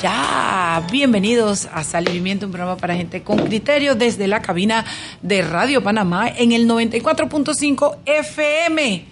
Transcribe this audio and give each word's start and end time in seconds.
Ya. 0.00 0.82
Bienvenidos 0.90 1.68
a 1.70 1.84
Salivimiento, 1.84 2.46
un 2.46 2.52
programa 2.52 2.78
para 2.78 2.94
gente 2.94 3.22
con 3.22 3.36
criterio 3.36 3.94
desde 3.94 4.26
la 4.26 4.40
cabina 4.40 4.86
de 5.20 5.42
Radio 5.42 5.82
Panamá 5.82 6.28
en 6.28 6.52
el 6.52 6.66
94.5 6.66 7.98
FM. 8.06 9.04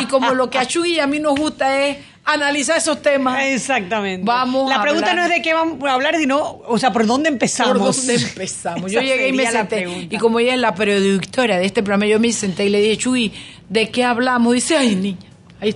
y 0.00 0.06
como 0.06 0.34
lo 0.34 0.50
que 0.50 0.58
a 0.58 0.66
Chu 0.66 0.84
y 0.84 0.98
a 0.98 1.06
mí 1.06 1.20
nos 1.20 1.36
gusta 1.36 1.86
es 1.86 1.98
analizar 2.26 2.76
esos 2.76 3.00
temas. 3.00 3.42
Exactamente. 3.44 4.24
Vamos 4.24 4.68
la 4.68 4.82
pregunta 4.82 5.14
no 5.14 5.22
es 5.22 5.30
de 5.30 5.40
qué 5.40 5.54
vamos 5.54 5.82
a 5.88 5.94
hablar, 5.94 6.16
sino, 6.16 6.60
o 6.66 6.78
sea, 6.78 6.92
¿por 6.92 7.06
dónde 7.06 7.28
empezamos? 7.28 7.78
¿Por 7.78 7.94
dónde 7.94 8.14
empezamos? 8.14 8.90
yo 8.90 9.00
llegué 9.00 9.28
y 9.28 9.32
me 9.32 9.50
senté. 9.50 10.08
Y 10.10 10.18
como 10.18 10.40
ella 10.40 10.54
es 10.54 10.60
la 10.60 10.74
productora 10.74 11.58
de 11.58 11.64
este 11.64 11.82
programa, 11.82 12.06
yo 12.06 12.20
me 12.20 12.32
senté 12.32 12.66
y 12.66 12.68
le 12.68 12.80
dije, 12.80 12.98
Chuy, 12.98 13.32
¿de 13.68 13.90
qué 13.90 14.04
hablamos? 14.04 14.54
Dice, 14.54 14.76
ay, 14.76 14.96
niña, 14.96 15.30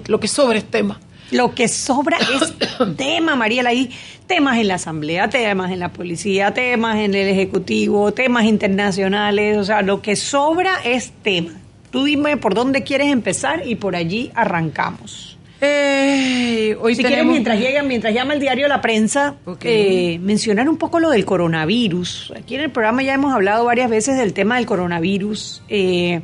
lo 0.06 0.20
que 0.20 0.28
sobra 0.28 0.58
es 0.58 0.64
tema. 0.64 1.00
Lo 1.30 1.54
que 1.54 1.68
sobra 1.68 2.18
es 2.34 2.54
tema, 2.96 3.36
Mariela. 3.36 3.70
Hay 3.70 3.90
temas 4.26 4.58
en 4.58 4.68
la 4.68 4.74
Asamblea, 4.74 5.28
temas 5.28 5.70
en 5.70 5.80
la 5.80 5.92
policía, 5.92 6.52
temas 6.52 6.98
en 6.98 7.14
el 7.14 7.28
Ejecutivo, 7.28 8.12
temas 8.12 8.44
internacionales. 8.44 9.56
O 9.56 9.64
sea, 9.64 9.82
lo 9.82 10.02
que 10.02 10.16
sobra 10.16 10.76
es 10.84 11.12
tema. 11.22 11.52
Tú 11.90 12.04
dime 12.04 12.36
por 12.36 12.54
dónde 12.54 12.82
quieres 12.82 13.08
empezar 13.08 13.66
y 13.66 13.74
por 13.74 13.96
allí 13.96 14.30
arrancamos. 14.34 15.30
Eh, 15.62 16.74
hoy 16.80 16.94
si 16.94 17.04
quieres, 17.04 17.26
mientras 17.26 17.58
llegan, 17.58 17.86
mientras 17.86 18.14
llama 18.14 18.32
el 18.32 18.40
diario 18.40 18.66
La 18.66 18.80
Prensa, 18.80 19.34
eh, 19.62 20.18
mencionar 20.22 20.68
un 20.68 20.78
poco 20.78 21.00
lo 21.00 21.10
del 21.10 21.26
coronavirus. 21.26 22.32
Aquí 22.36 22.54
en 22.54 22.62
el 22.62 22.70
programa 22.70 23.02
ya 23.02 23.12
hemos 23.12 23.34
hablado 23.34 23.64
varias 23.66 23.90
veces 23.90 24.16
del 24.16 24.32
tema 24.32 24.56
del 24.56 24.64
coronavirus, 24.64 25.62
eh, 25.68 26.22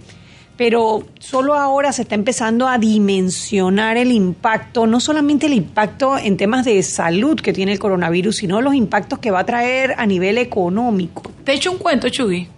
pero 0.57 1.07
solo 1.19 1.55
ahora 1.55 1.93
se 1.93 2.03
está 2.03 2.15
empezando 2.15 2.67
a 2.67 2.79
dimensionar 2.79 3.97
el 3.97 4.11
impacto, 4.11 4.87
no 4.87 5.01
solamente 5.01 5.47
el 5.47 5.53
impacto 5.53 6.17
en 6.17 6.37
temas 6.37 6.65
de 6.65 6.83
salud 6.83 7.39
que 7.41 7.53
tiene 7.53 7.73
el 7.73 7.79
coronavirus, 7.79 8.37
sino 8.37 8.63
los 8.63 8.75
impactos 8.75 9.19
que 9.19 9.31
va 9.31 9.41
a 9.41 9.47
traer 9.47 9.95
a 9.99 10.07
nivel 10.07 10.39
económico. 10.39 11.23
Te 11.45 11.53
he 11.53 11.55
hecho 11.57 11.73
un 11.73 11.79
cuento, 11.79 12.09
Chugui. 12.09 12.49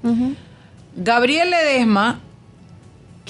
Gabriel 0.96 1.50
Ledesma 1.50 2.20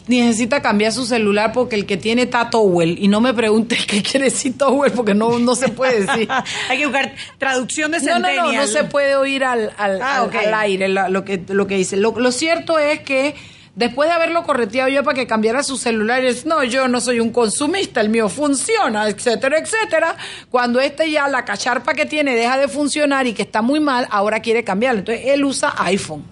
necesita 0.07 0.63
cambiar 0.63 0.93
su 0.93 1.05
celular 1.05 1.53
porque 1.53 1.77
el 1.77 1.87
que 1.87 1.97
tiene 1.97 2.23
está 2.23 2.51
Towel. 2.51 2.99
Y 2.99 3.09
no 3.09 3.21
me 3.21 3.35
pregunte 3.35 3.77
qué 3.87 4.03
quiere 4.03 4.27
decir 4.27 4.57
Towel 4.57 4.93
porque 4.93 5.15
no, 5.15 5.39
no 5.39 5.55
se 5.55 5.69
puede 5.69 6.07
decir. 6.07 6.29
Hay 6.69 6.79
que 6.79 6.87
buscar 6.87 7.15
traducción 7.39 7.91
de 7.91 8.01
No, 8.01 8.19
no, 8.19 8.35
no, 8.35 8.53
no 8.53 8.67
se 8.67 8.85
puede 8.85 9.17
oír 9.17 9.45
al, 9.45 9.73
al, 9.77 10.01
ah, 10.03 10.29
aire 10.57 10.89
lo, 10.89 11.25
que, 11.25 11.43
lo 11.49 11.67
que 11.67 11.77
dice. 11.77 11.97
Lo, 11.97 12.19
lo 12.19 12.33
cierto 12.33 12.79
es 12.79 13.01
que 13.01 13.35
después 13.79 14.09
de 14.09 14.15
haberlo 14.17 14.43
correteado 14.43 14.89
yo 14.89 15.05
para 15.05 15.15
que 15.15 15.29
cambiara 15.29 15.63
su 15.63 15.77
celular, 15.77 16.25
es, 16.25 16.45
no, 16.45 16.65
yo 16.65 16.89
no 16.89 17.01
soy 17.01 17.21
un 17.21 17.31
consumista, 17.31 18.01
el 18.01 18.09
mío 18.09 18.29
funciona, 18.29 19.09
etcétera, 19.09 19.59
etcétera. 19.59 20.17
Cuando 20.51 20.81
este 20.81 21.11
ya 21.11 21.29
la 21.29 21.45
cacharpa 21.45 21.95
que 21.95 22.05
tiene 22.05 22.35
deja 22.35 22.59
de 22.59 22.67
funcionar 22.67 23.29
y 23.29 23.35
que 23.35 23.43
está 23.43 23.63
muy 23.63 23.79
mal, 23.79 24.09
ahora 24.11 24.41
quiere 24.41 24.65
cambiarlo. 24.65 24.99
Entonces 24.99 25.27
él 25.27 25.45
usa 25.45 25.75
iPhone 25.79 26.25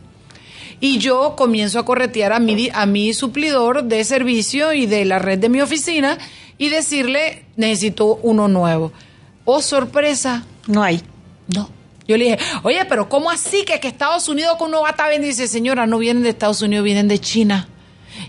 y 0.80 0.98
yo 0.98 1.36
comienzo 1.36 1.78
a 1.78 1.84
corretear 1.84 2.32
a 2.32 2.40
mi, 2.40 2.68
a 2.74 2.84
mi 2.84 3.14
suplidor 3.14 3.84
de 3.84 4.02
servicio 4.02 4.72
y 4.72 4.86
de 4.86 5.04
la 5.04 5.20
red 5.20 5.38
de 5.38 5.48
mi 5.48 5.60
oficina 5.60 6.18
y 6.58 6.68
decirle, 6.68 7.44
necesito 7.54 8.16
uno 8.22 8.48
nuevo. 8.48 8.92
Oh, 9.44 9.62
sorpresa. 9.62 10.44
No 10.66 10.82
hay. 10.82 11.00
No. 11.54 11.70
Yo 12.08 12.16
le 12.16 12.24
dije, 12.24 12.38
oye, 12.62 12.84
pero 12.88 13.08
¿cómo 13.08 13.30
así 13.30 13.64
que, 13.64 13.80
que 13.80 13.88
Estados 13.88 14.28
Unidos 14.28 14.56
con 14.58 14.68
uno 14.68 14.82
va 14.82 14.94
a 14.96 15.18
Dice, 15.18 15.48
señora, 15.48 15.86
no 15.86 15.98
vienen 15.98 16.22
de 16.22 16.30
Estados 16.30 16.62
Unidos, 16.62 16.84
vienen 16.84 17.08
de 17.08 17.18
China. 17.18 17.68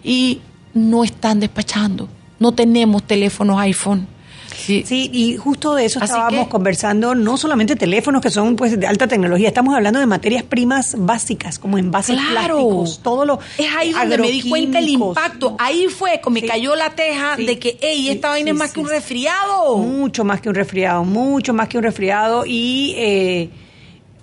Y 0.03 0.41
no 0.73 1.03
están 1.03 1.39
despachando. 1.39 2.07
No 2.39 2.51
tenemos 2.53 3.03
teléfonos 3.03 3.59
iPhone. 3.59 4.07
Sí. 4.67 4.83
y 4.89 5.37
justo 5.37 5.75
de 5.75 5.85
eso 5.85 6.03
estábamos 6.03 6.47
conversando, 6.47 7.15
no 7.15 7.37
solamente 7.37 7.77
teléfonos 7.77 8.21
que 8.21 8.29
son 8.29 8.57
pues 8.57 8.77
de 8.77 8.85
alta 8.85 9.07
tecnología, 9.07 9.47
estamos 9.47 9.73
hablando 9.73 9.99
de 9.99 10.05
materias 10.05 10.43
primas 10.43 10.95
básicas, 10.97 11.57
como 11.57 11.77
envases 11.77 12.19
plásticos, 12.31 12.99
todo 13.01 13.25
lo 13.25 13.39
Es 13.57 13.67
ahí 13.77 13.91
donde 13.91 14.17
me 14.17 14.29
di 14.29 14.49
cuenta 14.49 14.79
el 14.79 14.89
impacto, 14.89 15.55
ahí 15.59 15.87
fue, 15.87 16.19
me 16.31 16.41
cayó 16.41 16.75
la 16.75 16.89
teja 16.89 17.37
de 17.37 17.59
que, 17.59 17.77
hey, 17.79 18.09
esta 18.09 18.29
vaina 18.29 18.51
es 18.51 18.57
más 18.57 18.73
que 18.73 18.81
un 18.81 18.89
resfriado. 18.89 19.77
Mucho 19.77 20.25
más 20.25 20.41
que 20.41 20.49
un 20.49 20.55
resfriado, 20.55 21.05
mucho 21.05 21.53
más 21.53 21.69
que 21.69 21.77
un 21.77 21.83
resfriado 21.83 22.43
y... 22.45 22.93
Eh, 22.97 23.49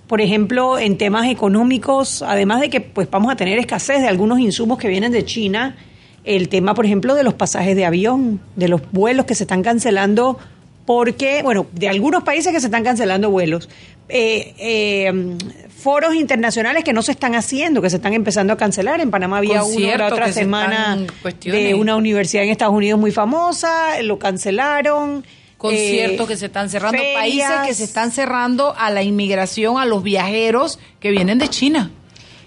por 0.07 0.21
ejemplo, 0.21 0.77
en 0.77 0.97
temas 0.97 1.27
económicos, 1.27 2.21
además 2.21 2.61
de 2.61 2.69
que 2.69 2.81
pues 2.81 3.09
vamos 3.09 3.31
a 3.31 3.35
tener 3.35 3.57
escasez 3.57 4.01
de 4.01 4.07
algunos 4.07 4.39
insumos 4.39 4.77
que 4.77 4.87
vienen 4.87 5.11
de 5.11 5.25
China, 5.25 5.75
el 6.23 6.49
tema, 6.49 6.73
por 6.73 6.85
ejemplo, 6.85 7.15
de 7.15 7.23
los 7.23 7.33
pasajes 7.33 7.75
de 7.75 7.85
avión, 7.85 8.39
de 8.55 8.67
los 8.67 8.81
vuelos 8.91 9.25
que 9.25 9.35
se 9.35 9.43
están 9.43 9.63
cancelando 9.63 10.37
porque, 10.85 11.41
bueno, 11.41 11.65
de 11.73 11.89
algunos 11.89 12.23
países 12.23 12.53
que 12.53 12.59
se 12.59 12.67
están 12.67 12.83
cancelando 12.83 13.31
vuelos, 13.31 13.69
eh, 14.07 14.53
eh, 14.59 15.35
foros 15.75 16.13
internacionales 16.13 16.83
que 16.83 16.93
no 16.93 17.01
se 17.01 17.11
están 17.11 17.33
haciendo, 17.33 17.81
que 17.81 17.89
se 17.89 17.95
están 17.95 18.13
empezando 18.13 18.53
a 18.53 18.57
cancelar. 18.57 19.01
En 19.01 19.09
Panamá 19.09 19.39
había 19.39 19.63
uno 19.63 19.97
la 19.97 20.07
otra 20.07 20.31
semana 20.31 20.97
de 21.43 21.73
una 21.73 21.95
universidad 21.95 22.43
en 22.43 22.51
Estados 22.51 22.75
Unidos 22.75 22.99
muy 22.99 23.11
famosa, 23.11 24.01
lo 24.03 24.19
cancelaron. 24.19 25.25
Conciertos 25.57 26.25
eh, 26.25 26.29
que 26.29 26.37
se 26.37 26.45
están 26.47 26.69
cerrando, 26.69 27.01
países 27.13 27.49
que 27.65 27.73
se 27.73 27.83
están 27.83 28.11
cerrando 28.11 28.75
a 28.77 28.89
la 28.91 29.03
inmigración, 29.03 29.77
a 29.77 29.85
los 29.85 30.03
viajeros 30.03 30.79
que 30.99 31.11
vienen 31.11 31.39
de 31.39 31.47
China 31.49 31.91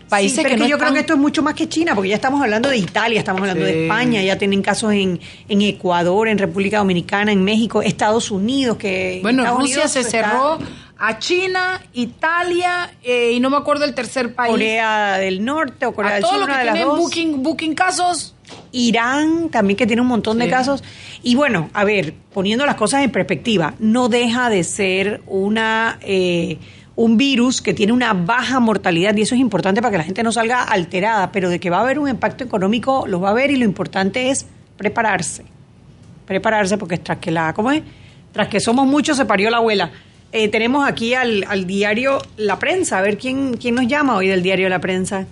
países 0.09 0.45
que, 0.45 0.57
yo 0.69 0.79
creo 0.79 0.93
que 0.93 1.01
esto 1.01 1.13
es 1.13 1.19
mucho 1.19 1.43
más 1.43 1.55
que 1.55 1.69
China, 1.69 1.95
porque 1.95 2.09
ya 2.09 2.15
estamos 2.17 2.43
hablando 2.43 2.69
de 2.69 2.79
Italia, 2.79 3.19
estamos 3.19 3.43
hablando 3.43 3.65
de 3.65 3.85
España, 3.85 4.23
ya 4.23 4.37
tienen 4.39 4.63
casos 4.63 4.93
en, 4.93 5.21
en 5.49 5.63
Ecuador, 5.63 6.29
en 6.29 6.39
República 6.39 6.79
Dominicana, 6.79 7.33
en 7.33 7.45
México, 7.45 7.83
Estados 7.83 8.31
Unidos, 8.31 8.77
que... 8.79 9.21
Bueno, 9.23 9.45
Rusia 9.57 9.89
se 9.89 10.03
cerró 10.03 10.59
a 10.99 11.19
China, 11.19 11.81
Italia 11.93 12.91
eh, 13.03 13.33
y 13.33 13.41
no 13.41 13.51
me 13.51 13.57
acuerdo 13.57 13.85
el 13.85 13.95
tercer 13.95 14.35
país. 14.35 14.51
Corea 14.51 15.19
del 15.19 15.45
Norte 15.45 15.87
o 15.87 15.95
Corea 15.95 16.15
del 16.15 16.23
Sur. 16.23 16.31
Todo 16.33 16.41
lo 16.41 16.47
que 16.47 16.63
tienen 16.63 16.89
booking, 16.89 17.43
booking 17.43 17.75
casos. 17.75 18.35
Irán 18.73 19.49
también 19.51 19.77
que 19.77 19.87
tiene 19.87 20.03
un 20.03 20.09
montón 20.09 20.39
de 20.39 20.49
casos. 20.49 20.83
Y 21.23 21.35
bueno, 21.35 21.71
a 21.73 21.85
ver, 21.85 22.15
poniendo 22.33 22.67
las 22.67 22.77
cosas 22.77 23.05
en 23.05 23.11
perspectiva, 23.11 23.75
no 23.79 24.09
deja 24.09 24.51
de 24.51 24.65
ser 24.65 25.23
una... 25.27 25.99
Eh, 26.03 26.59
un 26.99 27.17
virus 27.17 27.63
que 27.63 27.75
tiene 27.75 27.93
una 27.93 28.13
baja 28.13 28.59
mortalidad 28.59 29.17
y 29.17 29.23
eso 29.23 29.37
es 29.37 29.41
importante 29.41 29.81
para 29.81 29.93
que 29.93 29.99
la 29.99 30.03
gente 30.03 30.25
no 30.25 30.33
salga 30.33 30.65
alterada, 30.65 31.31
pero 31.31 31.49
de 31.49 31.61
que 31.61 31.71
va 31.71 31.79
a 31.79 31.83
haber 31.83 32.01
un 32.01 32.09
impacto 32.09 32.43
económico 32.43 33.07
lo 33.07 33.21
va 33.21 33.29
a 33.29 33.31
haber 33.31 33.53
y 33.53 33.57
lo 33.57 33.65
importante 33.65 34.31
es 34.31 34.47
prepararse. 34.77 35.45
Prepararse 36.27 36.77
porque 36.77 36.99
tras 36.99 37.19
que 37.19 37.31
la, 37.31 37.55
¿cómo 37.55 37.71
es? 37.71 37.85
Tras 38.33 38.49
que 38.49 38.59
somos 38.59 38.85
muchos 38.89 39.17
se 39.17 39.27
parió 39.27 39.49
la 39.49 39.59
abuela. 39.59 39.93
Eh, 40.33 40.49
tenemos 40.49 40.89
aquí 40.89 41.15
al, 41.15 41.45
al, 41.49 41.69
diario 41.69 42.19
La 42.37 42.59
Prensa. 42.59 42.99
A 42.99 43.01
ver 43.01 43.17
quién, 43.17 43.57
quién 43.57 43.77
nos 43.77 43.87
llama 43.87 44.17
hoy 44.17 44.27
del 44.27 44.43
diario 44.43 44.69
La 44.69 44.81
Prensa. 44.81 45.25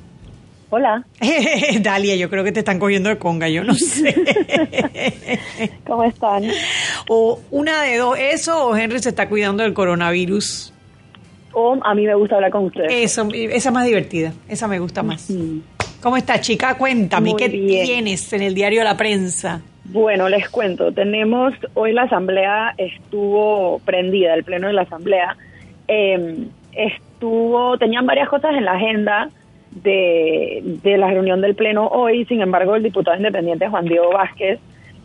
Hola. 0.71 1.05
Dalia, 1.81 2.17
yo 2.17 2.29
creo 2.29 2.43
que 2.43 2.53
te 2.53 2.61
están 2.61 2.79
cogiendo 2.79 3.09
de 3.09 3.19
conga, 3.19 3.49
yo 3.49 3.63
no 3.63 3.75
sé. 3.75 4.15
¿Cómo 5.87 6.05
están? 6.05 6.45
O 7.09 7.41
una 7.51 7.83
de 7.83 7.99
dos, 7.99 8.19
eso 8.19 8.69
o 8.69 8.77
Henry 8.77 8.99
se 8.99 9.11
está 9.11 9.29
cuidando 9.29 9.63
del 9.63 9.75
coronavirus. 9.75 10.73
O 11.53 11.79
a 11.83 11.95
mí 11.95 12.05
me 12.05 12.15
gusta 12.15 12.35
hablar 12.35 12.51
con 12.51 12.65
ustedes. 12.65 12.93
Eso, 12.93 13.29
esa 13.33 13.71
más 13.71 13.87
divertida, 13.87 14.33
esa 14.49 14.67
me 14.67 14.79
gusta 14.79 15.03
más. 15.03 15.33
¿Cómo 16.03 16.17
está, 16.17 16.41
chica? 16.41 16.77
Cuéntame, 16.77 17.35
¿qué 17.37 17.49
tienes 17.49 18.33
en 18.33 18.43
el 18.43 18.55
diario 18.55 18.83
La 18.85 18.97
Prensa? 18.97 19.63
Bueno, 19.85 20.29
les 20.29 20.49
cuento, 20.49 20.93
tenemos, 20.93 21.55
hoy 21.75 21.93
la 21.93 22.03
asamblea 22.03 22.75
estuvo 22.77 23.79
prendida, 23.85 24.35
el 24.35 24.43
pleno 24.43 24.67
de 24.67 24.73
la 24.73 24.83
asamblea, 24.83 25.37
em, 25.87 26.49
estuvo, 26.73 27.79
tenían 27.79 28.05
varias 28.05 28.29
cosas 28.29 28.57
en 28.57 28.65
la 28.65 28.73
agenda 28.73 29.31
de, 29.83 30.63
de 30.83 30.99
la 30.99 31.11
reunión 31.11 31.41
del 31.41 31.55
pleno 31.55 31.87
hoy, 31.89 32.25
sin 32.27 32.41
embargo 32.41 32.77
el 32.77 32.83
diputado 32.83 33.17
independiente 33.17 33.69
Juan 33.69 33.85
Diego 33.85 34.11
Vázquez 34.11 34.59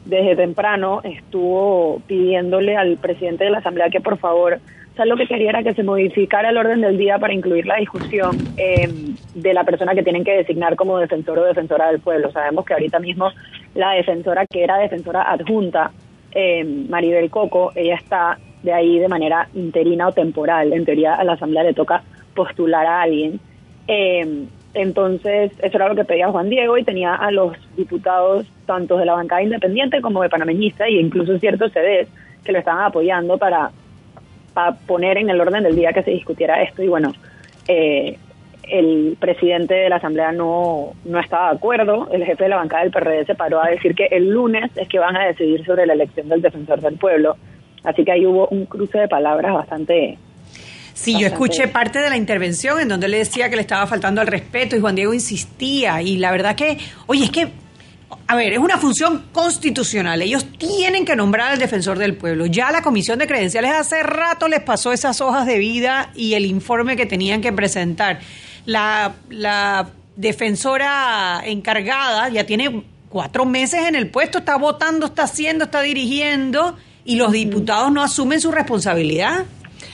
desde 0.06 0.36
temprano 0.36 1.02
estuvo 1.04 2.02
pidiéndole 2.08 2.76
al 2.76 2.98
presidente 2.98 3.44
de 3.44 3.52
la 3.52 3.60
asamblea 3.60 3.90
que 3.90 4.02
por 4.02 4.18
favor 4.18 4.60
o 4.92 4.96
sea, 4.96 5.06
lo 5.06 5.16
que 5.16 5.26
quería 5.26 5.52
era 5.52 5.64
que 5.64 5.74
se 5.74 5.84
modificara 5.84 6.50
el 6.50 6.58
orden 6.58 6.82
del 6.82 6.98
día 6.98 7.18
para 7.18 7.34
incluir 7.34 7.66
la 7.66 7.78
discusión 7.78 8.38
em, 8.58 9.16
de 9.34 9.54
la 9.54 9.64
persona 9.64 9.96
que 9.96 10.04
tienen 10.04 10.26
que 10.26 10.36
designar 10.36 10.76
como 10.76 10.98
defensor 10.98 11.40
o 11.40 11.46
defensora 11.46 11.88
del 11.88 12.02
pueblo. 12.02 12.30
Sabemos 12.32 12.66
que 12.66 12.74
ahorita 12.74 13.00
mismo 13.00 13.30
la 13.74 13.92
defensora 13.92 14.46
que 14.46 14.64
era 14.64 14.78
defensora 14.78 15.32
adjunta, 15.32 15.92
eh, 16.34 16.66
Maribel 16.90 17.30
Coco, 17.30 17.72
ella 17.74 17.96
está 17.96 18.38
de 18.64 18.74
ahí 18.74 19.00
de 19.00 19.08
manera 19.08 19.48
interina 19.54 20.10
o 20.10 20.12
temporal. 20.12 20.74
En 20.74 20.84
teoría 20.84 21.16
a 21.16 21.24
la 21.24 21.34
Asamblea 21.34 21.64
le 21.64 21.74
toca 21.74 22.04
postular 22.36 22.86
a 22.86 23.02
alguien. 23.04 23.40
Em, 23.88 24.48
entonces, 24.74 25.52
eso 25.62 25.78
era 25.78 25.90
lo 25.90 25.96
que 25.96 26.06
pedía 26.06 26.30
Juan 26.30 26.50
Diego 26.50 26.78
y 26.78 26.84
tenía 26.84 27.16
a 27.16 27.32
los 27.32 27.58
diputados 27.76 28.48
tanto 28.66 28.98
de 28.98 29.06
la 29.06 29.14
bancada 29.14 29.42
independiente 29.42 30.02
como 30.02 30.22
de 30.22 30.30
panameñista 30.30 30.86
e 30.86 30.94
incluso 30.94 31.38
ciertos 31.40 31.74
CDs 31.74 32.08
que 32.44 32.52
lo 32.52 32.60
estaban 32.60 32.86
apoyando 32.86 33.38
para, 33.38 33.72
para 34.54 34.74
poner 34.74 35.18
en 35.18 35.30
el 35.30 35.42
orden 35.42 35.64
del 35.64 35.76
día 35.76 35.92
que 35.92 36.04
se 36.04 36.12
discutiera 36.12 36.62
esto. 36.62 36.82
Y 36.82 36.88
bueno, 36.88 37.12
eh, 37.68 38.18
el 38.64 39.18
presidente 39.20 39.74
de 39.74 39.90
la 39.90 39.98
Asamblea 39.98 40.32
no, 40.32 40.94
no 41.04 41.20
estaba 41.20 41.52
de 41.52 41.58
acuerdo, 41.58 42.08
el 42.12 42.24
jefe 42.24 42.46
de 42.46 42.50
la 42.50 42.56
bancada 42.56 42.84
del 42.84 42.92
PRD 42.92 43.26
se 43.26 43.36
paró 43.36 43.62
a 43.62 43.70
decir 43.70 43.94
que 43.94 44.06
el 44.06 44.30
lunes 44.30 44.72
es 44.78 44.88
que 44.88 45.00
van 45.00 45.18
a 45.18 45.26
decidir 45.26 45.66
sobre 45.66 45.86
la 45.86 45.94
elección 45.94 46.30
del 46.30 46.42
defensor 46.42 46.80
del 46.80 46.98
pueblo. 46.98 47.36
Así 47.84 48.06
que 48.06 48.12
ahí 48.14 48.26
hubo 48.26 48.48
un 48.48 48.66
cruce 48.66 49.00
de 49.00 49.08
palabras 49.08 49.54
bastante... 49.54 50.18
Sí, 51.02 51.18
yo 51.20 51.26
escuché 51.26 51.68
parte 51.68 51.98
de 51.98 52.12
la 52.12 52.16
intervención 52.16 52.80
en 52.80 52.88
donde 52.88 53.08
le 53.08 53.18
decía 53.18 53.50
que 53.50 53.56
le 53.56 53.64
estaba 53.64 53.88
faltando 53.88 54.22
al 54.22 54.28
respeto 54.28 54.76
y 54.76 54.80
Juan 54.80 54.94
Diego 54.94 55.16
insistía 55.16 56.00
y 56.04 56.18
la 56.18 56.30
verdad 56.30 56.56
que, 56.56 56.78
oye, 57.08 57.24
es 57.24 57.32
que 57.32 57.52
a 58.28 58.36
ver, 58.36 58.54
es 58.54 58.60
una 58.60 58.78
función 58.78 59.26
constitucional. 59.32 60.22
Ellos 60.22 60.46
tienen 60.60 61.04
que 61.04 61.16
nombrar 61.16 61.54
al 61.54 61.60
defensor 61.60 61.98
del 61.98 62.16
pueblo. 62.16 62.46
Ya 62.46 62.72
la 62.72 62.84
comisión 62.84 63.18
de 63.18 63.26
credenciales 63.26 63.72
hace 63.72 64.04
rato 64.04 64.48
les 64.48 64.62
pasó 64.62 64.94
esas 64.94 65.22
hojas 65.22 65.48
de 65.48 65.58
vida 65.58 66.12
y 66.16 66.36
el 66.36 66.46
informe 66.46 66.96
que 66.96 67.08
tenían 67.08 67.42
que 67.42 67.52
presentar 67.52 68.20
la, 68.66 69.16
la 69.30 69.90
defensora 70.16 71.42
encargada 71.44 72.30
ya 72.30 72.46
tiene 72.46 72.84
cuatro 73.10 73.46
meses 73.46 73.88
en 73.88 73.96
el 73.96 74.08
puesto, 74.08 74.38
está 74.38 74.56
votando, 74.56 75.08
está 75.08 75.24
haciendo, 75.24 75.66
está 75.66 75.82
dirigiendo 75.82 76.78
y 77.04 77.16
los 77.16 77.32
diputados 77.32 77.92
no 77.92 78.04
asumen 78.04 78.40
su 78.40 78.52
responsabilidad. 78.52 79.46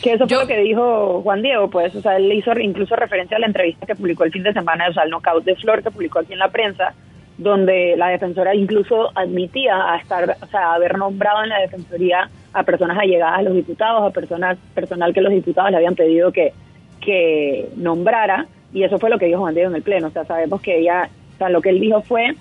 Que 0.02 0.14
eso 0.14 0.28
fue 0.28 0.38
lo 0.38 0.48
que 0.48 0.60
dijo 0.60 1.22
Juan 1.24 1.42
Diego, 1.42 1.70
pues, 1.70 1.96
o 1.96 2.02
sea, 2.02 2.18
él 2.18 2.32
hizo 2.32 2.52
incluso 2.60 2.96
referencia 2.96 3.38
a 3.38 3.40
la 3.40 3.48
entrevista 3.48 3.86
que 3.86 3.96
publicó 3.96 4.24
el 4.24 4.32
fin 4.32 4.44
de 4.44 4.54
semana, 4.54 4.88
o 4.90 4.94
sea, 4.94 5.04
el 5.04 5.10
knockout 5.10 5.44
de 5.44 5.56
Flor 5.56 5.82
que 5.82 5.90
publicó 5.90 6.20
aquí 6.20 6.34
en 6.34 6.40
la 6.40 6.50
prensa, 6.50 6.94
donde 7.38 7.96
la 7.98 8.10
defensora 8.10 8.54
incluso 8.56 9.10
admitía 9.16 9.92
a 9.94 9.98
estar, 9.98 10.38
o 10.42 10.48
sea, 10.48 10.74
haber 10.74 10.98
nombrado 10.98 11.44
en 11.44 11.50
la 11.50 11.60
defensoría 11.60 12.30
a 12.54 12.64
personas 12.64 12.98
allegadas 12.98 13.40
a 13.40 13.42
los 13.42 13.56
diputados, 13.56 14.04
a 14.04 14.12
personas 14.12 14.58
personal 14.74 15.14
que 15.14 15.22
los 15.22 15.34
diputados 15.34 15.72
le 15.72 15.78
habían 15.78 15.96
pedido 15.96 16.32
que, 16.32 16.54
que 17.02 17.70
nombrara, 17.76 18.48
y 18.74 18.84
eso 18.84 19.00
fue 19.00 19.10
lo 19.10 19.18
que 19.18 19.26
dijo 19.26 19.40
Juan 19.40 19.56
Diego 19.56 19.70
en 19.70 19.76
el 19.78 19.84
Pleno. 19.84 20.08
O 20.08 20.12
sea, 20.12 20.26
sabemos 20.26 20.62
que 20.62 20.80
ella, 20.80 21.10
o 21.36 21.38
sea, 21.38 21.50
lo 21.50 21.62
que 21.62 21.70
él 21.70 21.80
dijo 21.80 22.02
fue, 22.02 22.36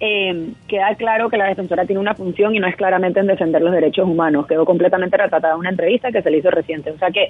eh, 0.00 0.52
queda 0.66 0.94
claro 0.94 1.28
que 1.28 1.36
la 1.36 1.46
defensora 1.46 1.84
tiene 1.84 2.00
una 2.00 2.14
función 2.14 2.54
y 2.54 2.58
no 2.58 2.66
es 2.66 2.76
claramente 2.76 3.20
en 3.20 3.26
defender 3.26 3.60
los 3.60 3.72
derechos 3.72 4.08
humanos. 4.08 4.46
Quedó 4.46 4.64
completamente 4.64 5.16
retratada 5.16 5.54
en 5.54 5.60
una 5.60 5.70
entrevista 5.70 6.10
que 6.10 6.22
se 6.22 6.30
le 6.30 6.38
hizo 6.38 6.50
reciente. 6.50 6.90
O 6.90 6.98
sea 6.98 7.10
que 7.10 7.28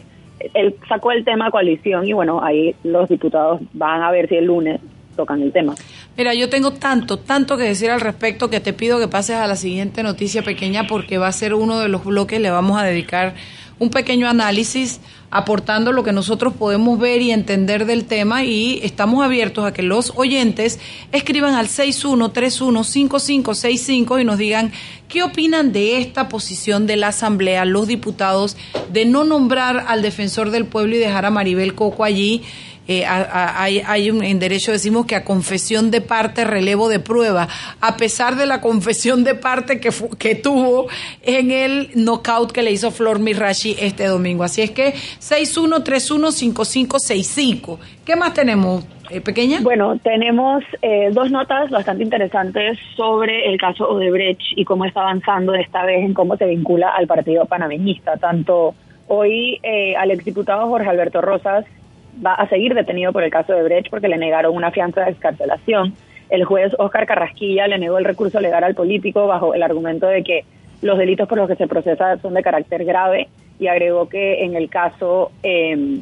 él 0.55 0.77
sacó 0.89 1.11
el 1.13 1.25
tema 1.25 1.51
coalición 1.51 2.07
y 2.07 2.13
bueno, 2.13 2.43
ahí 2.43 2.75
los 2.85 3.09
diputados 3.09 3.61
van 3.73 4.03
a 4.03 4.11
ver 4.11 4.29
si 4.29 4.37
el 4.37 4.47
lunes 4.47 4.81
tocan 5.17 5.43
el 5.43 5.53
tema. 5.53 5.75
Mira, 6.17 6.33
yo 6.35 6.49
tengo 6.49 6.73
tanto, 6.73 7.19
tanto 7.19 7.57
que 7.57 7.65
decir 7.65 7.91
al 7.91 8.01
respecto 8.01 8.49
que 8.49 8.61
te 8.61 8.73
pido 8.73 8.99
que 9.01 9.09
pases 9.09 9.37
a 9.37 9.47
la 9.47 9.57
siguiente 9.57 10.03
noticia 10.03 10.43
pequeña 10.43 10.87
porque 10.87 11.19
va 11.19 11.27
a 11.27 11.33
ser 11.33 11.55
uno 11.55 11.81
de 11.81 11.89
los 11.89 12.05
bloques, 12.05 12.41
le 12.41 12.51
vamos 12.51 12.81
a 12.81 12.85
dedicar 12.85 13.35
un 13.81 13.91
pequeño 13.91 14.29
análisis 14.29 15.01
aportando 15.31 15.93
lo 15.93 16.05
que 16.05 16.13
nosotros 16.13 16.55
podemos 16.55 16.99
ver 16.99 17.21
y 17.23 17.31
entender 17.33 17.87
del 17.87 18.05
tema 18.05 18.45
y 18.45 18.81
estamos 18.83 19.25
abiertos 19.25 19.65
a 19.65 19.73
que 19.73 19.83
los 19.83 20.13
oyentes 20.17 20.79
escriban 21.13 21.55
al 21.55 21.69
61315565 21.69 24.21
y 24.21 24.25
nos 24.25 24.37
digan 24.39 24.73
qué 25.09 25.23
opinan 25.23 25.73
de 25.73 25.99
esta 25.99 26.29
posición 26.29 26.87
de 26.87 26.97
la 26.97 27.09
Asamblea, 27.09 27.65
los 27.65 27.87
diputados, 27.87 28.59
de 28.93 29.07
no 29.07 29.25
nombrar 29.25 29.87
al 29.89 30.03
defensor 30.03 30.51
del 30.51 30.67
pueblo 30.67 30.97
y 30.97 30.99
dejar 30.99 31.25
a 31.25 31.31
Maribel 31.31 31.75
Coco 31.75 32.05
allí 32.05 32.43
eh, 32.89 33.05
hay, 33.07 34.11
un, 34.11 34.25
en 34.25 34.39
derecho 34.39 34.73
decimos 34.73 35.05
que 35.07 35.15
a 35.15 35.25
confesión 35.25 35.91
de 35.91 36.01
parte, 36.01 36.45
relevo 36.45 36.89
de 36.89 36.99
prueba, 36.99 37.49
a 37.81 37.97
pesar 37.97 38.37
de 38.37 38.47
la 38.47 38.61
confesión 38.61 39.25
de 39.25 39.35
parte 39.35 39.81
que, 39.81 39.91
que 40.19 40.35
tuvo 40.35 40.87
en 41.23 41.51
el 41.51 41.91
knockout 41.95 42.53
que 42.53 42.63
le 42.63 42.73
hizo 42.73 42.91
Flor 42.91 43.21
Mirashi 43.21 43.77
este 43.79 44.07
domingo. 44.07 44.45
Así 44.45 44.63
es 44.63 44.71
que 44.71 44.95
61315565. 45.21 47.79
¿Qué 48.05 48.17
más 48.17 48.35
tenemos? 48.35 48.85
Eh, 49.11 49.21
pequeña? 49.21 49.59
Bueno, 49.61 49.99
tenemos 49.99 50.63
eh, 50.83 51.11
dos 51.13 51.33
notas 51.33 51.69
bastante 51.71 52.05
interesantes 52.05 52.79
sobre 52.97 53.51
el 53.51 53.59
caso 53.59 53.89
Odebrecht 53.89 54.41
y 54.55 54.65
cómo 54.65 54.85
está 54.85 55.01
avanzando 55.01 55.53
esta 55.55 55.85
vez 55.85 56.05
en 56.05 56.15
cómo 56.15 56.37
se 56.37 56.47
vincula 56.47 56.91
al 56.91 57.09
partido 57.09 57.45
panameñista. 57.47 58.19
Tanto 58.19 58.77
hoy 59.09 59.59
eh, 59.65 59.97
al 59.97 60.13
exdiputado 60.13 60.69
Jorge 60.69 60.89
Alberto 60.89 61.21
Rosas 61.21 61.65
va 62.25 62.35
a 62.35 62.49
seguir 62.49 62.75
detenido 62.75 63.13
por 63.13 63.23
el 63.23 63.31
caso 63.31 63.53
de 63.53 63.63
Brecht 63.63 63.91
porque 63.91 64.09
le 64.09 64.19
negaron 64.19 64.55
una 64.55 64.71
fianza 64.71 65.03
de 65.03 65.11
excarcelación. 65.11 65.95
El 66.29 66.45
juez 66.45 66.73
Oscar 66.79 67.07
Carrasquilla 67.07 67.67
le 67.67 67.79
negó 67.79 67.99
el 67.99 68.05
recurso 68.05 68.41
legal 68.41 68.63
al 68.63 68.75
político 68.75 69.27
bajo 69.27 69.55
el 69.55 69.63
argumento 69.63 70.07
de 70.07 70.23
que 70.23 70.45
los 70.83 70.99
delitos 70.99 71.29
por 71.29 71.39
los 71.39 71.49
que 71.49 71.57
se 71.57 71.67
procesa 71.67 72.17
son 72.19 72.35
de 72.35 72.43
carácter 72.43 72.85
grave 72.85 73.29
y 73.59 73.67
agregó 73.67 74.09
que 74.09 74.45
en 74.45 74.55
el 74.55 74.71
caso 74.71 75.33
eh, 75.43 75.99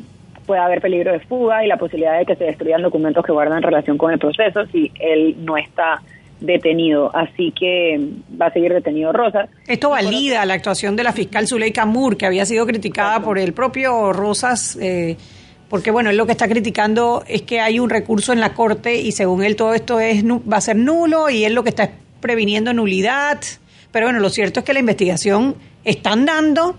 puede 0.46 0.60
haber 0.60 0.80
peligro 0.80 1.12
de 1.12 1.20
fuga 1.20 1.64
y 1.64 1.68
la 1.68 1.76
posibilidad 1.76 2.18
de 2.18 2.24
que 2.24 2.36
se 2.36 2.44
destruyan 2.44 2.82
documentos 2.82 3.24
que 3.24 3.32
guardan 3.32 3.62
relación 3.62 3.98
con 3.98 4.12
el 4.12 4.18
proceso 4.18 4.66
si 4.66 4.90
él 5.00 5.36
no 5.44 5.56
está 5.56 6.00
detenido, 6.40 7.14
así 7.14 7.52
que 7.52 8.00
va 8.40 8.46
a 8.46 8.52
seguir 8.52 8.72
detenido 8.72 9.12
Rosas. 9.12 9.50
Esto 9.66 9.90
valida 9.90 10.44
la 10.46 10.54
actuación 10.54 10.94
de 10.94 11.02
la 11.02 11.12
fiscal 11.12 11.46
Zuleika 11.46 11.84
Moore, 11.84 12.16
que 12.16 12.26
había 12.26 12.46
sido 12.46 12.64
criticada 12.64 13.20
por 13.20 13.38
el 13.38 13.52
propio 13.52 14.12
Rosas 14.12 14.78
eh, 14.80 15.16
porque 15.68 15.90
bueno, 15.90 16.10
él 16.10 16.16
lo 16.16 16.26
que 16.26 16.32
está 16.32 16.48
criticando 16.48 17.24
es 17.26 17.42
que 17.42 17.60
hay 17.60 17.78
un 17.78 17.90
recurso 17.90 18.32
en 18.32 18.40
la 18.40 18.54
Corte 18.54 18.96
y 18.96 19.12
según 19.12 19.44
él 19.44 19.56
todo 19.56 19.74
esto 19.74 20.00
es 20.00 20.24
va 20.24 20.56
a 20.56 20.60
ser 20.60 20.76
nulo 20.76 21.28
y 21.28 21.44
él 21.44 21.54
lo 21.54 21.62
que 21.62 21.70
está 21.70 21.84
es 21.84 21.90
previniendo 22.20 22.72
nulidad. 22.72 23.40
Pero 23.92 24.06
bueno, 24.06 24.20
lo 24.20 24.30
cierto 24.30 24.60
es 24.60 24.66
que 24.66 24.72
la 24.72 24.80
investigación 24.80 25.56
están 25.84 26.26
dando, 26.26 26.78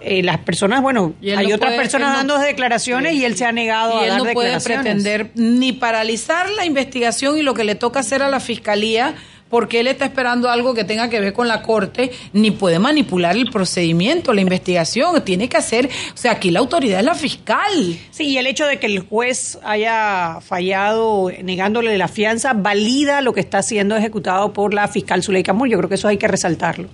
eh, 0.00 0.22
las 0.22 0.38
personas, 0.38 0.82
bueno, 0.82 1.14
hay 1.22 1.52
otras 1.52 1.74
personas 1.74 2.16
dando 2.16 2.38
declaraciones 2.38 3.14
y 3.14 3.24
él 3.24 3.36
se 3.36 3.44
ha 3.44 3.52
negado 3.52 3.98
a 3.98 4.06
él 4.06 4.16
no 4.16 4.24
puede 4.32 4.60
pretender 4.60 5.30
ni 5.34 5.72
paralizar 5.72 6.48
la 6.50 6.64
investigación 6.64 7.38
y 7.38 7.42
lo 7.42 7.54
que 7.54 7.64
le 7.64 7.74
toca 7.74 8.00
hacer 8.00 8.22
a 8.22 8.28
la 8.28 8.40
fiscalía 8.40 9.14
porque 9.48 9.80
él 9.80 9.86
está 9.86 10.04
esperando 10.04 10.48
algo 10.48 10.74
que 10.74 10.84
tenga 10.84 11.08
que 11.08 11.20
ver 11.20 11.32
con 11.32 11.48
la 11.48 11.62
corte, 11.62 12.10
ni 12.32 12.50
puede 12.50 12.78
manipular 12.78 13.36
el 13.36 13.50
procedimiento, 13.50 14.32
la 14.32 14.40
investigación, 14.40 15.22
tiene 15.24 15.48
que 15.48 15.56
hacer, 15.56 15.86
o 15.86 16.16
sea, 16.16 16.32
aquí 16.32 16.50
la 16.50 16.60
autoridad 16.60 17.00
es 17.00 17.04
la 17.04 17.14
fiscal. 17.14 17.72
Sí, 18.10 18.28
y 18.28 18.38
el 18.38 18.46
hecho 18.46 18.66
de 18.66 18.78
que 18.78 18.86
el 18.86 19.00
juez 19.00 19.58
haya 19.64 20.38
fallado 20.40 21.30
negándole 21.42 21.96
la 21.98 22.08
fianza 22.08 22.52
valida 22.52 23.20
lo 23.20 23.32
que 23.32 23.40
está 23.40 23.62
siendo 23.62 23.96
ejecutado 23.96 24.52
por 24.52 24.74
la 24.74 24.88
fiscal 24.88 25.22
Zuleika 25.22 25.52
Moore, 25.52 25.70
yo 25.70 25.78
creo 25.78 25.88
que 25.88 25.96
eso 25.96 26.08
hay 26.08 26.18
que 26.18 26.28
resaltarlo. 26.28 26.88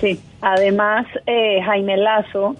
Sí, 0.00 0.20
además 0.40 1.06
eh, 1.26 1.60
Jaime 1.64 1.96
Lazo 1.96 2.56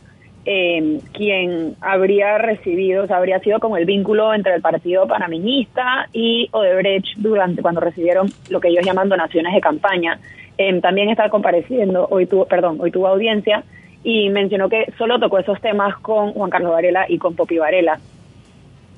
eh, 0.51 1.01
quien 1.13 1.77
habría 1.83 2.39
recibido, 2.39 3.05
o 3.05 3.07
sea, 3.07 3.19
habría 3.19 3.39
sido 3.41 3.61
como 3.61 3.77
el 3.77 3.85
vínculo 3.85 4.33
entre 4.33 4.55
el 4.55 4.63
partido 4.63 5.07
panameñista 5.07 6.09
y 6.11 6.49
Odebrecht 6.53 7.19
durante 7.19 7.61
cuando 7.61 7.83
recibieron 7.83 8.29
lo 8.49 8.59
que 8.59 8.69
ellos 8.69 8.83
llaman 8.83 9.11
donaciones 9.11 9.53
de 9.53 9.61
campaña. 9.61 10.19
Eh, 10.57 10.81
también 10.81 11.11
está 11.11 11.29
compareciendo, 11.29 12.09
hoy 12.11 12.25
tuvo, 12.25 12.47
perdón, 12.47 12.79
hoy 12.81 12.91
tuvo 12.91 13.09
audiencia 13.09 13.63
y 14.03 14.31
mencionó 14.31 14.71
que 14.71 14.91
solo 14.97 15.21
tocó 15.21 15.39
esos 15.39 15.61
temas 15.61 15.99
con 15.99 16.33
Juan 16.33 16.49
Carlos 16.49 16.73
Varela 16.73 17.05
y 17.07 17.19
con 17.19 17.37
Popi 17.37 17.59
Varela. 17.59 18.01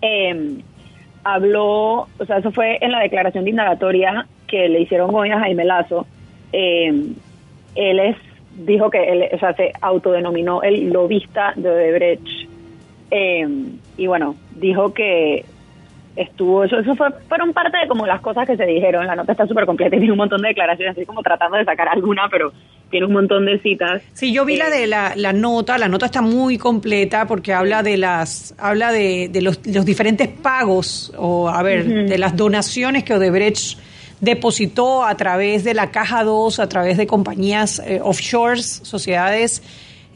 Em, 0.02 0.62
habló, 1.25 2.07
o 2.16 2.25
sea, 2.28 2.38
eso 2.38 2.52
fue 2.52 2.78
en 2.80 2.92
la 2.92 3.00
declaración 3.00 3.42
de 3.42 3.50
indagatoria 3.50 4.25
que 4.47 4.69
le 4.69 4.83
hicieron 4.83 5.12
hoy 5.12 5.30
a 5.30 5.40
Jaime 5.40 5.64
Lazo. 5.64 6.07
Em, 6.52 7.16
él 7.75 7.99
es, 7.99 8.16
dijo 8.64 8.90
que 8.90 9.02
él, 9.05 9.29
o 9.33 9.38
sea, 9.38 9.55
se 9.55 9.73
autodenominó 9.81 10.62
el 10.62 10.90
lobista 10.90 11.52
de 11.57 11.71
Odebrecht. 11.71 12.26
Em, 13.11 13.79
y 13.97 14.07
bueno, 14.07 14.37
dijo 14.55 14.95
que 14.95 15.45
estuvo, 16.17 16.64
eso, 16.64 16.79
eso 16.79 16.95
fue, 16.95 17.09
fueron 17.29 17.52
parte 17.52 17.79
de 17.79 17.88
como 17.88 18.07
las 18.07 18.21
cosas 18.21 18.47
que 18.47 18.57
se 18.57 18.67
dijeron, 18.67 19.07
la 19.07 19.17
nota 19.17 19.33
está 19.33 19.47
súper 19.47 19.67
completa 19.67 19.97
y 19.97 20.00
tiene 20.00 20.12
un 20.12 20.19
montón 20.19 20.43
de 20.43 20.49
declaraciones, 20.49 20.97
así 20.97 21.07
como 21.07 21.23
tratando 21.23 21.57
de 21.57 21.64
sacar 21.64 21.88
alguna, 21.88 22.29
pero 22.31 22.52
tiene 22.90 23.07
un 23.07 23.12
montón 23.12 23.47
de 23.47 23.59
citas. 23.61 24.02
Sí, 24.12 24.33
yo 24.33 24.45
vi 24.45 24.57
la 24.57 24.69
de 24.69 24.87
la, 24.87 25.14
la, 25.17 25.33
nota, 25.33 25.79
la 25.79 25.88
nota 25.88 26.07
está 26.07 26.23
muy 26.23 26.59
completa 26.59 27.26
porque 27.26 27.52
habla 27.52 27.83
de 27.83 27.97
las, 27.97 28.55
habla 28.59 28.93
de, 28.93 29.29
de 29.29 29.43
los, 29.43 29.64
los, 29.67 29.85
diferentes 29.85 30.29
pagos, 30.29 31.12
o 31.17 31.49
a 31.49 31.62
ver, 31.62 31.85
de 31.85 32.19
las 32.19 32.37
donaciones 32.37 33.05
que 33.05 33.14
Odebrecht 33.14 33.79
depositó 34.21 35.05
a 35.05 35.17
través 35.17 35.65
de 35.65 35.75
la 35.75 35.91
Caja 35.91 36.25
2, 36.25 36.59
a 36.59 36.69
través 36.69 36.97
de 36.97 37.07
compañías 37.07 37.81
eh, 37.85 38.00
offshores, 38.03 38.81
sociedades 38.85 39.62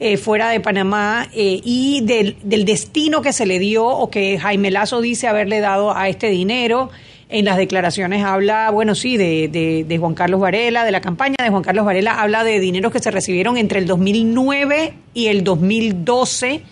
eh, 0.00 0.16
fuera 0.16 0.50
de 0.50 0.60
Panamá 0.60 1.28
eh, 1.32 1.60
y 1.64 2.02
del, 2.02 2.36
destino 2.64 3.22
que 3.22 3.32
se 3.32 3.46
le 3.46 3.58
dio 3.58 3.86
o 3.86 4.10
que 4.10 4.38
Jaime 4.38 4.70
Lazo 4.70 5.00
dice 5.00 5.28
haberle 5.28 5.60
dado 5.60 5.96
a 5.96 6.08
este 6.08 6.28
dinero. 6.28 6.90
En 7.30 7.46
las 7.46 7.56
declaraciones 7.56 8.22
habla, 8.22 8.70
bueno, 8.70 8.94
sí, 8.94 9.16
de, 9.16 9.48
de, 9.48 9.84
de, 9.88 9.98
Juan 9.98 10.14
Carlos 10.14 10.40
Varela, 10.40 10.84
de 10.84 10.92
la 10.92 11.00
campaña 11.00 11.36
de 11.42 11.48
Juan 11.48 11.62
Carlos 11.62 11.86
Varela, 11.86 12.20
habla 12.20 12.44
de 12.44 12.60
dineros 12.60 12.92
que 12.92 12.98
se 12.98 13.10
recibieron 13.10 13.56
entre 13.56 13.78
el 13.78 13.86
2009 13.86 14.94
y 15.14 15.26
el 15.28 15.42
2012, 15.42 16.62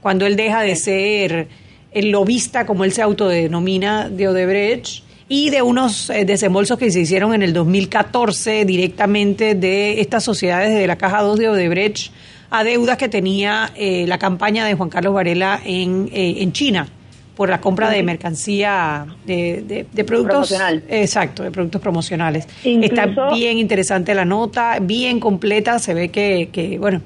cuando 0.00 0.24
él 0.26 0.36
deja 0.36 0.62
de 0.62 0.76
ser 0.76 1.48
el 1.92 2.10
lobista, 2.10 2.64
como 2.64 2.84
él 2.84 2.92
se 2.92 3.02
autodenomina, 3.02 4.08
de 4.08 4.28
Odebrecht 4.28 5.07
y 5.28 5.50
de 5.50 5.62
unos 5.62 6.10
eh, 6.10 6.24
desembolsos 6.24 6.78
que 6.78 6.90
se 6.90 7.00
hicieron 7.00 7.34
en 7.34 7.42
el 7.42 7.52
2014 7.52 8.64
directamente 8.64 9.54
de 9.54 10.00
estas 10.00 10.24
sociedades 10.24 10.74
de 10.74 10.86
la 10.86 10.96
Caja 10.96 11.22
2 11.22 11.38
de 11.38 11.48
Odebrecht 11.50 12.12
a 12.50 12.64
deudas 12.64 12.96
que 12.96 13.08
tenía 13.08 13.70
eh, 13.76 14.06
la 14.06 14.18
campaña 14.18 14.64
de 14.64 14.74
Juan 14.74 14.88
Carlos 14.88 15.12
Varela 15.12 15.60
en, 15.64 16.08
eh, 16.12 16.36
en 16.38 16.52
China 16.52 16.88
por 17.36 17.50
la 17.50 17.60
compra 17.60 17.90
de 17.90 18.02
mercancía 18.02 19.06
de, 19.24 19.86
de, 19.92 20.04
productos 20.04 20.48
Promocional. 20.48 20.82
exacto 20.88 21.44
de 21.44 21.52
productos 21.52 21.80
promocionales 21.80 22.48
Incluso, 22.64 22.94
está 22.94 23.30
bien 23.32 23.58
interesante 23.58 24.14
la 24.14 24.24
nota 24.24 24.78
bien 24.80 25.20
completa 25.20 25.78
se 25.78 25.94
ve 25.94 26.08
que, 26.08 26.48
que 26.50 26.78
bueno 26.78 27.00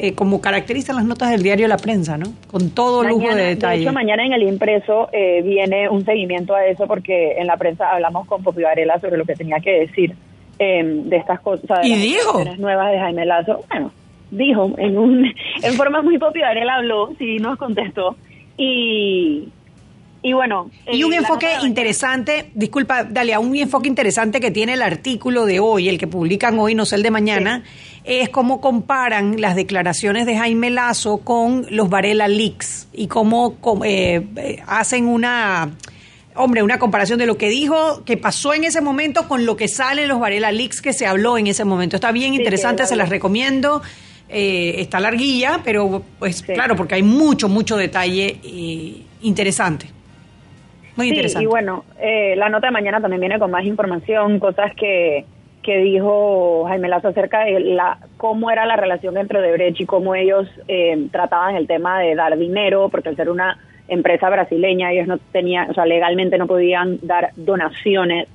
eh, 0.00 0.14
como 0.14 0.40
caracterizan 0.40 0.94
las 0.94 1.04
notas 1.04 1.30
del 1.30 1.42
diario 1.42 1.66
La 1.66 1.76
Prensa, 1.76 2.16
¿no? 2.16 2.26
Con 2.48 2.70
todo 2.70 3.02
mañana, 3.02 3.10
lujo 3.10 3.34
de 3.34 3.44
detalle. 3.44 3.78
De 3.78 3.82
hecho, 3.82 3.92
mañana 3.92 4.24
en 4.24 4.32
el 4.32 4.44
impreso 4.44 5.08
eh, 5.12 5.42
viene 5.42 5.88
un 5.88 6.04
seguimiento 6.04 6.54
a 6.54 6.64
eso 6.66 6.86
porque 6.86 7.32
en 7.32 7.48
la 7.48 7.56
prensa 7.56 7.90
hablamos 7.90 8.26
con 8.26 8.44
Popi 8.44 8.62
Varela 8.62 9.00
sobre 9.00 9.18
lo 9.18 9.24
que 9.24 9.34
tenía 9.34 9.58
que 9.58 9.80
decir 9.80 10.14
eh, 10.60 10.84
de 10.84 11.16
estas 11.16 11.40
cosas. 11.40 11.82
De 11.82 11.88
¿Y 11.88 11.96
dijo? 11.96 12.44
Las 12.44 12.60
nuevas 12.60 12.92
de 12.92 12.98
Jaime 13.00 13.26
Lazo. 13.26 13.64
Bueno, 13.68 13.90
dijo, 14.30 14.72
en, 14.78 14.98
un, 14.98 15.24
en 15.62 15.72
forma 15.74 16.00
muy 16.00 16.16
Popi 16.16 16.40
Varela 16.40 16.76
habló, 16.76 17.10
sí, 17.18 17.38
nos 17.38 17.58
contestó. 17.58 18.16
Y, 18.56 19.48
y 20.20 20.32
bueno. 20.32 20.70
Y 20.90 21.04
un 21.04 21.12
enfoque 21.12 21.48
interesante, 21.62 22.50
disculpa, 22.54 23.04
Dalia, 23.04 23.38
un 23.38 23.54
enfoque 23.54 23.88
interesante 23.88 24.40
que 24.40 24.50
tiene 24.50 24.74
el 24.74 24.82
artículo 24.82 25.46
de 25.46 25.60
hoy, 25.60 25.88
el 25.88 25.98
que 25.98 26.08
publican 26.08 26.58
hoy, 26.58 26.74
no 26.74 26.84
sé 26.86 26.96
el 26.96 27.02
de 27.02 27.10
mañana, 27.10 27.62
sí. 27.64 28.00
es 28.04 28.28
cómo 28.28 28.60
comparan 28.60 29.40
las 29.40 29.54
declaraciones 29.54 30.26
de 30.26 30.36
Jaime 30.36 30.70
Lazo 30.70 31.18
con 31.18 31.66
los 31.70 31.88
Varela 31.88 32.26
Leaks 32.26 32.88
y 32.92 33.06
cómo 33.06 33.56
eh, 33.84 34.62
hacen 34.66 35.06
una. 35.06 35.70
Hombre, 36.34 36.62
una 36.62 36.78
comparación 36.78 37.18
de 37.18 37.26
lo 37.26 37.36
que 37.36 37.48
dijo, 37.48 38.04
que 38.04 38.16
pasó 38.16 38.54
en 38.54 38.62
ese 38.62 38.80
momento 38.80 39.26
con 39.26 39.44
lo 39.44 39.56
que 39.56 39.66
sale 39.66 40.02
en 40.02 40.08
los 40.08 40.20
Varela 40.20 40.52
Leaks 40.52 40.80
que 40.80 40.92
se 40.92 41.04
habló 41.04 41.36
en 41.36 41.48
ese 41.48 41.64
momento. 41.64 41.96
Está 41.96 42.12
bien 42.12 42.32
sí, 42.32 42.38
interesante, 42.38 42.86
se 42.86 42.94
las 42.94 43.08
recomiendo. 43.08 43.82
Eh, 44.28 44.74
está 44.78 45.00
larguilla, 45.00 45.62
pero 45.64 46.02
pues 46.20 46.36
sí. 46.36 46.52
claro, 46.52 46.76
porque 46.76 46.94
hay 46.94 47.02
mucho, 47.02 47.48
mucho 47.48 47.76
detalle 47.76 48.38
eh, 48.44 49.02
interesante. 49.22 49.97
Muy 50.98 51.08
interesante. 51.10 51.38
Sí, 51.38 51.44
y 51.44 51.46
bueno, 51.46 51.84
eh, 52.00 52.34
la 52.36 52.48
nota 52.48 52.66
de 52.66 52.72
mañana 52.72 53.00
también 53.00 53.20
viene 53.20 53.38
con 53.38 53.52
más 53.52 53.64
información, 53.64 54.40
cosas 54.40 54.74
que, 54.74 55.24
que 55.62 55.78
dijo 55.78 56.64
Jaime 56.66 56.88
Lazo 56.88 57.08
acerca 57.08 57.44
de 57.44 57.60
la, 57.60 57.98
cómo 58.16 58.50
era 58.50 58.66
la 58.66 58.74
relación 58.74 59.16
entre 59.16 59.38
Odebrecht 59.38 59.80
y 59.80 59.86
cómo 59.86 60.16
ellos 60.16 60.48
eh, 60.66 61.06
trataban 61.12 61.54
el 61.54 61.68
tema 61.68 62.00
de 62.00 62.16
dar 62.16 62.36
dinero, 62.36 62.88
porque 62.88 63.10
al 63.10 63.16
ser 63.16 63.30
una 63.30 63.58
empresa 63.86 64.28
brasileña 64.28 64.90
ellos 64.90 65.06
no 65.06 65.18
tenían, 65.30 65.70
o 65.70 65.74
sea, 65.74 65.86
legalmente 65.86 66.36
no 66.36 66.48
podían 66.48 66.98
dar 67.02 67.30
donaciones 67.36 68.26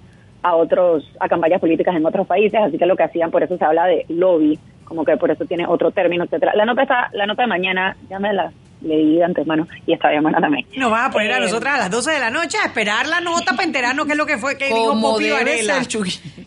a 0.41 0.55
otros, 0.55 1.05
a 1.19 1.27
campañas 1.27 1.59
políticas 1.59 1.95
en 1.97 2.05
otros 2.05 2.25
países, 2.25 2.61
así 2.61 2.77
que 2.77 2.85
lo 2.85 2.95
que 2.95 3.03
hacían, 3.03 3.29
por 3.29 3.43
eso 3.43 3.57
se 3.57 3.65
habla 3.65 3.87
de 3.87 4.05
lobby, 4.07 4.57
como 4.85 5.03
que 5.03 5.17
por 5.17 5.31
eso 5.31 5.43
tiene 5.43 5.67
otro 5.67 5.91
término, 5.91 6.23
etcétera. 6.23 6.53
La 6.55 6.65
nota 6.65 6.83
está, 6.83 7.09
la 7.11 7.25
nota 7.25 7.41
de 7.41 7.47
mañana, 7.49 7.97
ya 8.09 8.19
me 8.19 8.31
la 8.31 8.53
leí 8.83 9.17
de 9.17 9.23
antemano 9.23 9.67
y 9.85 9.93
está 9.93 10.09
bien 10.09 10.23
buena 10.23 10.39
también. 10.39 10.65
Nos 10.77 10.91
vas 10.91 11.09
a 11.09 11.11
poner 11.11 11.31
eh, 11.31 11.35
a 11.35 11.39
nosotras 11.39 11.75
a 11.75 11.77
las 11.77 11.91
12 11.91 12.11
de 12.11 12.19
la 12.19 12.29
noche 12.29 12.57
a 12.61 12.67
esperar 12.67 13.07
la 13.07 13.21
nota 13.21 13.51
para 13.51 13.63
enterarnos 13.63 14.05
qué 14.05 14.11
es 14.11 14.17
lo 14.17 14.25
que 14.25 14.37
fue 14.37 14.57
que 14.57 14.65
dijo 14.65 14.99
Popi 14.99 15.29
Varela. 15.29 15.81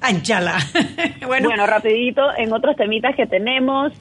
Anchala. 0.00 0.58
bueno. 1.26 1.48
bueno, 1.48 1.66
rapidito, 1.66 2.22
en 2.36 2.52
otros 2.52 2.76
temitas 2.76 3.14
que 3.16 3.26
tenemos, 3.26 3.92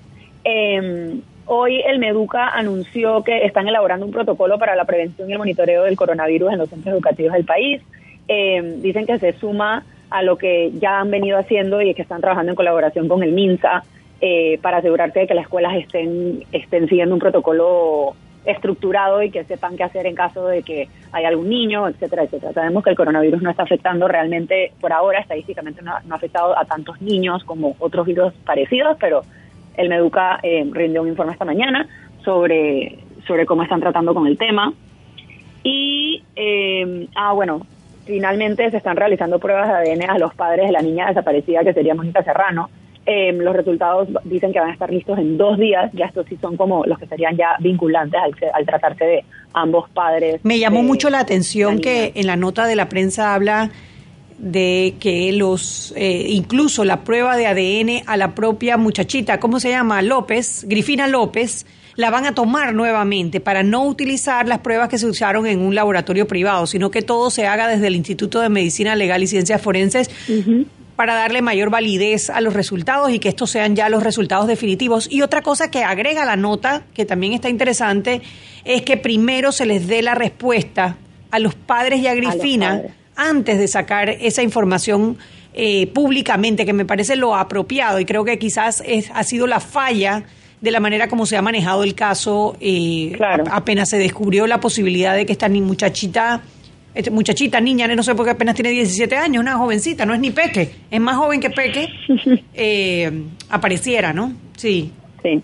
eh, 0.43 1.15
hoy 1.45 1.81
el 1.81 1.99
Meduca 1.99 2.49
anunció 2.49 3.23
que 3.23 3.45
están 3.45 3.67
elaborando 3.67 4.05
un 4.05 4.11
protocolo 4.11 4.57
para 4.57 4.75
la 4.75 4.85
prevención 4.85 5.29
y 5.29 5.33
el 5.33 5.39
monitoreo 5.39 5.83
del 5.83 5.95
coronavirus 5.95 6.53
en 6.53 6.59
los 6.59 6.69
centros 6.69 6.93
educativos 6.93 7.33
del 7.33 7.45
país. 7.45 7.81
Eh, 8.27 8.77
dicen 8.77 9.05
que 9.05 9.19
se 9.19 9.33
suma 9.33 9.83
a 10.09 10.21
lo 10.21 10.37
que 10.37 10.71
ya 10.79 10.99
han 10.99 11.11
venido 11.11 11.37
haciendo 11.37 11.81
y 11.81 11.93
que 11.93 12.01
están 12.01 12.21
trabajando 12.21 12.51
en 12.51 12.55
colaboración 12.55 13.07
con 13.07 13.23
el 13.23 13.33
MINSA 13.33 13.83
eh, 14.21 14.59
para 14.61 14.77
asegurarse 14.77 15.19
de 15.19 15.27
que 15.27 15.33
las 15.33 15.43
escuelas 15.43 15.75
estén, 15.75 16.43
estén 16.51 16.87
siguiendo 16.87 17.15
un 17.15 17.19
protocolo 17.19 18.15
estructurado 18.45 19.21
y 19.23 19.31
que 19.31 19.43
sepan 19.43 19.77
qué 19.77 19.83
hacer 19.83 20.05
en 20.05 20.15
caso 20.15 20.47
de 20.47 20.63
que 20.63 20.87
hay 21.11 21.25
algún 21.25 21.49
niño, 21.49 21.87
etcétera, 21.87 22.23
etcétera. 22.23 22.53
Sabemos 22.53 22.83
que 22.83 22.91
el 22.91 22.95
coronavirus 22.95 23.41
no 23.41 23.49
está 23.49 23.63
afectando 23.63 24.07
realmente, 24.07 24.73
por 24.79 24.93
ahora, 24.93 25.19
estadísticamente 25.19 25.81
no, 25.81 25.91
ha 25.91 26.01
afectado 26.09 26.57
a 26.57 26.65
tantos 26.65 27.01
niños 27.01 27.43
como 27.43 27.75
otros 27.79 28.05
virus 28.05 28.33
parecidos, 28.45 28.97
pero 28.99 29.21
el 29.77 29.89
Meduca 29.89 30.39
eh, 30.43 30.67
rindió 30.71 31.01
un 31.01 31.09
informe 31.09 31.33
esta 31.33 31.45
mañana 31.45 31.87
sobre, 32.23 32.99
sobre 33.27 33.45
cómo 33.45 33.63
están 33.63 33.81
tratando 33.81 34.13
con 34.13 34.27
el 34.27 34.37
tema. 34.37 34.73
Y, 35.63 36.23
eh, 36.35 37.07
ah, 37.15 37.33
bueno, 37.33 37.65
finalmente 38.05 38.69
se 38.69 38.77
están 38.77 38.95
realizando 38.95 39.39
pruebas 39.39 39.67
de 39.67 39.91
ADN 39.91 40.09
a 40.09 40.17
los 40.19 40.33
padres 40.35 40.67
de 40.67 40.71
la 40.71 40.81
niña 40.81 41.07
desaparecida, 41.07 41.63
que 41.63 41.73
sería 41.73 41.95
Mónica 41.95 42.23
Serrano. 42.23 42.69
Eh, 43.07 43.31
los 43.33 43.55
resultados 43.55 44.07
dicen 44.23 44.51
que 44.51 44.59
van 44.59 44.69
a 44.69 44.73
estar 44.73 44.91
listos 44.91 45.19
en 45.19 45.37
dos 45.37 45.59
días, 45.59 45.91
ya 45.93 46.05
estos 46.05 46.25
sí 46.27 46.37
son 46.41 46.57
como 46.57 46.85
los 46.85 46.97
que 46.97 47.05
serían 47.05 47.37
ya 47.37 47.49
vinculantes 47.59 48.19
al, 48.19 48.33
al 48.51 48.65
tratarse 48.65 49.05
de 49.05 49.25
ambos 49.53 49.87
padres. 49.91 50.39
Me 50.43 50.57
llamó 50.57 50.77
de, 50.77 50.87
mucho 50.87 51.11
la 51.11 51.19
atención 51.19 51.75
la 51.75 51.81
que 51.81 52.11
en 52.15 52.25
la 52.25 52.35
nota 52.35 52.65
de 52.65 52.75
la 52.75 52.89
prensa 52.89 53.35
habla 53.35 53.69
de 54.39 54.95
que 54.99 55.31
los 55.33 55.93
eh, 55.95 56.25
incluso 56.29 56.83
la 56.83 57.03
prueba 57.03 57.37
de 57.37 57.45
ADN 57.45 58.03
a 58.07 58.17
la 58.17 58.33
propia 58.33 58.75
muchachita, 58.75 59.39
¿cómo 59.39 59.59
se 59.59 59.69
llama? 59.69 60.01
López, 60.01 60.65
Grifina 60.67 61.07
López, 61.07 61.67
la 61.95 62.09
van 62.09 62.25
a 62.25 62.33
tomar 62.33 62.73
nuevamente 62.73 63.39
para 63.39 63.61
no 63.61 63.85
utilizar 63.85 64.47
las 64.47 64.59
pruebas 64.59 64.89
que 64.89 64.97
se 64.97 65.05
usaron 65.05 65.45
en 65.45 65.61
un 65.61 65.75
laboratorio 65.75 66.27
privado, 66.27 66.65
sino 66.65 66.89
que 66.89 67.03
todo 67.03 67.29
se 67.29 67.45
haga 67.45 67.67
desde 67.67 67.85
el 67.85 67.95
Instituto 67.95 68.41
de 68.41 68.49
Medicina 68.49 68.95
Legal 68.95 69.21
y 69.21 69.27
Ciencias 69.27 69.61
Forenses. 69.61 70.09
Uh 70.27 70.33
-huh 70.33 70.65
para 70.95 71.15
darle 71.15 71.41
mayor 71.41 71.69
validez 71.69 72.29
a 72.29 72.41
los 72.41 72.53
resultados 72.53 73.11
y 73.11 73.19
que 73.19 73.29
estos 73.29 73.51
sean 73.51 73.75
ya 73.75 73.89
los 73.89 74.03
resultados 74.03 74.47
definitivos. 74.47 75.07
Y 75.11 75.21
otra 75.21 75.41
cosa 75.41 75.69
que 75.69 75.83
agrega 75.83 76.25
la 76.25 76.35
nota, 76.35 76.83
que 76.93 77.05
también 77.05 77.33
está 77.33 77.49
interesante, 77.49 78.21
es 78.63 78.81
que 78.83 78.97
primero 78.97 79.51
se 79.51 79.65
les 79.65 79.87
dé 79.87 80.01
la 80.01 80.15
respuesta 80.15 80.97
a 81.31 81.39
los 81.39 81.55
padres 81.55 81.99
y 81.99 82.07
a 82.07 82.15
Grifina 82.15 82.67
a 82.67 82.75
padres. 82.77 82.91
antes 83.15 83.59
de 83.59 83.67
sacar 83.67 84.09
esa 84.09 84.41
información 84.41 85.17
eh, 85.53 85.87
públicamente, 85.87 86.65
que 86.65 86.73
me 86.73 86.85
parece 86.85 87.15
lo 87.15 87.35
apropiado 87.35 87.99
y 87.99 88.05
creo 88.05 88.23
que 88.25 88.39
quizás 88.39 88.81
es, 88.85 89.09
ha 89.13 89.23
sido 89.23 89.47
la 89.47 89.59
falla 89.59 90.23
de 90.61 90.71
la 90.71 90.79
manera 90.79 91.07
como 91.07 91.25
se 91.25 91.37
ha 91.37 91.41
manejado 91.41 91.83
el 91.83 91.95
caso 91.95 92.57
eh, 92.59 93.13
claro. 93.15 93.43
apenas 93.51 93.89
se 93.89 93.97
descubrió 93.97 94.47
la 94.47 94.59
posibilidad 94.59 95.15
de 95.15 95.25
que 95.25 95.31
esta 95.31 95.47
muchachita 95.47 96.41
este, 96.41 96.54
muchachita, 97.11 97.59
niña, 97.59 97.87
no 97.87 98.03
sé 98.03 98.15
por 98.15 98.25
qué 98.25 98.31
apenas 98.31 98.55
tiene 98.55 98.69
17 98.71 99.15
años, 99.15 99.41
una 99.41 99.57
jovencita, 99.57 100.05
no 100.05 100.13
es 100.13 100.19
ni 100.19 100.31
Peque, 100.31 100.69
es 100.89 100.99
más 100.99 101.15
joven 101.17 101.39
que 101.39 101.49
Peque, 101.49 101.89
eh, 102.53 103.11
apareciera, 103.49 104.13
¿no? 104.13 104.33
Sí. 104.55 104.91
Sí. 105.21 105.41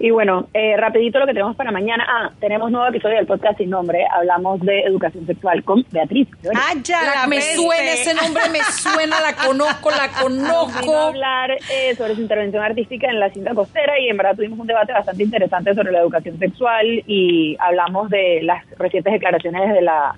Y 0.00 0.10
bueno, 0.10 0.48
eh, 0.54 0.76
rapidito 0.76 1.18
lo 1.18 1.26
que 1.26 1.32
tenemos 1.32 1.56
para 1.56 1.72
mañana. 1.72 2.06
Ah, 2.08 2.30
tenemos 2.38 2.70
nuevo 2.70 2.86
episodio 2.86 3.16
del 3.16 3.26
podcast 3.26 3.58
sin 3.58 3.70
nombre. 3.70 4.06
Hablamos 4.14 4.60
de 4.60 4.82
educación 4.82 5.26
sexual 5.26 5.64
con 5.64 5.84
Beatriz. 5.90 6.28
Ah, 6.54 6.74
ya, 6.84 7.26
me 7.26 7.40
suena 7.40 7.92
ese 7.92 8.14
nombre, 8.14 8.42
me 8.52 8.60
suena, 8.60 9.20
la 9.20 9.34
conozco, 9.34 9.90
la 9.90 10.08
conozco. 10.22 10.86
Vamos 10.86 10.94
a 10.94 11.08
hablar 11.08 11.50
eh, 11.50 11.96
sobre 11.96 12.14
su 12.14 12.20
intervención 12.20 12.62
artística 12.62 13.08
en 13.08 13.18
la 13.18 13.30
cinta 13.30 13.54
costera 13.54 13.98
y 13.98 14.08
en 14.08 14.16
verdad 14.16 14.36
tuvimos 14.36 14.60
un 14.60 14.68
debate 14.68 14.92
bastante 14.92 15.24
interesante 15.24 15.74
sobre 15.74 15.90
la 15.90 15.98
educación 15.98 16.38
sexual 16.38 16.86
y 17.06 17.56
hablamos 17.58 18.08
de 18.08 18.40
las 18.42 18.64
recientes 18.78 19.12
declaraciones 19.12 19.74
de 19.74 19.82
la 19.82 20.14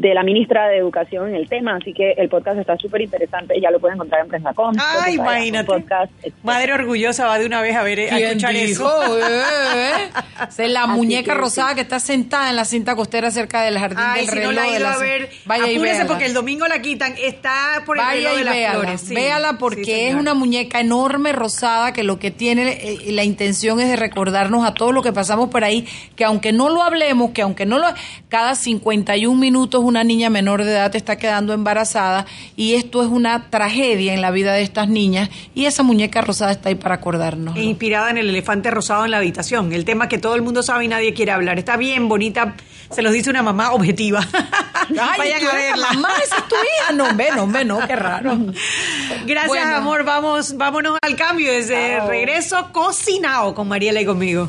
de 0.00 0.14
la 0.14 0.22
ministra 0.22 0.68
de 0.68 0.78
Educación 0.78 1.28
en 1.28 1.34
el 1.34 1.48
tema, 1.48 1.76
así 1.76 1.92
que 1.92 2.12
el 2.12 2.28
podcast 2.28 2.58
está 2.58 2.76
súper 2.78 3.02
interesante, 3.02 3.60
ya 3.60 3.70
lo 3.70 3.78
pueden 3.78 3.96
encontrar 3.96 4.22
en 4.22 4.28
Prensacom. 4.28 4.74
Ay, 4.78 5.14
imagínate. 5.14 5.66
Podcast, 5.66 6.12
Madre 6.42 6.72
orgullosa 6.72 7.26
va 7.26 7.38
de 7.38 7.46
una 7.46 7.60
vez 7.60 7.76
a 7.76 7.82
ver 7.82 8.00
a 8.00 8.18
escuchar 8.18 8.56
eso. 8.56 8.90
es 10.58 10.70
la 10.70 10.86
muñeca 10.86 11.34
rosada 11.34 11.74
que 11.74 11.82
está 11.82 12.00
sentada 12.00 12.50
en 12.50 12.56
la 12.56 12.64
cinta 12.64 12.96
costera 12.96 13.30
cerca 13.30 13.62
del 13.62 13.78
jardín 13.78 14.04
del 14.14 14.28
si 14.28 14.38
No 14.40 14.52
la 14.52 14.68
ido 14.68 14.88
a 14.88 14.98
ver, 14.98 15.30
vaya 15.44 15.70
y 15.70 15.78
véala. 15.78 16.06
porque 16.06 16.26
el 16.26 16.34
domingo 16.34 16.66
la 16.66 16.80
quitan, 16.80 17.14
está 17.22 17.82
por 17.84 17.98
el 17.98 18.04
vaya 18.04 18.34
de 18.34 18.44
las 18.44 18.72
flores. 18.72 19.08
Véala 19.10 19.58
porque 19.58 20.08
es 20.08 20.14
una 20.14 20.34
muñeca 20.34 20.80
enorme 20.80 21.32
rosada 21.32 21.92
que 21.92 22.02
lo 22.02 22.18
que 22.18 22.30
tiene 22.30 22.78
eh, 22.82 23.12
la 23.12 23.24
intención 23.24 23.80
es 23.80 23.88
de 23.88 23.96
recordarnos 23.96 24.66
a 24.66 24.74
todos 24.74 24.94
lo 24.94 25.02
que 25.02 25.12
pasamos 25.12 25.50
por 25.50 25.64
ahí, 25.64 25.86
que 26.16 26.24
aunque 26.24 26.52
no 26.52 26.68
lo 26.68 26.82
hablemos, 26.82 27.32
que 27.32 27.42
aunque 27.42 27.66
no 27.66 27.78
lo 27.78 27.86
cada 28.28 28.54
51 28.54 29.38
minutos 29.38 29.81
una 29.82 30.04
niña 30.04 30.30
menor 30.30 30.64
de 30.64 30.72
edad 30.72 30.94
está 30.94 31.16
quedando 31.16 31.52
embarazada 31.52 32.26
y 32.56 32.74
esto 32.74 33.02
es 33.02 33.08
una 33.08 33.50
tragedia 33.50 34.14
en 34.14 34.20
la 34.20 34.30
vida 34.30 34.52
de 34.54 34.62
estas 34.62 34.88
niñas 34.88 35.30
y 35.54 35.66
esa 35.66 35.82
muñeca 35.82 36.20
rosada 36.20 36.52
está 36.52 36.68
ahí 36.68 36.74
para 36.74 36.96
acordarnos. 36.96 37.56
Inspirada 37.56 38.10
en 38.10 38.18
el 38.18 38.28
elefante 38.28 38.70
rosado 38.70 39.04
en 39.04 39.10
la 39.10 39.18
habitación, 39.18 39.72
el 39.72 39.84
tema 39.84 40.08
que 40.08 40.18
todo 40.18 40.34
el 40.34 40.42
mundo 40.42 40.62
sabe 40.62 40.84
y 40.84 40.88
nadie 40.88 41.14
quiere 41.14 41.32
hablar. 41.32 41.58
Está 41.58 41.76
bien 41.76 42.08
bonita, 42.08 42.54
se 42.90 43.02
los 43.02 43.12
dice 43.12 43.30
una 43.30 43.42
mamá 43.42 43.72
objetiva. 43.72 44.20
Ay, 44.88 45.18
Vayan 45.18 45.46
a 45.46 45.52
verla. 45.52 45.92
Mamá, 45.92 46.08
esa 46.22 46.36
es 46.38 46.48
tu 46.48 46.54
hija. 46.54 46.92
No, 46.92 47.16
ve, 47.16 47.28
no, 47.34 47.46
ve, 47.46 47.64
no, 47.64 47.86
qué 47.86 47.96
raro. 47.96 48.38
Gracias, 49.26 49.66
amor. 49.66 50.04
Vamos, 50.04 50.56
vámonos 50.56 50.98
al 51.00 51.16
cambio. 51.16 51.52
Desde 51.52 52.00
regreso 52.00 52.70
cocinado 52.72 53.54
con 53.54 53.68
Mariela 53.68 54.00
y 54.00 54.06
conmigo. 54.06 54.48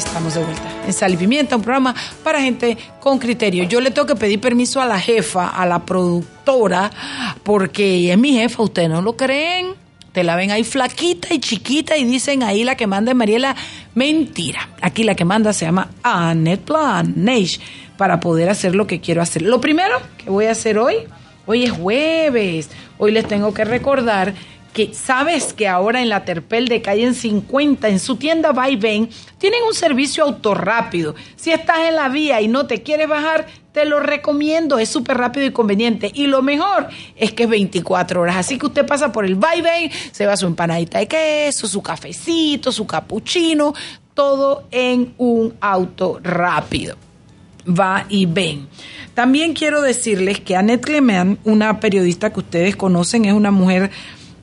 Estamos 0.00 0.32
de 0.32 0.42
vuelta 0.42 0.62
en 0.86 0.94
Sal 0.94 1.12
y 1.12 1.18
Pimienta, 1.18 1.56
un 1.56 1.62
programa 1.62 1.94
para 2.24 2.40
gente 2.40 2.78
con 3.00 3.18
criterio. 3.18 3.64
Yo 3.64 3.82
le 3.82 3.90
tengo 3.90 4.06
que 4.06 4.16
pedir 4.16 4.40
permiso 4.40 4.80
a 4.80 4.86
la 4.86 4.98
jefa, 4.98 5.48
a 5.48 5.66
la 5.66 5.84
productora, 5.84 6.90
porque 7.42 8.10
es 8.10 8.16
mi 8.18 8.32
jefa, 8.32 8.62
ustedes 8.62 8.88
no 8.88 9.02
lo 9.02 9.14
creen. 9.14 9.74
Te 10.12 10.24
la 10.24 10.36
ven 10.36 10.52
ahí 10.52 10.64
flaquita 10.64 11.34
y 11.34 11.38
chiquita 11.38 11.98
y 11.98 12.04
dicen 12.04 12.42
ahí 12.42 12.64
la 12.64 12.76
que 12.76 12.86
manda 12.86 13.12
es 13.12 13.16
Mariela. 13.16 13.54
Mentira. 13.94 14.70
Aquí 14.80 15.04
la 15.04 15.14
que 15.14 15.26
manda 15.26 15.52
se 15.52 15.66
llama 15.66 15.90
Annette 16.02 16.64
Planage 16.64 17.60
para 17.98 18.20
poder 18.20 18.48
hacer 18.48 18.74
lo 18.74 18.86
que 18.86 19.00
quiero 19.00 19.20
hacer. 19.20 19.42
Lo 19.42 19.60
primero 19.60 20.00
que 20.16 20.30
voy 20.30 20.46
a 20.46 20.52
hacer 20.52 20.78
hoy, 20.78 20.96
hoy 21.44 21.64
es 21.64 21.72
jueves. 21.72 22.70
Hoy 22.96 23.12
les 23.12 23.28
tengo 23.28 23.52
que 23.52 23.66
recordar 23.66 24.32
que 24.72 24.94
sabes 24.94 25.52
que 25.52 25.66
ahora 25.66 26.00
en 26.00 26.08
la 26.08 26.24
Terpel 26.24 26.68
de 26.68 26.82
calle 26.82 27.04
en 27.04 27.14
50, 27.14 27.88
en 27.88 27.98
su 27.98 28.16
tienda 28.16 28.52
Va 28.52 28.68
Ven, 28.78 29.10
tienen 29.38 29.62
un 29.66 29.74
servicio 29.74 30.24
autorrápido. 30.24 31.14
Si 31.36 31.50
estás 31.50 31.80
en 31.88 31.96
la 31.96 32.08
vía 32.08 32.40
y 32.40 32.48
no 32.48 32.66
te 32.66 32.82
quieres 32.82 33.08
bajar, 33.08 33.46
te 33.72 33.84
lo 33.84 34.00
recomiendo, 34.00 34.78
es 34.78 34.88
súper 34.88 35.18
rápido 35.18 35.46
y 35.46 35.52
conveniente. 35.52 36.10
Y 36.14 36.26
lo 36.26 36.42
mejor 36.42 36.88
es 37.16 37.32
que 37.32 37.44
es 37.44 37.48
24 37.48 38.20
horas. 38.20 38.36
Así 38.36 38.58
que 38.58 38.66
usted 38.66 38.86
pasa 38.86 39.12
por 39.12 39.24
el 39.24 39.42
Va 39.42 39.50
Ven, 39.62 39.90
se 40.12 40.26
va 40.26 40.36
su 40.36 40.46
empanadita 40.46 40.98
de 40.98 41.08
queso, 41.08 41.66
su 41.66 41.82
cafecito, 41.82 42.70
su 42.70 42.86
capuchino, 42.86 43.74
todo 44.14 44.64
en 44.70 45.14
un 45.18 45.54
auto 45.60 46.20
rápido. 46.22 46.96
Va 47.66 48.06
y 48.08 48.26
ven. 48.26 48.68
También 49.14 49.52
quiero 49.52 49.82
decirles 49.82 50.40
que 50.40 50.56
Annette 50.56 50.84
Clement, 50.84 51.38
una 51.44 51.78
periodista 51.78 52.32
que 52.32 52.40
ustedes 52.40 52.76
conocen, 52.76 53.26
es 53.26 53.34
una 53.34 53.50
mujer 53.50 53.90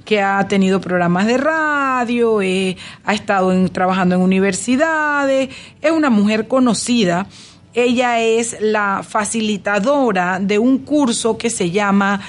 que 0.07 0.21
ha 0.21 0.47
tenido 0.47 0.79
programas 0.79 1.27
de 1.27 1.37
radio, 1.37 2.41
eh, 2.41 2.77
ha 3.03 3.13
estado 3.13 3.51
trabajando 3.71 4.15
en 4.15 4.21
universidades, 4.21 5.49
es 5.81 5.91
una 5.91 6.09
mujer 6.09 6.47
conocida. 6.47 7.27
Ella 7.73 8.21
es 8.21 8.55
la 8.61 9.03
facilitadora 9.07 10.39
de 10.39 10.59
un 10.59 10.79
curso 10.79 11.37
que 11.37 11.49
se 11.49 11.71
llama 11.71 12.21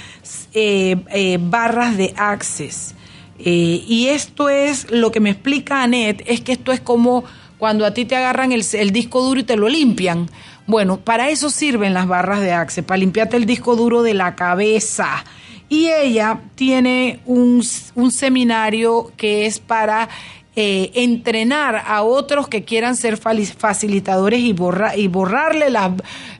eh, 0.53 0.97
eh, 1.12 1.38
Barras 1.41 1.97
de 1.97 2.12
Access. 2.17 2.97
y 3.38 4.09
esto 4.11 4.49
es 4.49 4.91
lo 4.91 5.12
que 5.12 5.21
me 5.21 5.31
explica 5.31 5.85
Anet, 5.85 6.25
es 6.27 6.41
que 6.41 6.53
esto 6.53 6.73
es 6.73 6.81
como 6.81 7.23
cuando 7.59 7.87
a 7.87 7.95
ti 7.95 8.05
te 8.05 8.17
agarran 8.17 8.51
el, 8.51 8.64
el 8.73 8.91
disco 8.91 9.23
duro 9.23 9.38
y 9.38 9.45
te 9.45 9.57
lo 9.57 9.69
limpian. 9.69 10.29
Bueno, 10.67 10.99
para 10.99 11.31
eso 11.31 11.49
sirven 11.49 11.95
las 11.95 12.09
barras 12.09 12.41
de 12.41 12.53
Access, 12.53 12.85
para 12.85 12.99
limpiarte 12.99 13.37
el 13.37 13.47
disco 13.47 13.77
duro 13.77 14.03
de 14.03 14.14
la 14.14 14.35
cabeza 14.35 15.25
y 15.69 15.89
ella 15.91 16.41
tiene 16.55 17.21
un, 17.27 17.63
seminario 17.63 19.13
que 19.17 19.47
es 19.47 19.59
para 19.59 20.09
eh, 20.57 20.91
entrenar 20.95 21.85
a 21.87 22.03
otros 22.03 22.49
que 22.49 22.65
quieran 22.65 22.97
ser 22.97 23.17
facilitadores 23.17 24.41
y, 24.41 24.53
borrarle 24.53 25.67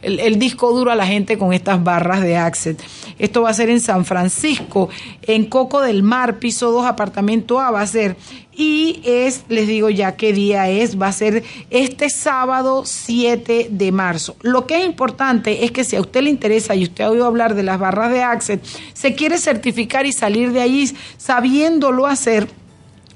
el, 0.03 0.39
disco 0.39 0.73
duro 0.73 0.91
a 0.91 0.97
la 0.97 1.07
gente 1.07 1.39
con 1.39 1.53
estas 1.53 1.85
barras 1.85 2.23
de 2.23 2.37
Access. 2.37 2.79
Esto 3.19 3.43
va 3.43 3.51
a 3.51 3.55
ser 3.55 3.71
en 3.71 3.81
San 3.81 4.05
Francisco, 4.05 4.89
en 5.23 5.45
Coco 5.45 5.83
del 5.83 6.03
Mar, 6.03 6.39
piso 6.39 6.73
2, 6.73 6.87
apartamento 6.87 7.61
A, 7.61 7.71
va 7.71 7.83
a 7.83 7.87
ser. 7.87 8.17
Y 8.61 9.01
es, 9.05 9.45
les 9.49 9.69
digo 9.69 9.89
ya 9.89 10.17
qué 10.17 10.33
día 10.33 10.69
es, 10.69 11.01
va 11.01 11.07
a 11.07 11.13
ser 11.13 11.45
este 11.71 12.11
sábado 12.11 12.83
7 12.85 13.69
de 13.71 13.93
marzo. 13.93 14.35
Lo 14.43 14.67
que 14.67 14.81
es 14.81 14.85
importante 14.85 15.65
es 15.65 15.71
que 15.71 15.85
si 15.85 15.95
a 15.95 16.01
usted 16.01 16.23
le 16.23 16.31
interesa 16.31 16.75
y 16.75 16.83
usted 16.83 17.05
ha 17.05 17.11
oído 17.11 17.25
hablar 17.25 17.55
de 17.55 17.63
las 17.63 17.79
barras 17.79 18.11
de 18.11 18.25
Access, 18.25 18.59
se 18.95 19.15
quiere 19.15 19.39
certificar 19.39 20.07
y 20.07 20.13
salir 20.13 20.51
de 20.51 20.61
ahí 20.61 20.93
sabiéndolo 21.19 22.07
hacer, 22.07 22.49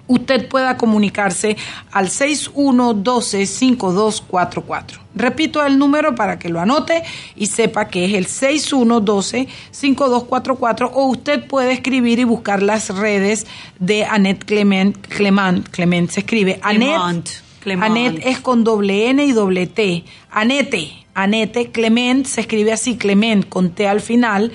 usted 0.06 0.48
pueda 0.48 0.76
comunicarse 0.76 1.56
al 1.90 2.08
6112-5244. 2.08 4.98
Repito 5.14 5.62
el 5.64 5.78
número 5.78 6.14
para 6.14 6.38
que 6.38 6.48
lo 6.48 6.58
anote 6.60 7.02
y 7.36 7.44
sepa 7.46 7.88
que 7.88 8.06
es 8.06 8.14
el 8.14 8.26
6112-5244 8.26 10.90
o 10.94 11.04
usted 11.06 11.46
puede 11.46 11.72
escribir 11.72 12.18
y 12.18 12.24
buscar 12.24 12.62
las 12.62 12.88
redes 12.88 13.46
de 13.78 14.04
Annette 14.04 14.44
Clement. 14.44 14.96
Clement, 15.08 15.68
Clement 15.68 16.10
se 16.10 16.20
escribe. 16.20 16.58
Annette, 16.62 17.42
Annette 17.80 18.26
es 18.26 18.40
con 18.40 18.64
doble 18.64 19.10
N 19.10 19.22
y 19.24 19.32
doble 19.32 19.66
T. 19.66 20.04
Annette, 20.30 20.92
Annette 21.14 21.70
Clement 21.72 22.26
se 22.26 22.40
escribe 22.40 22.72
así, 22.72 22.96
Clement 22.96 23.46
con 23.48 23.70
T 23.70 23.86
al 23.86 24.00
final 24.00 24.50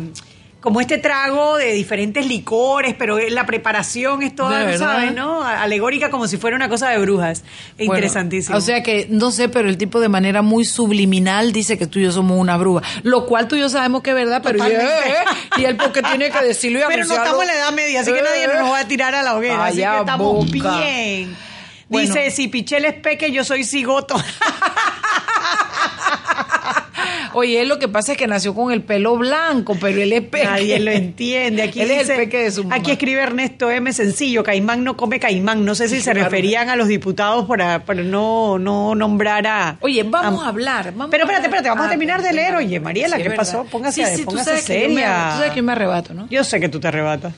como 0.65 0.81
este 0.81 0.97
trago 0.97 1.59
de 1.59 1.75
diferentes 1.75 2.27
licores, 2.27 2.95
pero 2.99 3.19
la 3.19 3.45
preparación 3.45 4.23
es 4.23 4.35
toda, 4.35 4.79
¿sabes, 4.79 5.15
no? 5.15 5.45
Alegórica 5.45 6.09
como 6.09 6.27
si 6.27 6.39
fuera 6.39 6.57
una 6.57 6.71
cosa 6.71 6.89
de 6.89 6.97
brujas. 6.97 7.45
Interesantísimo. 7.77 8.57
O 8.57 8.63
sea 8.63 8.83
que, 8.83 9.07
no 9.11 9.31
sé, 9.31 9.51
pero 9.51 9.69
el 9.69 9.77
tipo 9.77 10.01
de 10.01 10.09
manera 10.09 10.41
muy 10.41 10.65
subliminal 10.65 11.53
dice 11.53 11.77
que 11.77 11.87
tú 11.87 11.99
y 11.99 12.05
yo 12.05 12.13
somos 12.13 12.41
una 12.41 12.57
bruja. 12.57 12.81
Lo 13.03 13.27
cual 13.27 13.47
tú 13.47 13.57
y 13.57 13.61
yo 13.61 13.69
sabemos 13.69 14.01
que 14.03 14.09
es 14.13 14.17
verdad, 14.17 14.41
pero 14.43 14.59
y 15.59 15.65
él 15.67 15.77
porque 15.77 16.01
tiene 16.01 16.31
que 16.31 16.43
decirlo 16.43 16.79
y 16.79 16.83
Pero 16.89 17.05
no 17.05 17.15
estamos 17.15 17.43
en 17.43 17.49
la 17.49 17.55
edad 17.57 17.73
media, 17.73 18.01
así 18.01 18.11
que 18.11 18.23
nadie 18.23 18.49
nos 18.49 18.71
va 18.73 18.79
a 18.79 18.89
tirar 18.89 19.15
a 19.15 19.23
la 19.23 19.37
hoguera. 19.37 19.67
así 19.67 19.83
que 19.83 19.99
estamos 19.99 20.51
bien. 20.51 21.37
Dice, 21.91 22.31
si 22.31 22.49
Pichel 22.49 22.87
es 22.87 22.95
peque, 22.95 23.31
yo 23.31 23.45
soy 23.45 23.65
cigoto. 23.65 24.17
Oye, 27.35 27.65
lo 27.65 27.79
que 27.79 27.89
pasa 27.89 28.13
es 28.13 28.19
que 28.19 28.27
nació 28.27 28.55
con 28.55 28.73
el 28.73 28.83
pelo 28.83 29.17
blanco, 29.17 29.77
pero 29.81 30.01
él 30.01 30.13
es 30.13 30.23
peque. 30.23 30.45
Nadie 30.45 30.79
lo 30.81 30.91
entiende. 30.91 31.63
Aquí 31.63 31.81
él 31.81 31.91
es 31.91 32.09
el 32.09 32.17
peque 32.17 32.45
de 32.45 32.51
su 32.51 32.63
mamá. 32.63 32.77
Aquí 32.77 32.93
escribe 32.93 33.21
Ernesto 33.21 33.71
M. 33.71 33.93
Sencillo, 33.93 34.43
Caimán 34.43 34.85
no 34.85 34.97
come 34.97 35.19
Caimán. 35.19 35.65
No 35.65 35.75
sé 35.75 35.89
si 35.89 36.01
se 36.01 36.15
referían 36.15 36.71
a 36.71 36.77
los 36.77 36.89
diputados 36.89 37.47
para, 37.47 37.83
no, 38.05 38.59
no 38.59 38.95
nombrar 38.95 39.47
a... 39.47 39.79
Oye, 39.81 40.03
vamos 40.05 40.45
a, 40.45 40.49
hablar. 40.49 40.93
pero 41.11 41.25
espérate, 41.25 41.47
espérate, 41.47 41.69
vamos 41.69 41.87
a 41.87 41.89
terminar 41.91 42.23
de 42.23 42.33
leer. 42.33 42.55
Oye, 42.55 42.81
Mariela, 42.81 43.19
¿qué 43.19 43.31
pasó? 43.31 43.65
Póngase, 43.65 44.17
sí, 44.17 44.25
póngase 44.25 44.59
seria. 44.59 45.31
tú 45.33 45.39
sabes 45.39 45.51
que 45.51 45.57
yo 45.57 45.63
me 45.63 45.73
arrebato, 45.73 46.15
¿no? 46.15 46.29
Yo 46.31 46.45
sé 46.45 46.61
que 46.61 46.69
tú 46.69 46.81
te 46.81 46.89
arrebatas. 46.89 47.35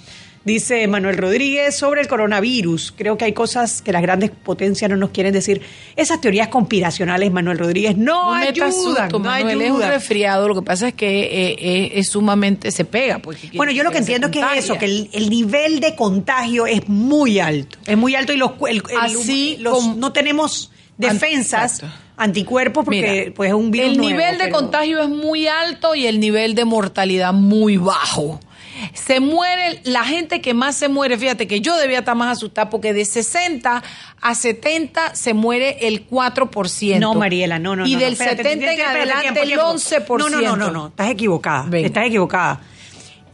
Dice 0.47 0.87
Manuel 0.87 1.17
Rodríguez 1.17 1.75
sobre 1.75 2.01
el 2.03 2.07
coronavirus. 2.07 2.95
Creo 2.97 3.19
que 3.19 3.25
hay 3.25 3.33
cosas 3.33 3.83
que 3.83 3.91
las 3.91 4.01
grandes 4.01 4.31
potencias 4.31 4.89
no 4.89 4.97
nos 4.97 5.11
quieren 5.11 5.33
decir. 5.33 5.61
Esas 5.97 6.21
teorías 6.21 6.47
conspiracionales, 6.47 7.33
Manuel 7.33 7.59
Rodríguez, 7.59 7.97
no, 7.97 8.33
ayudan. 8.33 9.09
no 9.11 9.19
Manuel 9.19 9.61
es 9.61 9.71
un 9.73 9.83
resfriado. 9.83 10.47
Lo 10.47 10.55
que 10.55 10.63
pasa 10.63 10.87
es 10.87 10.95
que 10.95 11.23
eh, 11.25 11.57
eh, 11.59 11.93
es 11.97 12.11
sumamente 12.11 12.71
se 12.71 12.85
pega. 12.85 13.19
Pues, 13.19 13.39
bueno, 13.55 13.73
yo 13.73 13.83
lo 13.83 13.91
que 13.91 13.99
entiendo 13.99 14.29
es 14.29 14.33
que 14.35 14.39
es 14.39 14.65
eso, 14.65 14.79
que 14.79 14.85
el, 14.85 15.31
nivel 15.31 15.81
de 15.81 15.97
contagio 15.97 16.65
es 16.69 16.89
muy 16.89 17.41
alto. 17.41 17.79
Es 17.85 17.99
muy 17.99 18.15
alto 18.15 18.33
y 18.33 18.37
los, 18.37 18.53
Así 19.01 19.59
no 19.97 20.13
tenemos 20.13 20.71
defensas. 20.97 21.83
anticuerpos 22.17 22.85
porque 22.85 23.33
pues 23.35 23.49
es 23.49 23.55
un 23.55 23.73
virus 23.73 23.91
el 23.91 24.01
nivel 24.01 24.39
de 24.39 24.49
contagio 24.49 25.03
es 25.03 25.09
muy 25.09 25.49
alto 25.49 25.95
y 25.97 26.07
el 26.07 26.21
nivel 26.21 26.55
de 26.55 26.65
mortalidad 26.65 27.35
muy 27.35 27.77
bajo 27.77 28.41
se 28.94 29.20
muere, 29.20 29.81
la 29.85 30.05
gente 30.05 30.40
que 30.40 30.55
más 30.55 30.77
se 30.77 30.88
muere, 30.88 31.18
fíjate 31.18 31.46
que 31.46 31.61
yo 31.61 31.77
debía 31.77 32.01
estar 32.01 32.16
más 32.16 32.37
asustada 32.37 32.70
porque 32.70 32.92
de 32.92 33.05
60 33.05 33.83
a 34.20 34.35
70 34.35 35.14
se 35.14 35.35
muere 35.35 35.87
el 35.87 36.09
4%. 36.09 36.99
No, 36.99 37.14
Mariela, 37.14 37.59
no, 37.59 37.77
no. 37.77 37.87
Y 37.87 37.96
del 37.96 38.16
70 38.16 38.72
en 38.72 38.81
adelante 38.81 39.42
el 39.42 39.59
11%. 39.59 40.18
No, 40.18 40.29
no, 40.29 40.40
no, 40.40 40.57
no, 40.57 40.70
no, 40.70 40.87
estás 40.88 41.11
equivocada. 41.11 41.77
Estás 41.79 42.07
equivocada. 42.07 42.61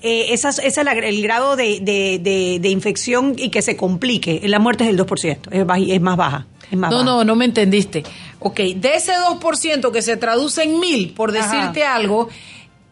Eh, 0.03 0.33
ese 0.33 0.49
es 0.49 0.79
el 0.79 1.23
grado 1.23 1.55
de, 1.55 1.79
de, 1.81 2.59
de, 2.61 2.69
infección 2.69 3.35
y 3.37 3.51
que 3.51 3.63
se 3.63 3.77
complique. 3.77 4.41
La 4.45 4.59
muerte 4.59 4.83
es 4.83 4.97
del 4.97 5.07
2%, 5.07 5.49
es, 5.53 5.91
es 5.95 6.01
más 6.01 6.17
baja. 6.17 6.47
Es 6.71 6.77
más 6.77 6.91
no, 6.91 7.05
no, 7.05 7.23
no 7.23 7.37
me 7.37 7.45
entendiste. 7.45 8.03
Ok, 8.41 8.57
de 8.57 8.95
ese 8.97 9.13
2% 9.13 9.93
que 9.93 10.03
se 10.03 10.17
traduce 10.17 10.65
en 10.65 10.81
mil, 10.81 11.13
por 11.13 11.31
decirte 11.31 11.85
algo, 11.85 12.29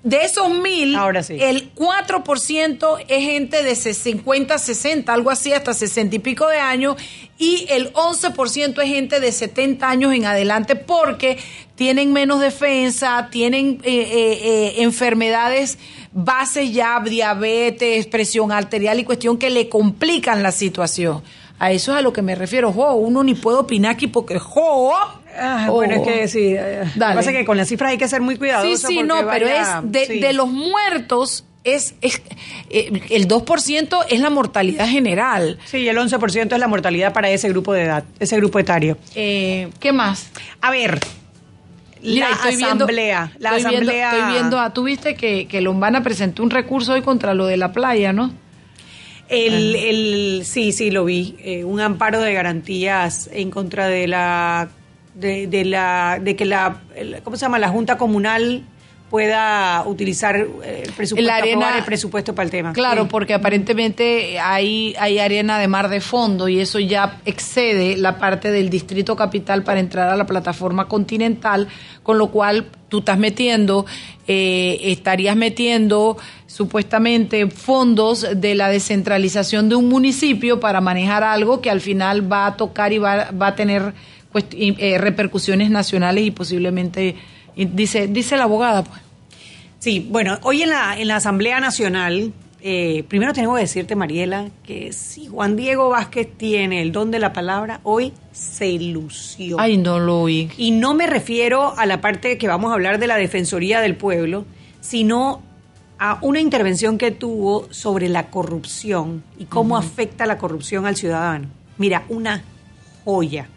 de 0.02 0.24
esos 0.24 0.48
mil, 0.48 0.94
el 1.28 1.74
4% 1.74 3.04
es 3.06 3.22
gente 3.22 3.62
de 3.62 3.74
50, 3.74 4.58
60, 4.58 5.12
algo 5.12 5.30
así, 5.30 5.52
hasta 5.52 5.74
60 5.74 6.16
y 6.16 6.18
pico 6.20 6.48
de 6.48 6.58
años, 6.58 6.96
y 7.36 7.66
el 7.68 7.92
11% 7.92 8.82
es 8.82 8.88
gente 8.88 9.20
de 9.20 9.30
70 9.30 9.88
años 9.88 10.14
en 10.14 10.24
adelante 10.24 10.74
porque 10.74 11.38
tienen 11.74 12.14
menos 12.14 12.40
defensa, 12.40 13.28
tienen 13.30 13.80
eh, 13.82 13.92
eh, 13.92 14.38
eh, 14.42 14.74
enfermedades 14.78 15.78
bases 16.12 16.72
ya, 16.72 17.00
diabetes, 17.00 18.06
presión 18.06 18.52
arterial 18.52 18.98
y 19.00 19.04
cuestión 19.04 19.36
que 19.36 19.50
le 19.50 19.68
complican 19.68 20.42
la 20.42 20.52
situación. 20.52 21.22
A 21.60 21.70
eso 21.70 21.92
es 21.92 21.98
a 21.98 22.02
lo 22.02 22.12
que 22.12 22.22
me 22.22 22.34
refiero, 22.34 22.72
jo, 22.72 22.94
uno 22.94 23.22
ni 23.22 23.34
puede 23.34 23.58
opinar 23.58 23.92
aquí 23.92 24.06
porque 24.06 24.38
jo, 24.38 24.92
Ah, 25.38 25.68
bueno, 25.70 25.94
es 25.94 26.02
que 26.02 26.28
sí. 26.28 26.54
Eh, 26.56 26.84
lo 26.96 27.06
que 27.06 27.14
pasa 27.14 27.30
es 27.30 27.36
que 27.36 27.44
con 27.44 27.56
las 27.56 27.68
cifras 27.68 27.92
hay 27.92 27.98
que 27.98 28.08
ser 28.08 28.20
muy 28.20 28.36
cuidadosos. 28.36 28.80
Sí, 28.80 28.86
sí, 28.86 29.02
no, 29.02 29.26
pero 29.26 29.46
es 29.46 29.68
de, 29.84 30.32
los 30.32 30.48
muertos 30.48 31.44
es, 31.62 31.94
es 32.00 32.22
eh, 32.70 33.00
el 33.10 33.28
2% 33.28 34.06
es 34.08 34.20
la 34.20 34.30
mortalidad 34.30 34.88
general. 34.88 35.58
Sí, 35.64 35.86
el 35.86 35.96
11% 35.96 36.52
es 36.52 36.58
la 36.58 36.68
mortalidad 36.68 37.12
para 37.12 37.30
ese 37.30 37.48
grupo 37.48 37.72
de 37.72 37.82
edad, 37.84 38.04
ese 38.18 38.36
grupo 38.36 38.58
etario. 38.58 38.96
Eh, 39.14 39.70
¿Qué 39.78 39.92
más? 39.92 40.30
A 40.60 40.70
ver, 40.70 40.98
la 42.02 42.28
asamblea. 42.28 43.32
la 43.38 43.56
estoy 43.56 43.74
asamblea. 43.74 44.10
Viendo, 44.10 44.18
estoy 44.18 44.32
viendo, 44.32 44.58
ah, 44.58 44.72
tú 44.72 44.84
viste 44.84 45.14
que, 45.14 45.46
que 45.46 45.60
Lombana 45.60 46.02
presentó 46.02 46.42
un 46.42 46.50
recurso 46.50 46.94
hoy 46.94 47.02
contra 47.02 47.34
lo 47.34 47.46
de 47.46 47.56
la 47.56 47.72
playa, 47.72 48.12
¿no? 48.12 48.32
El, 49.30 49.76
el, 49.76 50.42
sí, 50.44 50.72
sí, 50.72 50.90
lo 50.90 51.04
vi. 51.04 51.62
un 51.64 51.80
amparo 51.80 52.20
de 52.20 52.34
garantías 52.34 53.30
en 53.32 53.50
contra 53.50 53.86
de 53.86 54.08
la 54.08 54.68
de, 55.14 55.46
de, 55.46 55.64
la, 55.64 56.18
de 56.20 56.36
que 56.36 56.44
la, 56.44 56.80
¿cómo 57.22 57.36
se 57.36 57.42
llama? 57.42 57.58
La 57.58 57.68
Junta 57.68 57.96
Comunal 57.96 58.64
pueda 59.10 59.82
utilizar 59.86 60.36
eh, 60.36 60.84
el 60.86 60.92
presupuesto, 60.92 61.26
La 61.26 61.36
arena- 61.36 61.76
el 61.78 61.84
presupuesto 61.84 62.32
para 62.34 62.44
el 62.44 62.50
tema. 62.50 62.72
Claro, 62.72 63.02
Sí. 63.02 63.08
porque 63.10 63.34
aparentemente 63.34 64.38
hay, 64.38 64.94
hay 65.00 65.18
arena 65.18 65.58
de 65.58 65.66
mar 65.66 65.88
de 65.88 66.00
fondo 66.00 66.48
y 66.48 66.60
eso 66.60 66.78
ya 66.78 67.18
excede 67.24 67.96
la 67.96 68.18
parte 68.18 68.52
del 68.52 68.70
distrito 68.70 69.16
capital 69.16 69.64
para 69.64 69.80
entrar 69.80 70.08
a 70.10 70.16
la 70.16 70.26
plataforma 70.26 70.86
continental, 70.86 71.66
con 72.04 72.18
lo 72.18 72.28
cual 72.30 72.66
tú 72.88 73.00
estás 73.00 73.18
metiendo, 73.18 73.84
eh, 74.28 74.78
estarías 74.84 75.34
metiendo 75.34 76.16
supuestamente 76.46 77.48
fondos 77.48 78.26
de 78.36 78.54
la 78.54 78.68
descentralización 78.68 79.68
de 79.68 79.74
un 79.74 79.88
municipio 79.88 80.60
para 80.60 80.80
manejar 80.80 81.24
algo 81.24 81.60
que 81.60 81.70
al 81.70 81.80
final 81.80 82.30
va 82.30 82.46
a 82.46 82.56
tocar 82.56 82.92
y 82.92 82.98
va, 82.98 83.30
va 83.32 83.48
a 83.48 83.54
tener 83.56 83.92
eh, 84.52 84.98
repercusiones 84.98 85.70
nacionales 85.70 86.24
y 86.24 86.30
posiblemente, 86.30 87.16
y 87.54 87.64
dice, 87.66 88.08
dice 88.08 88.36
la 88.36 88.44
abogada, 88.44 88.84
pues. 88.84 89.00
Sí, 89.78 90.06
bueno, 90.10 90.38
hoy 90.42 90.62
en 90.62 90.70
la, 90.70 90.98
en 90.98 91.08
la 91.08 91.16
Asamblea 91.16 91.58
Nacional, 91.58 92.32
eh, 92.60 93.04
primero 93.08 93.32
tengo 93.32 93.54
que 93.54 93.62
decirte, 93.62 93.96
Mariela, 93.96 94.50
que 94.62 94.92
si 94.92 95.26
Juan 95.26 95.56
Diego 95.56 95.88
Vázquez 95.88 96.28
tiene 96.36 96.82
el 96.82 96.92
don 96.92 97.10
de 97.10 97.18
la 97.18 97.32
palabra, 97.32 97.80
hoy 97.82 98.12
se 98.32 98.72
lució. 98.78 99.58
Ay, 99.58 99.78
no 99.78 99.98
lo 99.98 100.20
oí. 100.20 100.50
Y 100.58 100.72
no 100.72 100.92
me 100.92 101.06
refiero 101.06 101.74
a 101.78 101.86
la 101.86 102.02
parte 102.02 102.36
que 102.36 102.46
vamos 102.46 102.70
a 102.70 102.74
hablar 102.74 102.98
de 102.98 103.06
la 103.06 103.16
Defensoría 103.16 103.80
del 103.80 103.96
Pueblo, 103.96 104.44
sino 104.82 105.42
a 105.98 106.18
una 106.22 106.40
intervención 106.40 106.98
que 106.98 107.10
tuvo 107.10 107.66
sobre 107.70 108.08
la 108.08 108.28
corrupción 108.28 109.22
y 109.38 109.44
cómo 109.44 109.76
afecta 109.76 110.26
la 110.26 110.38
corrupción 110.38 110.86
al 110.86 110.96
ciudadano. 110.96 111.48
Mira, 111.78 112.04
una 112.08 112.42
joya. 113.04 113.48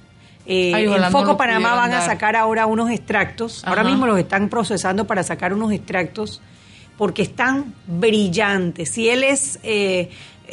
Eh, 0.45 0.73
Ay, 0.73 0.85
en 0.85 1.11
Foco 1.11 1.37
Panamá 1.37 1.75
van 1.75 1.93
a 1.93 2.01
sacar 2.01 2.35
ahora 2.35 2.65
unos 2.65 2.89
extractos. 2.89 3.63
Ahora 3.65 3.83
mismo 3.83 4.05
los 4.05 4.19
están 4.19 4.49
procesando 4.49 5.07
para 5.07 5.23
sacar 5.23 5.53
unos 5.53 5.71
extractos 5.71 6.41
porque 6.97 7.21
están 7.21 7.73
brillantes. 7.87 8.89
Si 8.89 9.09
él 9.09 9.23
es 9.23 9.59
eh, 9.63 10.09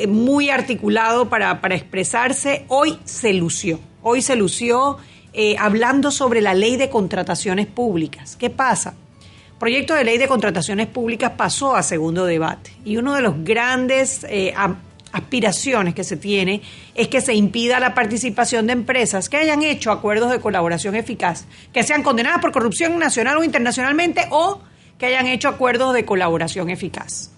muy 0.09 0.51
articulado 0.51 1.29
para, 1.29 1.61
para 1.61 1.75
expresarse, 1.75 2.65
hoy 2.69 2.99
se 3.05 3.33
lució. 3.35 3.81
Hoy 4.03 4.23
se 4.23 4.37
lució 4.37 4.99
eh, 5.33 5.57
hablando 5.59 6.11
sobre 6.11 6.41
la 6.41 6.55
ley 6.55 6.77
de 6.77 6.89
contrataciones 6.89 7.67
públicas. 7.67 8.37
¿Qué 8.37 8.51
pasa? 8.51 8.95
proyecto 9.61 9.93
de 9.93 10.05
ley 10.05 10.17
de 10.17 10.27
contrataciones 10.27 10.87
públicas 10.87 11.33
pasó 11.37 11.77
a 11.77 11.83
segundo 11.83 12.25
debate 12.25 12.73
y 12.83 12.97
uno 12.97 13.15
de 13.15 13.21
los 13.21 13.45
grandes 13.45 14.25
eh, 14.25 14.55
aspiraciones 15.13 15.95
que 15.95 16.05
se 16.05 16.17
tiene 16.17 16.63
es 16.95 17.09
que 17.09 17.21
se 17.21 17.35
impida 17.35 17.81
la 17.81 17.95
participación 17.95 18.67
de 18.67 18.73
empresas 18.75 19.29
que 19.29 19.37
hayan 19.37 19.63
hecho 19.63 19.91
acuerdos 19.91 20.31
de 20.31 20.41
colaboración 20.41 20.95
eficaz, 20.97 21.47
que 21.73 21.83
sean 21.83 22.03
condenadas 22.03 22.41
por 22.41 22.53
corrupción 22.53 22.99
nacional 22.99 23.39
o 23.39 23.45
internacionalmente 23.45 24.27
o 24.31 24.61
que 24.99 25.07
hayan 25.07 25.27
hecho 25.27 25.49
acuerdos 25.49 25.95
de 25.95 26.05
colaboración 26.05 26.71
eficaz. 26.71 27.31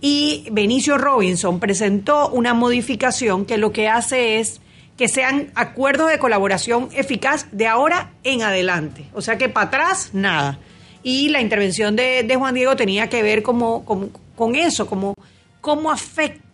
Y 0.00 0.46
Benicio 0.52 0.96
Robinson 0.98 1.58
presentó 1.58 2.28
una 2.28 2.54
modificación 2.54 3.44
que 3.44 3.58
lo 3.58 3.72
que 3.72 3.88
hace 3.88 4.38
es 4.38 4.60
que 4.96 5.08
sean 5.08 5.50
acuerdos 5.54 6.10
de 6.10 6.18
colaboración 6.18 6.88
eficaz 6.92 7.46
de 7.52 7.66
ahora 7.66 8.12
en 8.24 8.42
adelante. 8.42 9.04
O 9.14 9.22
sea 9.22 9.38
que 9.38 9.48
para 9.48 9.66
atrás, 9.68 10.10
nada. 10.12 10.58
Y 11.02 11.28
la 11.30 11.40
intervención 11.40 11.96
de, 11.96 12.28
Juan 12.36 12.54
Diego 12.54 12.76
tenía 12.76 13.08
que 13.08 13.22
ver 13.22 13.42
como, 13.42 13.84
como- 13.84 14.10
con 14.36 14.54
eso, 14.54 14.86
como 14.86 15.14
cómo 15.60 15.90
afecta 15.90 16.47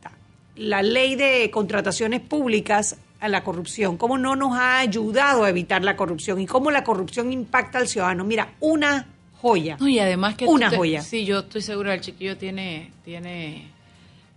la 0.57 0.83
ley 0.83 1.15
de 1.17 1.51
contrataciones 1.51 2.21
públicas 2.21 2.97
a 3.21 3.29
la 3.29 3.43
corrupción, 3.43 3.97
cómo 3.97 4.19
no 4.19 4.37
nos 4.37 4.57
ha 4.59 4.79
ayudado 4.81 5.45
a 5.45 5.49
evitar 5.49 5.83
la 5.83 5.97
corrupción 5.97 6.41
y 6.41 6.47
cómo 6.47 6.71
la 6.71 6.85
corrupción 6.85 7.33
impacta 7.33 7.79
al 7.79 7.89
ciudadano. 7.89 8.25
Mira, 8.25 8.53
una 8.61 9.07
joya. 9.41 9.77
No, 9.81 9.89
y 9.89 9.99
además 9.99 10.35
que 10.37 10.45
Una 10.47 10.71
te- 10.71 10.77
joya. 10.77 11.01
Sí, 11.03 11.25
yo 11.25 11.41
estoy 11.41 11.63
segura 11.63 11.95
el 11.95 12.01
chiquillo 12.01 12.37
tiene 12.37 12.91
tiene 13.05 13.69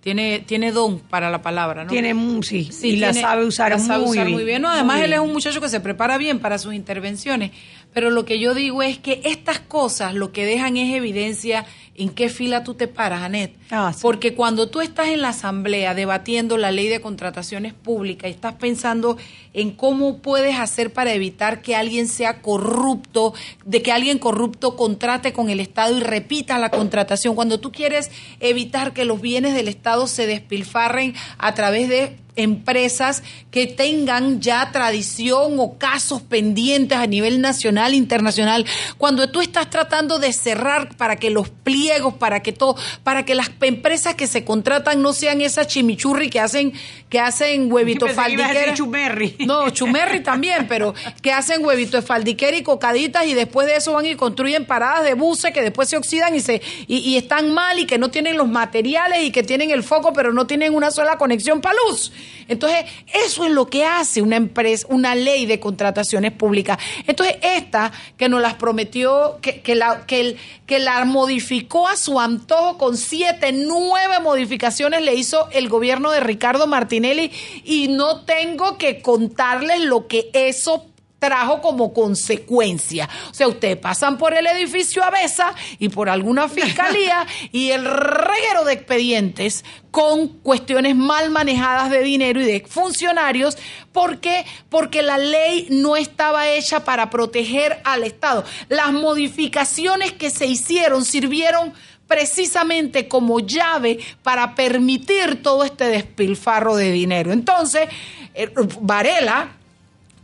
tiene 0.02 0.40
tiene 0.40 0.72
don 0.72 1.00
para 1.00 1.30
la 1.30 1.42
palabra, 1.42 1.84
¿no? 1.84 1.90
Tiene, 1.90 2.14
sí, 2.44 2.70
Sí, 2.72 2.90
y 2.92 2.96
la 2.98 3.14
sabe 3.14 3.46
usar, 3.46 3.72
la 3.72 3.80
sabe 3.80 4.04
muy, 4.06 4.12
usar 4.12 4.26
bien, 4.26 4.36
muy 4.38 4.46
bien. 4.46 4.62
No, 4.62 4.70
además 4.70 4.98
muy 4.98 5.06
él 5.06 5.14
es 5.14 5.20
un 5.20 5.34
muchacho 5.34 5.60
que 5.60 5.68
se 5.70 5.82
prepara 5.82 6.18
bien 6.18 6.40
para 6.40 6.58
sus 6.58 6.74
intervenciones. 6.74 7.52
Pero 7.94 8.10
lo 8.10 8.24
que 8.26 8.40
yo 8.40 8.54
digo 8.54 8.84
es 8.84 9.00
que 9.00 9.22
estas 9.26 9.60
cosas 9.60 10.14
lo 10.14 10.32
que 10.32 10.46
dejan 10.46 10.78
es 10.78 10.94
evidencia 10.96 11.66
en 11.98 12.10
qué 12.10 12.30
fila 12.30 12.64
tú 12.64 12.76
te 12.76 12.88
paras, 12.88 13.24
Anet. 13.24 13.56
Ah, 13.72 13.92
sí. 13.92 14.00
Porque 14.04 14.36
cuando 14.36 14.70
tú 14.70 14.82
estás 14.82 15.08
en 15.08 15.22
la 15.22 15.30
asamblea 15.30 15.96
debatiendo 15.96 16.58
la 16.58 16.72
ley 16.72 16.88
de 16.88 17.02
contrataciones 17.02 17.74
públicas 17.74 18.30
y 18.30 18.34
estás 18.34 18.54
pensando 18.54 19.18
en 19.54 19.72
cómo 19.72 20.20
puedes 20.20 20.60
hacer 20.60 20.94
para 20.94 21.12
evitar 21.14 21.64
que 21.64 21.76
alguien 21.76 22.08
sea 22.08 22.42
corrupto, 22.44 23.34
de 23.66 23.82
que 23.82 23.92
alguien 23.92 24.20
corrupto 24.20 24.76
contrate 24.76 25.34
con 25.34 25.50
el 25.50 25.60
Estado 25.60 25.98
y 25.98 26.02
repita 26.02 26.60
la 26.60 26.70
contratación, 26.70 27.34
cuando 27.34 27.60
tú 27.60 27.72
quieres 27.72 28.12
evitar 28.40 28.94
que 28.94 29.04
los 29.04 29.20
bienes 29.20 29.56
del 29.56 29.68
Estado 29.68 30.06
se 30.06 30.28
despilfarren 30.28 31.16
a 31.40 31.56
través 31.56 31.90
de 31.90 32.16
empresas 32.38 33.24
que 33.52 33.68
tengan 33.68 34.40
ya 34.40 34.72
tradición 34.72 35.60
o 35.60 35.78
casos 35.78 36.22
pendientes 36.22 36.98
a 36.98 37.08
nivel 37.08 37.42
nacional, 37.42 37.94
internacional, 37.94 38.66
cuando 38.98 39.30
tú 39.30 39.42
estás 39.42 39.70
tratando 39.70 40.20
de 40.20 40.32
cerrar 40.32 40.96
para 40.96 41.18
que 41.18 41.30
los 41.30 41.50
pliegos, 41.50 42.14
para 42.14 42.42
que 42.42 42.54
todo, 42.54 42.78
para 43.04 43.26
que 43.26 43.36
las 43.36 43.52
empresas 43.62 44.16
que 44.16 44.28
se 44.28 44.46
contratan 44.46 45.02
no 45.02 45.12
sean 45.14 45.42
esas 45.42 45.68
chimichurri 45.68 46.30
que 46.30 46.40
hacen, 46.40 46.74
que 47.10 47.20
hacen 47.20 47.72
huevito 47.72 48.08
faldiquera. 48.08 48.74
chumerri. 48.74 49.36
No, 49.40 49.70
chumerri 49.72 50.22
también, 50.22 50.68
pero 50.68 50.94
que 51.22 51.32
hacen 51.32 51.66
huevito 51.66 51.98
de 51.98 52.04
faldiquera 52.04 52.56
y 52.56 52.64
cocaditas 52.64 53.26
y 53.26 53.34
después 53.34 53.68
de 53.68 53.78
eso 53.78 53.94
van 53.94 54.06
y 54.06 54.16
construyen 54.16 54.66
paradas 54.66 55.04
de 55.04 55.16
buses 55.16 55.52
que 55.52 55.62
después 55.62 55.90
se 55.90 55.98
oxidan 55.98 56.36
y 56.36 56.40
se 56.40 56.62
y, 56.88 56.98
y 56.98 57.18
están 57.18 57.52
mal 57.52 57.80
y 57.80 57.86
que 57.86 57.98
no 57.98 58.10
tienen 58.10 58.38
los 58.38 58.48
materiales 58.48 59.24
y 59.24 59.32
que 59.32 59.44
tienen 59.44 59.72
el 59.72 59.84
foco 59.84 60.14
pero 60.14 60.34
no 60.34 60.46
tienen 60.46 60.76
una 60.76 60.92
sola 60.92 61.18
conexión 61.18 61.62
para 61.62 61.76
luz. 61.88 62.12
Entonces, 62.48 62.86
eso 63.26 63.46
es 63.46 63.52
lo 63.52 63.68
que 63.68 63.86
hace 63.86 64.22
una 64.22 64.36
empresa, 64.38 64.88
una 64.90 65.16
ley 65.16 65.46
de 65.46 65.60
contrataciones 65.60 66.32
públicas. 66.32 66.78
Entonces, 67.06 67.38
esta 67.42 67.92
que 68.18 68.30
nos 68.30 68.42
las 68.42 68.54
prometió, 68.56 69.40
que, 69.42 69.62
que 69.62 69.76
la, 69.76 70.06
que, 70.06 70.20
el- 70.22 70.38
que 70.66 70.80
la 70.80 71.04
modificó 71.06 71.88
a 71.88 71.96
su 71.98 72.20
antojo 72.20 72.78
con 72.78 72.98
siete, 72.98 73.52
nueve 73.52 74.20
modificaciones 74.22 75.02
le 75.02 75.16
hizo 75.16 75.50
el 75.52 75.70
gobierno 75.70 76.12
de 76.12 76.20
Ricardo 76.20 76.68
Martinelli 76.68 77.32
y 77.64 77.88
no 77.90 78.22
tengo 78.26 78.78
que 78.78 79.02
contarles 79.02 79.82
lo 79.82 80.08
que 80.08 80.30
eso 80.34 80.86
trajo 81.20 81.62
como 81.62 81.94
consecuencia. 81.94 83.10
O 83.32 83.34
sea, 83.34 83.48
ustedes 83.48 83.78
pasan 83.78 84.18
por 84.18 84.34
el 84.34 84.46
edificio 84.48 85.04
Avesa 85.04 85.54
y 85.80 85.90
por 85.90 86.10
alguna 86.10 86.48
fiscalía 86.48 87.26
y 87.52 87.72
el 87.72 87.86
reguero 87.86 88.64
de 88.66 88.74
expedientes 88.74 89.66
con 89.92 90.28
cuestiones 90.28 90.96
mal 90.96 91.32
manejadas 91.32 91.90
de 91.90 92.02
dinero 92.02 92.42
y 92.42 92.46
de 92.46 92.66
funcionarios. 92.68 93.58
¿Por 93.92 94.20
qué? 94.20 94.46
Porque 94.70 95.02
la 95.02 95.18
ley 95.18 95.68
no 95.70 95.96
estaba 95.96 96.50
hecha 96.50 96.84
para 96.84 97.10
proteger 97.10 97.82
al 97.84 98.04
Estado. 98.04 98.44
Las 98.70 98.92
modificaciones 98.92 100.14
que 100.14 100.30
se 100.30 100.46
hicieron 100.46 101.04
sirvieron 101.04 101.74
precisamente 102.08 103.08
como 103.08 103.40
llave 103.40 104.00
para 104.24 104.56
permitir 104.56 105.42
todo 105.44 105.64
este 105.64 105.86
despilfarro 105.86 106.76
de 106.76 106.92
dinero. 106.92 107.32
Entonces, 107.34 107.90
eh, 108.34 108.50
Varela, 108.80 109.57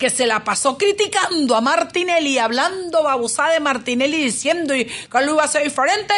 que 0.03 0.09
se 0.09 0.27
la 0.27 0.43
pasó 0.43 0.77
criticando 0.77 1.55
a 1.55 1.61
Martinelli, 1.61 2.37
hablando 2.37 3.03
babosada 3.03 3.53
de 3.53 3.61
Martinelli, 3.61 4.21
diciendo 4.21 4.73
que 4.73 5.21
lo 5.21 5.31
iba 5.31 5.43
a 5.43 5.45
hacer 5.45 5.63
diferente, 5.63 6.13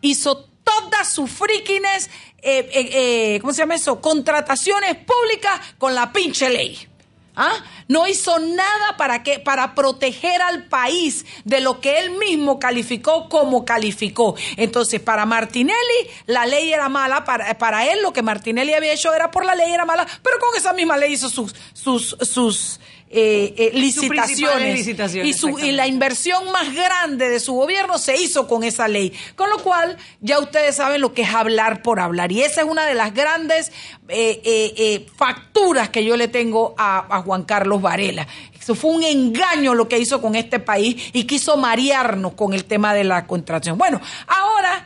hizo 0.00 0.48
todas 0.64 1.08
sus 1.08 1.30
frikines, 1.30 2.10
eh, 2.42 2.68
eh, 2.72 2.90
eh, 3.34 3.38
¿cómo 3.40 3.52
se 3.52 3.58
llama 3.58 3.76
eso? 3.76 4.00
Contrataciones 4.00 4.96
públicas 4.96 5.60
con 5.78 5.94
la 5.94 6.12
pinche 6.12 6.50
ley. 6.50 6.88
¿Ah? 7.36 7.52
No 7.86 8.08
hizo 8.08 8.40
nada 8.40 8.96
para 8.96 9.22
que 9.22 9.38
para 9.38 9.74
proteger 9.74 10.42
al 10.42 10.64
país 10.64 11.26
de 11.44 11.60
lo 11.60 11.80
que 11.80 11.98
él 11.98 12.12
mismo 12.12 12.58
calificó 12.58 13.28
como 13.28 13.64
calificó. 13.64 14.34
Entonces, 14.56 15.00
para 15.00 15.26
Martinelli 15.26 15.76
la 16.24 16.46
ley 16.46 16.72
era 16.72 16.88
mala, 16.88 17.24
para, 17.24 17.56
para 17.56 17.86
él 17.86 18.02
lo 18.02 18.12
que 18.12 18.22
Martinelli 18.22 18.72
había 18.72 18.94
hecho 18.94 19.14
era 19.14 19.30
por 19.30 19.44
la 19.44 19.54
ley 19.54 19.70
era 19.70 19.84
mala, 19.84 20.06
pero 20.24 20.38
con 20.40 20.56
esa 20.56 20.72
misma 20.72 20.96
ley 20.96 21.12
hizo 21.12 21.28
sus 21.28 21.54
sus 21.74 22.16
sus 22.22 22.80
eh, 23.08 23.54
eh, 23.56 23.70
licitaciones, 23.74 24.86
y, 25.24 25.32
su, 25.32 25.58
y 25.58 25.72
la 25.72 25.86
inversión 25.86 26.50
más 26.50 26.74
grande 26.74 27.28
de 27.28 27.38
su 27.38 27.54
gobierno 27.54 27.98
se 27.98 28.16
hizo 28.16 28.48
con 28.48 28.64
esa 28.64 28.88
ley. 28.88 29.12
Con 29.36 29.48
lo 29.48 29.58
cual, 29.58 29.96
ya 30.20 30.40
ustedes 30.40 30.76
saben 30.76 31.00
lo 31.00 31.14
que 31.14 31.22
es 31.22 31.30
hablar 31.30 31.82
por 31.82 32.00
hablar. 32.00 32.32
Y 32.32 32.42
esa 32.42 32.62
es 32.62 32.66
una 32.66 32.84
de 32.84 32.94
las 32.94 33.14
grandes 33.14 33.70
eh, 34.08 35.06
facturas 35.16 35.88
que 35.90 36.04
yo 36.04 36.16
le 36.16 36.28
tengo 36.28 36.74
a, 36.76 37.06
a 37.16 37.22
Juan 37.22 37.44
Carlos 37.44 37.80
Varela. 37.80 38.26
Eso 38.58 38.74
fue 38.74 38.90
un 38.90 39.04
engaño 39.04 39.74
lo 39.74 39.88
que 39.88 39.98
hizo 39.98 40.20
con 40.20 40.34
este 40.34 40.58
país 40.58 41.10
y 41.12 41.24
quiso 41.24 41.56
marearnos 41.56 42.32
con 42.32 42.52
el 42.52 42.64
tema 42.64 42.94
de 42.94 43.04
la 43.04 43.26
contratación. 43.26 43.78
Bueno, 43.78 44.00
ahora 44.26 44.85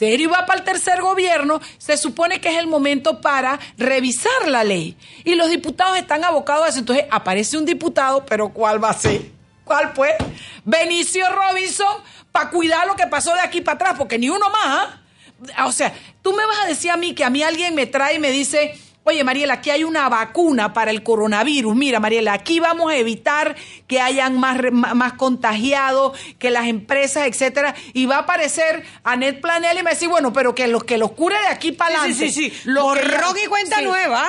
Serio 0.00 0.30
va 0.30 0.46
para 0.46 0.60
el 0.60 0.64
tercer 0.64 1.02
gobierno, 1.02 1.60
se 1.76 1.98
supone 1.98 2.40
que 2.40 2.48
es 2.48 2.56
el 2.56 2.66
momento 2.66 3.20
para 3.20 3.60
revisar 3.76 4.48
la 4.48 4.64
ley. 4.64 4.96
Y 5.24 5.34
los 5.34 5.50
diputados 5.50 5.98
están 5.98 6.24
abocados 6.24 6.64
a 6.64 6.68
eso. 6.70 6.78
Entonces 6.78 7.04
aparece 7.10 7.58
un 7.58 7.66
diputado, 7.66 8.24
pero 8.24 8.48
¿cuál 8.48 8.82
va 8.82 8.88
a 8.88 8.94
ser? 8.94 9.30
¿Cuál 9.62 9.92
pues? 9.92 10.14
Benicio 10.64 11.26
Robinson, 11.28 11.98
para 12.32 12.48
cuidar 12.48 12.86
lo 12.86 12.96
que 12.96 13.08
pasó 13.08 13.34
de 13.34 13.42
aquí 13.42 13.60
para 13.60 13.74
atrás, 13.74 13.94
porque 13.98 14.18
ni 14.18 14.30
uno 14.30 14.48
más. 14.48 14.88
¿ah? 15.58 15.66
O 15.66 15.72
sea, 15.72 15.92
tú 16.22 16.32
me 16.32 16.46
vas 16.46 16.60
a 16.64 16.66
decir 16.66 16.90
a 16.90 16.96
mí 16.96 17.14
que 17.14 17.22
a 17.22 17.28
mí 17.28 17.42
alguien 17.42 17.74
me 17.74 17.84
trae 17.84 18.14
y 18.14 18.18
me 18.20 18.30
dice, 18.30 18.80
Oye, 19.04 19.24
Mariela, 19.24 19.54
aquí 19.54 19.70
hay 19.70 19.82
una 19.82 20.08
vacuna 20.08 20.72
para 20.72 20.90
el 20.90 21.02
coronavirus. 21.02 21.74
Mira, 21.74 22.00
Mariela, 22.00 22.34
aquí 22.34 22.60
vamos 22.60 22.92
a 22.92 22.96
evitar 22.96 23.56
que 23.86 24.00
hayan 24.00 24.38
más, 24.38 24.58
más 24.72 25.14
contagiados, 25.14 26.18
que 26.38 26.50
las 26.50 26.66
empresas, 26.66 27.26
etcétera. 27.26 27.74
Y 27.94 28.06
va 28.06 28.16
a 28.16 28.20
aparecer 28.20 28.84
Anet 29.02 29.40
Planel 29.40 29.78
y 29.78 29.82
me 29.82 29.90
dice, 29.92 30.06
bueno, 30.06 30.32
pero 30.32 30.54
que 30.54 30.68
los 30.68 30.84
que 30.84 30.98
los 30.98 31.12
cure 31.12 31.36
de 31.40 31.48
aquí 31.48 31.72
para 31.72 31.96
adelante. 31.96 32.30
Sí, 32.30 32.30
sí, 32.30 32.50
sí. 32.50 32.60
Lo 32.64 32.94
y 32.94 33.46
cuenta 33.48 33.80
nueva. 33.80 34.28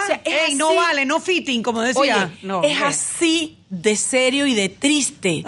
no 0.55 0.75
vale, 0.75 1.05
no 1.05 1.19
fitting, 1.19 1.62
como 1.62 1.81
decía. 1.81 2.31
es 2.63 2.81
así 2.81 3.61
de 3.71 3.95
serio 3.95 4.45
y 4.47 4.53
de 4.53 4.67
triste. 4.67 5.43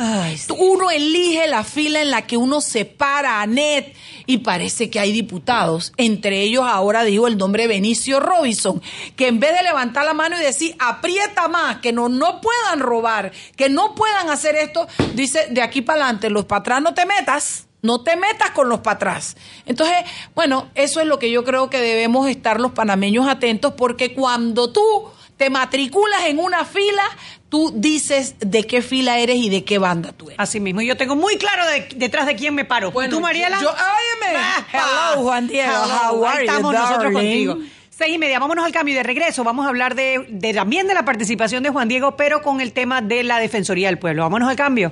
Uno 0.57 0.89
elige 0.89 1.45
la 1.47 1.65
fila 1.65 2.01
en 2.01 2.09
la 2.09 2.25
que 2.25 2.37
uno 2.37 2.61
se 2.61 2.85
para 2.85 3.41
a 3.41 3.45
net 3.45 3.93
y 4.25 4.37
parece 4.37 4.89
que 4.89 5.01
hay 5.01 5.11
diputados, 5.11 5.91
entre 5.97 6.41
ellos 6.41 6.63
ahora 6.65 7.03
digo 7.03 7.27
el 7.27 7.37
nombre 7.37 7.67
Benicio 7.67 8.21
Robinson, 8.21 8.81
que 9.17 9.27
en 9.27 9.41
vez 9.41 9.53
de 9.53 9.63
levantar 9.63 10.05
la 10.05 10.13
mano 10.13 10.39
y 10.39 10.41
decir 10.41 10.73
aprieta 10.79 11.49
más, 11.49 11.79
que 11.79 11.91
no, 11.91 12.07
no 12.07 12.39
puedan 12.39 12.79
robar, 12.79 13.33
que 13.57 13.67
no 13.67 13.93
puedan 13.93 14.29
hacer 14.29 14.55
esto, 14.55 14.87
dice 15.13 15.47
de 15.49 15.61
aquí 15.61 15.81
para 15.81 16.05
adelante, 16.05 16.29
los 16.29 16.45
patrás 16.45 16.81
no 16.81 16.93
te 16.93 17.05
metas. 17.05 17.67
No 17.81 17.99
te 17.99 18.15
metas 18.15 18.51
con 18.51 18.69
los 18.69 18.79
patrás. 18.79 19.35
Entonces, 19.65 19.97
bueno, 20.33 20.69
eso 20.73 21.01
es 21.01 21.05
lo 21.05 21.19
que 21.19 21.29
yo 21.29 21.43
creo 21.43 21.69
que 21.69 21.81
debemos 21.81 22.29
estar 22.29 22.61
los 22.61 22.71
panameños 22.71 23.27
atentos 23.27 23.73
porque 23.73 24.13
cuando 24.13 24.71
tú 24.71 24.81
te 25.35 25.49
matriculas 25.49 26.25
en 26.27 26.39
una 26.39 26.63
fila, 26.63 27.03
tú 27.53 27.71
dices 27.71 28.33
de 28.39 28.65
qué 28.65 28.81
fila 28.81 29.19
eres 29.19 29.35
y 29.35 29.47
de 29.47 29.63
qué 29.63 29.77
banda 29.77 30.11
tú 30.11 30.25
eres. 30.25 30.39
Así 30.39 30.59
mismo, 30.59 30.81
yo 30.81 30.97
tengo 30.97 31.15
muy 31.15 31.37
claro 31.37 31.61
detrás 31.95 32.25
de 32.25 32.35
quién 32.35 32.55
me 32.55 32.65
paro. 32.65 32.89
Bueno, 32.89 33.13
¿Tú, 33.13 33.21
Mariela? 33.21 33.61
Yo, 33.61 33.69
óyeme. 33.69 34.39
Hello, 34.73 35.21
Juan 35.21 35.47
Diego. 35.47 35.71
How 35.71 36.25
are 36.25 36.45
estamos 36.45 36.73
nosotros 36.73 37.13
contigo. 37.13 37.59
Seis 37.91 38.15
y 38.15 38.17
media, 38.17 38.39
vámonos 38.39 38.65
al 38.65 38.71
cambio 38.71 38.95
de 38.95 39.03
regreso. 39.03 39.43
Vamos 39.43 39.67
a 39.67 39.69
hablar 39.69 39.93
de, 39.93 40.25
de 40.29 40.51
también 40.51 40.87
de 40.87 40.95
la 40.95 41.05
participación 41.05 41.61
de 41.61 41.69
Juan 41.69 41.87
Diego, 41.87 42.17
pero 42.17 42.41
con 42.41 42.59
el 42.59 42.73
tema 42.73 43.03
de 43.03 43.21
la 43.21 43.37
Defensoría 43.37 43.89
del 43.89 43.99
Pueblo. 43.99 44.23
Vámonos 44.23 44.49
al 44.49 44.55
cambio. 44.55 44.91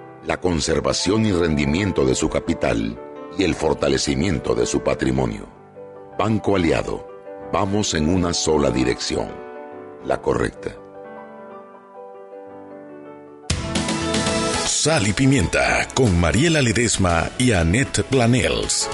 la 0.25 0.39
conservación 0.39 1.25
y 1.25 1.31
rendimiento 1.31 2.05
de 2.05 2.15
su 2.15 2.29
capital 2.29 2.97
y 3.37 3.43
el 3.43 3.55
fortalecimiento 3.55 4.53
de 4.53 4.65
su 4.65 4.81
patrimonio. 4.81 5.47
Banco 6.17 6.55
Aliado, 6.55 7.07
vamos 7.51 7.93
en 7.93 8.07
una 8.07 8.33
sola 8.33 8.69
dirección, 8.69 9.29
la 10.05 10.21
correcta. 10.21 10.75
Sal 14.65 15.07
y 15.07 15.13
Pimienta 15.13 15.87
con 15.93 16.19
Mariela 16.19 16.61
Ledesma 16.61 17.29
y 17.37 17.51
Annette 17.51 18.03
Planels. 18.03 18.89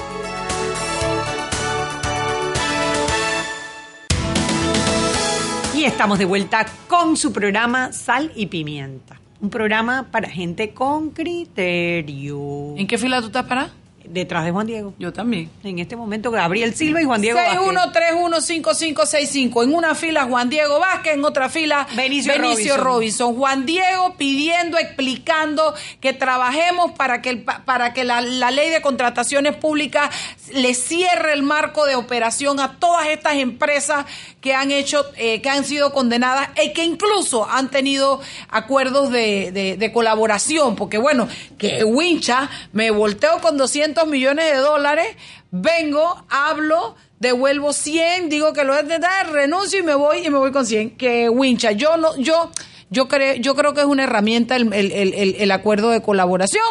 Y 5.74 5.86
estamos 5.86 6.20
de 6.20 6.26
vuelta 6.26 6.66
con 6.88 7.16
su 7.16 7.32
programa 7.32 7.94
Sal 7.94 8.32
y 8.36 8.48
Pimienta 8.48 9.22
un 9.40 9.50
programa 9.50 10.08
para 10.12 10.30
gente 10.30 10.74
con 10.74 11.12
criterio. 11.12 12.76
¿En 12.78 12.88
qué 12.88 12.98
fila 12.98 13.20
tú 13.22 13.28
estás 13.28 13.46
para? 13.46 13.70
Detrás 14.10 14.46
de 14.46 14.52
Juan 14.52 14.68
Diego. 14.68 14.94
Yo 15.00 15.14
también. 15.14 15.50
En 15.64 15.80
este 15.80 15.96
momento 15.96 16.30
Gabriel 16.32 16.76
Silva 16.76 17.02
y 17.02 17.06
Juan 17.06 17.22
Diego 17.22 17.40
61315565. 17.40 19.64
En 19.64 19.74
una 19.74 19.96
fila 19.96 20.26
Juan 20.26 20.50
Diego 20.50 20.80
Vázquez, 20.80 21.14
en 21.14 21.26
otra 21.26 21.50
fila 21.50 21.88
Benicio, 21.96 22.34
Robinson. 22.38 22.80
Robinson. 22.80 23.36
Juan 23.36 23.66
Diego 23.66 24.16
pidiendo, 24.18 24.78
explicando 24.78 25.74
que 26.00 26.14
trabajemos 26.14 26.92
para 26.94 27.22
que, 27.22 27.38
para 27.38 27.94
que 27.94 28.04
la, 28.04 28.22
la 28.22 28.52
ley 28.52 28.70
de 28.70 28.82
contrataciones 28.82 29.56
públicas 29.56 30.10
le 30.54 30.74
cierre 30.74 31.34
el 31.34 31.44
marco 31.44 31.86
de 31.86 31.96
operación 31.96 32.60
a 32.60 32.80
todas 32.80 33.08
estas 33.08 33.36
empresas 33.36 34.06
que 34.42 34.54
han 34.54 34.72
hecho, 34.72 35.06
eh, 35.18 35.42
que 35.42 35.50
han 35.50 35.64
sido 35.64 35.92
condenadas 35.92 36.50
y 36.64 36.74
que 36.74 36.84
incluso 36.84 37.50
han 37.50 37.70
tenido 37.70 38.22
acuerdos 38.50 39.12
de, 39.12 39.78
de, 39.78 39.92
colaboración, 39.92 40.76
porque 40.76 40.98
bueno, 40.98 41.28
que 41.58 41.84
Wincha 41.84 42.50
me 42.72 42.92
volteo 42.92 43.40
con 43.42 43.58
200 43.58 43.97
millones 44.06 44.46
de 44.46 44.58
dólares, 44.58 45.16
vengo, 45.52 46.24
hablo, 46.30 46.96
devuelvo 47.20 47.74
100, 47.74 48.30
digo 48.30 48.54
que 48.54 48.64
lo 48.64 48.74
voy 48.74 48.92
a 48.92 49.00
dar, 49.00 49.32
renuncio 49.32 49.80
y 49.80 49.84
me 49.84 49.96
voy 49.96 50.26
y 50.26 50.30
me 50.30 50.38
voy 50.38 50.52
con 50.52 50.66
100. 50.66 50.98
Que 50.98 51.30
Wincha, 51.30 51.72
yo 51.72 51.98
no, 51.98 52.16
yo, 52.18 52.52
yo 52.90 53.08
creo, 53.08 53.36
yo 53.36 53.56
creo 53.56 53.74
que 53.74 53.82
es 53.82 53.88
una 53.88 54.04
herramienta 54.04 54.56
el, 54.56 54.72
el, 54.74 54.92
el, 54.92 55.36
el, 55.38 55.52
acuerdo 55.52 55.90
de 55.90 56.02
colaboración. 56.02 56.64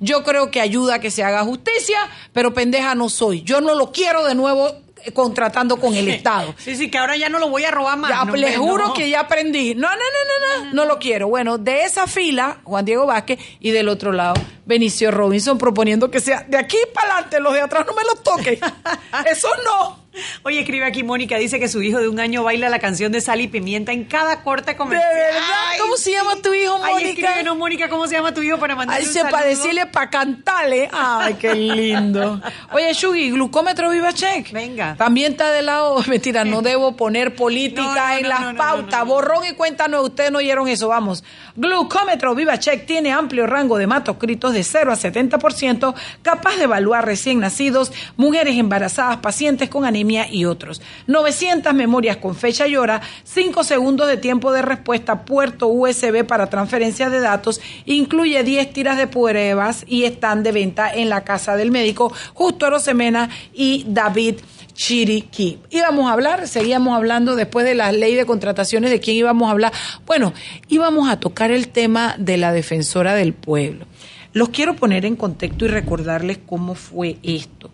Yo 0.00 0.22
creo 0.24 0.50
que 0.50 0.60
ayuda 0.60 0.96
a 0.96 1.00
que 1.00 1.10
se 1.10 1.24
haga 1.24 1.42
justicia, 1.44 1.98
pero 2.32 2.54
pendeja 2.54 2.94
no 2.94 3.08
soy. 3.08 3.42
Yo 3.42 3.60
no 3.60 3.74
lo 3.74 3.92
quiero 3.92 4.24
de 4.24 4.34
nuevo 4.34 4.72
contratando 5.12 5.76
con 5.76 5.94
el 5.94 6.08
Estado. 6.08 6.54
Sí, 6.58 6.76
sí, 6.76 6.90
que 6.90 6.98
ahora 6.98 7.16
ya 7.16 7.28
no 7.28 7.38
lo 7.38 7.48
voy 7.48 7.64
a 7.64 7.70
robar 7.70 7.98
más. 7.98 8.10
Ya, 8.10 8.24
le 8.32 8.56
juro 8.56 8.92
que 8.94 9.08
ya 9.08 9.20
aprendí. 9.20 9.74
No, 9.74 9.88
no, 9.88 9.96
no, 9.96 10.58
no, 10.58 10.64
no, 10.64 10.74
no 10.74 10.84
lo 10.84 10.98
quiero. 10.98 11.28
Bueno, 11.28 11.58
de 11.58 11.82
esa 11.82 12.06
fila, 12.06 12.60
Juan 12.64 12.84
Diego 12.84 13.06
Vázquez, 13.06 13.38
y 13.60 13.70
del 13.70 13.88
otro 13.88 14.12
lado, 14.12 14.34
Benicio 14.66 15.10
Robinson 15.10 15.58
proponiendo 15.58 16.10
que 16.10 16.20
sea 16.20 16.44
de 16.48 16.56
aquí 16.56 16.78
para 16.94 17.14
adelante, 17.14 17.40
los 17.40 17.54
de 17.54 17.60
atrás 17.60 17.86
no 17.86 17.94
me 17.94 18.02
los 18.04 18.22
toquen. 18.22 18.58
Eso 19.30 19.48
no. 19.64 20.07
Oye, 20.42 20.60
escribe 20.60 20.84
aquí 20.84 21.02
Mónica, 21.02 21.36
dice 21.36 21.60
que 21.60 21.68
su 21.68 21.82
hijo 21.82 22.00
de 22.00 22.08
un 22.08 22.18
año 22.18 22.42
baila 22.42 22.68
la 22.68 22.78
canción 22.78 23.12
de 23.12 23.20
Sal 23.20 23.40
y 23.40 23.48
Pimienta 23.48 23.92
en 23.92 24.04
cada 24.04 24.42
corte 24.42 24.76
comercial. 24.76 25.12
¿De 25.14 25.20
verdad? 25.20 25.40
¿Cómo 25.80 25.96
se 25.96 26.12
llama 26.12 26.36
tu 26.42 26.54
hijo, 26.54 26.78
Mónica? 26.78 27.34
Ay, 27.36 27.44
no, 27.44 27.54
Mónica, 27.54 27.88
¿cómo 27.88 28.06
se 28.06 28.14
llama 28.14 28.32
tu 28.32 28.42
hijo 28.42 28.58
para 28.58 28.74
mandarle 28.74 29.06
Ay, 29.06 29.12
se 29.12 29.20
para 29.22 29.44
decirle 29.44 29.86
para 29.86 30.10
cantarle. 30.10 30.88
Ay, 30.92 31.34
qué 31.34 31.54
lindo. 31.54 32.40
Oye, 32.72 32.92
Shugi, 32.94 33.30
glucómetro 33.30 33.90
Viva 33.90 34.12
Check. 34.12 34.50
Venga. 34.52 34.96
También 34.96 35.32
está 35.32 35.50
de 35.52 35.62
lado, 35.62 36.02
mentira, 36.08 36.44
no 36.44 36.62
debo 36.62 36.96
poner 36.96 37.34
política 37.34 38.18
en 38.18 38.28
las 38.28 38.54
pautas. 38.54 39.04
Borrón 39.04 39.44
y 39.44 39.54
cuéntanos, 39.54 40.04
ustedes 40.04 40.32
no 40.32 40.38
oyeron 40.38 40.68
eso, 40.68 40.88
vamos. 40.88 41.22
Glucómetro 41.54 42.34
Viva 42.34 42.58
Check 42.58 42.86
tiene 42.86 43.12
amplio 43.12 43.46
rango 43.46 43.78
de 43.78 43.86
matoscritos 43.86 44.54
de 44.54 44.64
0 44.64 44.92
a 44.92 44.96
70%, 44.96 45.94
capaz 46.22 46.56
de 46.56 46.64
evaluar 46.64 47.04
recién 47.04 47.40
nacidos, 47.40 47.92
mujeres 48.16 48.56
embarazadas, 48.56 49.18
pacientes 49.18 49.68
con 49.68 49.84
anemia 49.84 49.97
y 50.30 50.44
otros. 50.44 50.80
900 51.06 51.74
memorias 51.74 52.16
con 52.18 52.34
fecha 52.34 52.66
y 52.66 52.76
hora, 52.76 53.00
5 53.24 53.64
segundos 53.64 54.06
de 54.06 54.16
tiempo 54.16 54.52
de 54.52 54.62
respuesta, 54.62 55.24
puerto 55.24 55.68
USB 55.68 56.24
para 56.24 56.48
transferencia 56.48 57.10
de 57.10 57.20
datos, 57.20 57.60
incluye 57.84 58.42
10 58.42 58.72
tiras 58.72 58.96
de 58.96 59.06
pruebas 59.06 59.84
y 59.86 60.04
están 60.04 60.42
de 60.42 60.52
venta 60.52 60.92
en 60.92 61.08
la 61.08 61.24
casa 61.24 61.56
del 61.56 61.70
médico 61.70 62.12
Justo 62.34 62.66
Arosemena 62.66 63.28
y 63.52 63.84
David 63.88 64.36
Chiriquí. 64.74 65.58
Íbamos 65.70 66.08
a 66.08 66.12
hablar, 66.12 66.46
seguíamos 66.46 66.96
hablando 66.96 67.34
después 67.34 67.66
de 67.66 67.74
la 67.74 67.90
ley 67.90 68.14
de 68.14 68.26
contrataciones, 68.26 68.90
de 68.90 69.00
quién 69.00 69.16
íbamos 69.16 69.48
a 69.48 69.52
hablar. 69.52 69.72
Bueno, 70.06 70.32
íbamos 70.68 71.08
a 71.08 71.18
tocar 71.18 71.50
el 71.50 71.68
tema 71.68 72.14
de 72.18 72.36
la 72.36 72.52
defensora 72.52 73.14
del 73.14 73.32
pueblo. 73.34 73.86
Los 74.32 74.50
quiero 74.50 74.76
poner 74.76 75.04
en 75.04 75.16
contexto 75.16 75.64
y 75.64 75.68
recordarles 75.68 76.38
cómo 76.46 76.76
fue 76.76 77.18
esto. 77.24 77.70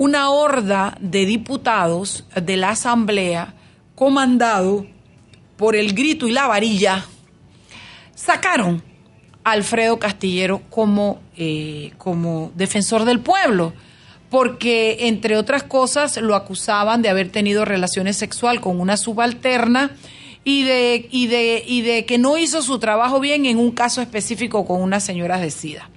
Una 0.00 0.30
horda 0.30 0.96
de 0.98 1.26
diputados 1.26 2.24
de 2.34 2.56
la 2.56 2.70
Asamblea, 2.70 3.52
comandado 3.94 4.86
por 5.58 5.76
el 5.76 5.92
grito 5.92 6.26
y 6.26 6.32
la 6.32 6.46
varilla, 6.46 7.04
sacaron 8.14 8.82
a 9.44 9.50
Alfredo 9.50 9.98
Castillero 9.98 10.62
como, 10.70 11.20
eh, 11.36 11.92
como 11.98 12.50
defensor 12.54 13.04
del 13.04 13.20
pueblo 13.20 13.74
porque 14.30 15.06
entre 15.08 15.36
otras 15.36 15.64
cosas 15.64 16.16
lo 16.16 16.34
acusaban 16.34 17.02
de 17.02 17.10
haber 17.10 17.28
tenido 17.28 17.66
relaciones 17.66 18.16
sexual 18.16 18.62
con 18.62 18.80
una 18.80 18.96
subalterna 18.96 19.90
y 20.44 20.62
de, 20.62 21.08
y 21.10 21.26
de, 21.26 21.62
y 21.66 21.82
de 21.82 22.06
que 22.06 22.16
no 22.16 22.38
hizo 22.38 22.62
su 22.62 22.78
trabajo 22.78 23.20
bien 23.20 23.44
en 23.44 23.58
un 23.58 23.70
caso 23.70 24.00
específico 24.00 24.64
con 24.64 24.80
unas 24.80 25.04
señoras 25.04 25.42
de 25.42 25.50
SIDA. 25.50 25.90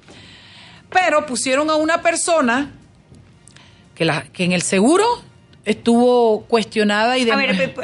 Pero 0.89 1.25
pusieron 1.25 1.69
a 1.69 1.75
una 1.75 2.01
persona 2.01 2.73
que, 3.95 4.05
la, 4.05 4.23
que 4.23 4.43
en 4.43 4.51
el 4.51 4.61
seguro 4.61 5.05
estuvo 5.65 6.41
cuestionada 6.45 7.17
y 7.17 7.25
de... 7.25 7.31
A 7.31 7.35
ver, 7.35 7.75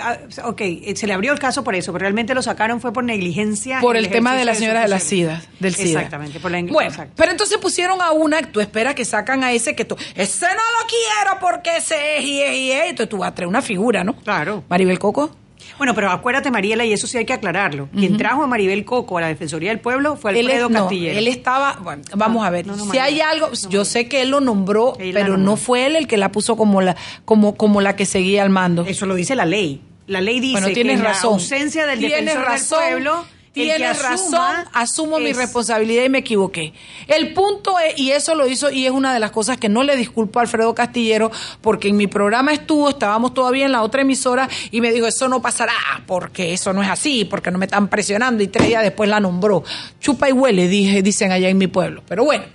ok, 0.43 0.61
eh, 0.61 0.93
se 0.95 1.07
le 1.07 1.13
abrió 1.13 1.31
el 1.31 1.39
caso 1.39 1.63
por 1.63 1.75
eso, 1.75 1.91
pero 1.93 2.01
realmente 2.01 2.33
lo 2.33 2.41
sacaron 2.41 2.81
fue 2.81 2.91
por 2.91 3.03
negligencia. 3.03 3.79
Por 3.79 3.95
el, 3.95 4.09
tema 4.09 4.35
de 4.35 4.45
la 4.45 4.55
señora 4.55 4.81
de, 4.81 4.87
la 4.87 4.99
SIDA, 4.99 5.41
del 5.59 5.73
SIDA. 5.73 6.01
Exactamente, 6.01 6.39
por 6.39 6.51
la 6.51 6.61
Bueno, 6.61 6.91
pero 7.15 7.31
entonces 7.31 7.57
pusieron 7.57 8.01
a 8.01 8.11
una, 8.11 8.41
tú 8.41 8.59
esperas 8.59 8.95
que 8.95 9.05
sacan 9.05 9.43
a 9.43 9.53
ese 9.53 9.75
que 9.75 9.85
tú, 9.85 9.95
ese 10.15 10.45
no 10.45 10.51
lo 10.53 10.87
quiero 10.87 11.39
porque 11.39 11.77
ese 11.77 12.17
es 12.17 12.25
y 12.25 12.41
es 12.41 12.55
y 12.55 12.71
es, 12.71 12.83
entonces 12.89 13.09
tú 13.09 13.19
vas 13.19 13.31
a 13.31 13.35
traer 13.35 13.47
una 13.47 13.61
figura, 13.61 14.03
¿no? 14.03 14.15
Claro. 14.15 14.63
Maribel 14.67 14.99
Coco. 14.99 15.35
Bueno, 15.77 15.93
pero 15.95 16.11
acuérdate, 16.11 16.51
Mariela, 16.51 16.85
y 16.85 16.93
eso 16.93 17.07
sí 17.07 17.17
hay 17.17 17.25
que 17.25 17.33
aclararlo. 17.33 17.89
Quien 17.95 18.17
trajo 18.17 18.43
a 18.43 18.47
Maribel 18.47 18.85
Coco 18.85 19.17
a 19.17 19.21
la 19.21 19.27
Defensoría 19.27 19.69
del 19.69 19.79
Pueblo 19.79 20.15
fue 20.15 20.31
Alfredo 20.31 20.67
él, 20.67 20.73
Castillero. 20.73 21.19
él 21.19 21.27
estaba, 21.27 21.77
bueno, 21.81 22.03
vamos 22.15 22.45
a 22.45 22.49
ver, 22.49 22.65
si 22.91 22.97
hay 22.97 23.21
algo, 23.21 23.49
yo 23.69 23.85
sé 23.85 24.07
que 24.07 24.21
él 24.21 24.29
lo 24.29 24.41
nombró, 24.41 24.93
pero 24.97 25.37
no 25.37 25.55
fue 25.57 25.85
él 25.85 25.95
el 25.95 26.07
que 26.07 26.17
la 26.17 26.31
puso 26.31 26.55
como 26.57 26.81
la, 26.81 26.95
como, 27.25 27.55
como 27.55 27.81
la 27.81 27.95
que 27.95 28.05
seguía 28.05 28.43
al 28.43 28.49
mando. 28.49 28.85
Eso 28.85 29.05
lo 29.05 29.15
dice 29.15 29.35
la 29.35 29.45
ley. 29.45 29.81
La 30.07 30.21
ley 30.21 30.39
dice 30.39 30.73
que 30.73 30.81
en 30.81 31.03
razón. 31.03 31.29
la 31.29 31.35
ausencia 31.35 31.85
del 31.85 32.01
defensor 32.01 32.41
razón, 32.41 32.79
del 32.79 32.89
pueblo 32.93 33.25
Tienes 33.51 34.01
razón, 34.01 34.55
asumo 34.73 35.19
mi 35.19 35.33
responsabilidad 35.33 36.03
y 36.03 36.09
me 36.09 36.19
equivoqué. 36.19 36.73
El 37.07 37.33
punto 37.33 37.79
es, 37.79 37.97
y 37.99 38.11
eso 38.11 38.35
lo 38.35 38.47
hizo, 38.47 38.69
y 38.69 38.85
es 38.85 38.91
una 38.91 39.13
de 39.13 39.19
las 39.19 39.31
cosas 39.31 39.57
que 39.57 39.69
no 39.69 39.83
le 39.83 39.95
disculpo 39.95 40.39
a 40.39 40.43
Alfredo 40.43 40.75
Castillero, 40.75 41.31
porque 41.61 41.89
en 41.89 41.97
mi 41.97 42.07
programa 42.07 42.53
estuvo, 42.53 42.89
estábamos 42.89 43.33
todavía 43.33 43.65
en 43.65 43.71
la 43.71 43.81
otra 43.81 44.01
emisora, 44.01 44.47
y 44.71 44.81
me 44.81 44.91
dijo, 44.91 45.07
eso 45.07 45.27
no 45.27 45.41
pasará, 45.41 45.73
porque 46.05 46.53
eso 46.53 46.73
no 46.73 46.83
es 46.83 46.89
así, 46.89 47.25
porque 47.25 47.51
no 47.51 47.57
me 47.57 47.65
están 47.65 47.87
presionando, 47.87 48.43
y 48.43 48.47
tres 48.47 48.67
días 48.67 48.83
después 48.83 49.09
la 49.09 49.19
nombró. 49.19 49.63
Chupa 49.99 50.29
y 50.29 50.31
huele, 50.31 50.67
dije, 50.67 51.01
dicen 51.01 51.31
allá 51.31 51.49
en 51.49 51.57
mi 51.57 51.67
pueblo. 51.67 52.03
Pero 52.07 52.23
bueno, 52.23 52.45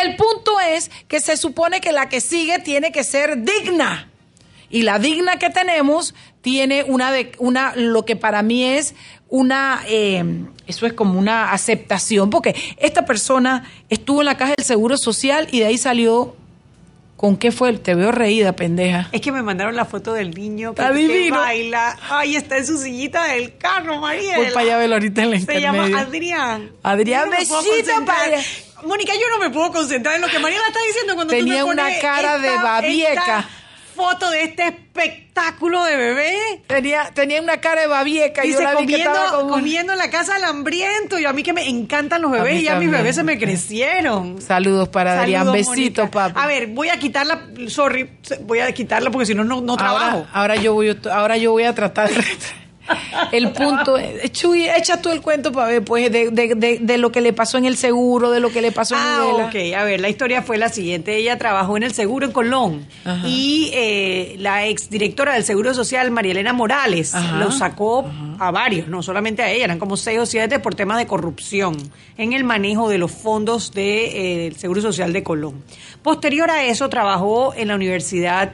el 0.00 0.16
punto 0.16 0.60
es 0.60 0.90
que 1.08 1.20
se 1.20 1.36
supone 1.36 1.80
que 1.80 1.92
la 1.92 2.08
que 2.08 2.20
sigue 2.20 2.60
tiene 2.60 2.92
que 2.92 3.04
ser 3.04 3.42
digna. 3.42 4.10
Y 4.70 4.82
la 4.82 4.98
digna 4.98 5.38
que 5.38 5.50
tenemos 5.50 6.14
tiene 6.40 6.84
una, 6.84 7.12
de, 7.12 7.32
una 7.38 7.74
lo 7.76 8.04
que 8.04 8.16
para 8.16 8.42
mí 8.42 8.64
es 8.64 8.94
una, 9.28 9.82
eh, 9.88 10.44
eso 10.66 10.86
es 10.86 10.92
como 10.92 11.18
una 11.18 11.52
aceptación, 11.52 12.30
porque 12.30 12.54
esta 12.78 13.04
persona 13.04 13.70
estuvo 13.88 14.20
en 14.20 14.26
la 14.26 14.36
caja 14.36 14.54
del 14.56 14.64
Seguro 14.64 14.96
Social 14.96 15.48
y 15.50 15.60
de 15.60 15.66
ahí 15.66 15.78
salió 15.78 16.36
¿Con 17.16 17.36
qué 17.36 17.52
fue? 17.52 17.72
Te 17.74 17.94
veo 17.94 18.12
reída, 18.12 18.54
pendeja. 18.54 19.08
Es 19.12 19.20
que 19.20 19.32
me 19.32 19.42
mandaron 19.42 19.76
la 19.76 19.84
foto 19.84 20.12
del 20.12 20.32
niño 20.32 20.74
que, 20.74 21.30
baila. 21.30 21.96
Ay, 22.10 22.36
está 22.36 22.58
en 22.58 22.66
su 22.66 22.76
sillita 22.76 23.24
del 23.24 23.56
carro, 23.56 23.98
María. 23.98 24.36
Voy 24.36 24.48
para 24.48 24.60
allá 24.60 24.76
verlo 24.78 24.96
ahorita 24.96 25.22
en 25.22 25.30
la 25.30 25.40
Se 25.40 25.60
llama 25.60 25.88
Adrián. 25.96 26.72
Adrián, 26.82 27.30
besito 27.30 28.04
para 28.04 28.42
Mónica, 28.84 29.14
yo 29.14 29.30
no 29.30 29.38
me 29.38 29.48
puedo 29.48 29.72
concentrar 29.72 30.16
en 30.16 30.20
lo 30.20 30.28
que 30.28 30.38
María 30.38 30.58
está 30.66 30.80
diciendo 30.86 31.14
cuando 31.14 31.32
Tenía 31.32 31.60
tú 31.60 31.68
me 31.68 31.72
una 31.72 31.98
cara 32.00 32.38
de 32.38 32.50
babieca 32.50 33.48
foto 33.94 34.30
de 34.30 34.42
este 34.42 34.66
espectáculo 34.68 35.84
de 35.84 35.96
bebé. 35.96 36.62
Tenía, 36.66 37.10
tenía 37.14 37.40
una 37.40 37.60
cara 37.60 37.82
de 37.82 37.86
babieca 37.86 38.44
y, 38.44 38.52
yo 38.52 38.60
la 38.60 38.74
comiendo, 38.74 39.12
como... 39.30 39.50
comiendo 39.50 39.92
en 39.92 39.98
la 39.98 40.10
casa 40.10 40.34
del 40.34 40.44
hambriento. 40.44 41.18
Y 41.18 41.24
a 41.24 41.32
mí 41.32 41.42
que 41.42 41.52
me 41.52 41.68
encantan 41.68 42.22
los 42.22 42.30
bebés 42.30 42.60
y 42.60 42.64
ya 42.64 42.78
mis 42.78 42.90
bebés 42.90 43.16
se 43.16 43.22
me 43.22 43.38
crecieron. 43.40 44.40
Saludos 44.40 44.88
para 44.88 45.20
Adrián. 45.20 45.52
Besito, 45.52 46.10
papá. 46.10 46.42
A 46.42 46.46
ver, 46.46 46.68
voy 46.68 46.88
a 46.88 46.98
quitarla, 46.98 47.48
sorry, 47.68 48.10
voy 48.42 48.60
a 48.60 48.72
quitarla 48.72 49.10
porque 49.10 49.26
si 49.26 49.34
no, 49.34 49.44
no 49.44 49.76
trabajo. 49.76 50.26
Ahora, 50.32 50.56
yo 50.56 50.74
voy, 50.74 50.98
ahora 51.10 51.36
yo 51.36 51.52
voy 51.52 51.64
a 51.64 51.74
tratar 51.74 52.10
de 52.10 52.24
el 53.32 53.50
punto, 53.52 53.96
Chuy, 54.32 54.68
echa 54.68 55.00
tú 55.00 55.10
el 55.10 55.20
cuento 55.20 55.52
para 55.52 55.68
ver, 55.68 55.84
pues, 55.84 56.10
de, 56.12 56.30
de, 56.30 56.78
de, 56.80 56.98
lo 56.98 57.10
que 57.10 57.20
le 57.20 57.32
pasó 57.32 57.58
en 57.58 57.64
el 57.64 57.76
seguro, 57.76 58.30
de 58.30 58.40
lo 58.40 58.50
que 58.50 58.60
le 58.60 58.72
pasó 58.72 58.94
en 58.94 59.00
ah, 59.02 59.46
ok, 59.46 59.74
a 59.76 59.84
ver, 59.84 60.00
la 60.00 60.08
historia 60.08 60.42
fue 60.42 60.58
la 60.58 60.68
siguiente. 60.68 61.16
Ella 61.16 61.38
trabajó 61.38 61.76
en 61.76 61.82
el 61.82 61.94
seguro 61.94 62.26
en 62.26 62.32
Colón 62.32 62.86
y 63.24 63.70
eh, 63.72 64.36
la 64.38 64.66
exdirectora 64.66 65.34
del 65.34 65.44
Seguro 65.44 65.74
Social, 65.74 66.10
María 66.10 66.32
Elena 66.32 66.52
Morales, 66.52 67.14
lo 67.38 67.50
sacó 67.50 68.04
a 68.38 68.50
varios, 68.50 68.88
no 68.88 69.02
solamente 69.02 69.42
a 69.42 69.50
ella, 69.50 69.64
eran 69.64 69.78
como 69.78 69.96
seis 69.96 70.18
o 70.18 70.26
siete 70.26 70.58
por 70.58 70.74
temas 70.74 70.98
de 70.98 71.06
corrupción 71.06 71.76
en 72.16 72.32
el 72.32 72.44
manejo 72.44 72.88
de 72.88 72.98
los 72.98 73.12
fondos 73.12 73.72
del 73.72 73.84
de, 73.84 74.46
eh, 74.46 74.52
Seguro 74.56 74.80
Social 74.80 75.12
de 75.12 75.22
Colón. 75.22 75.62
Posterior 76.02 76.50
a 76.50 76.64
eso, 76.64 76.88
trabajó 76.88 77.54
en 77.54 77.68
la 77.68 77.74
Universidad 77.74 78.52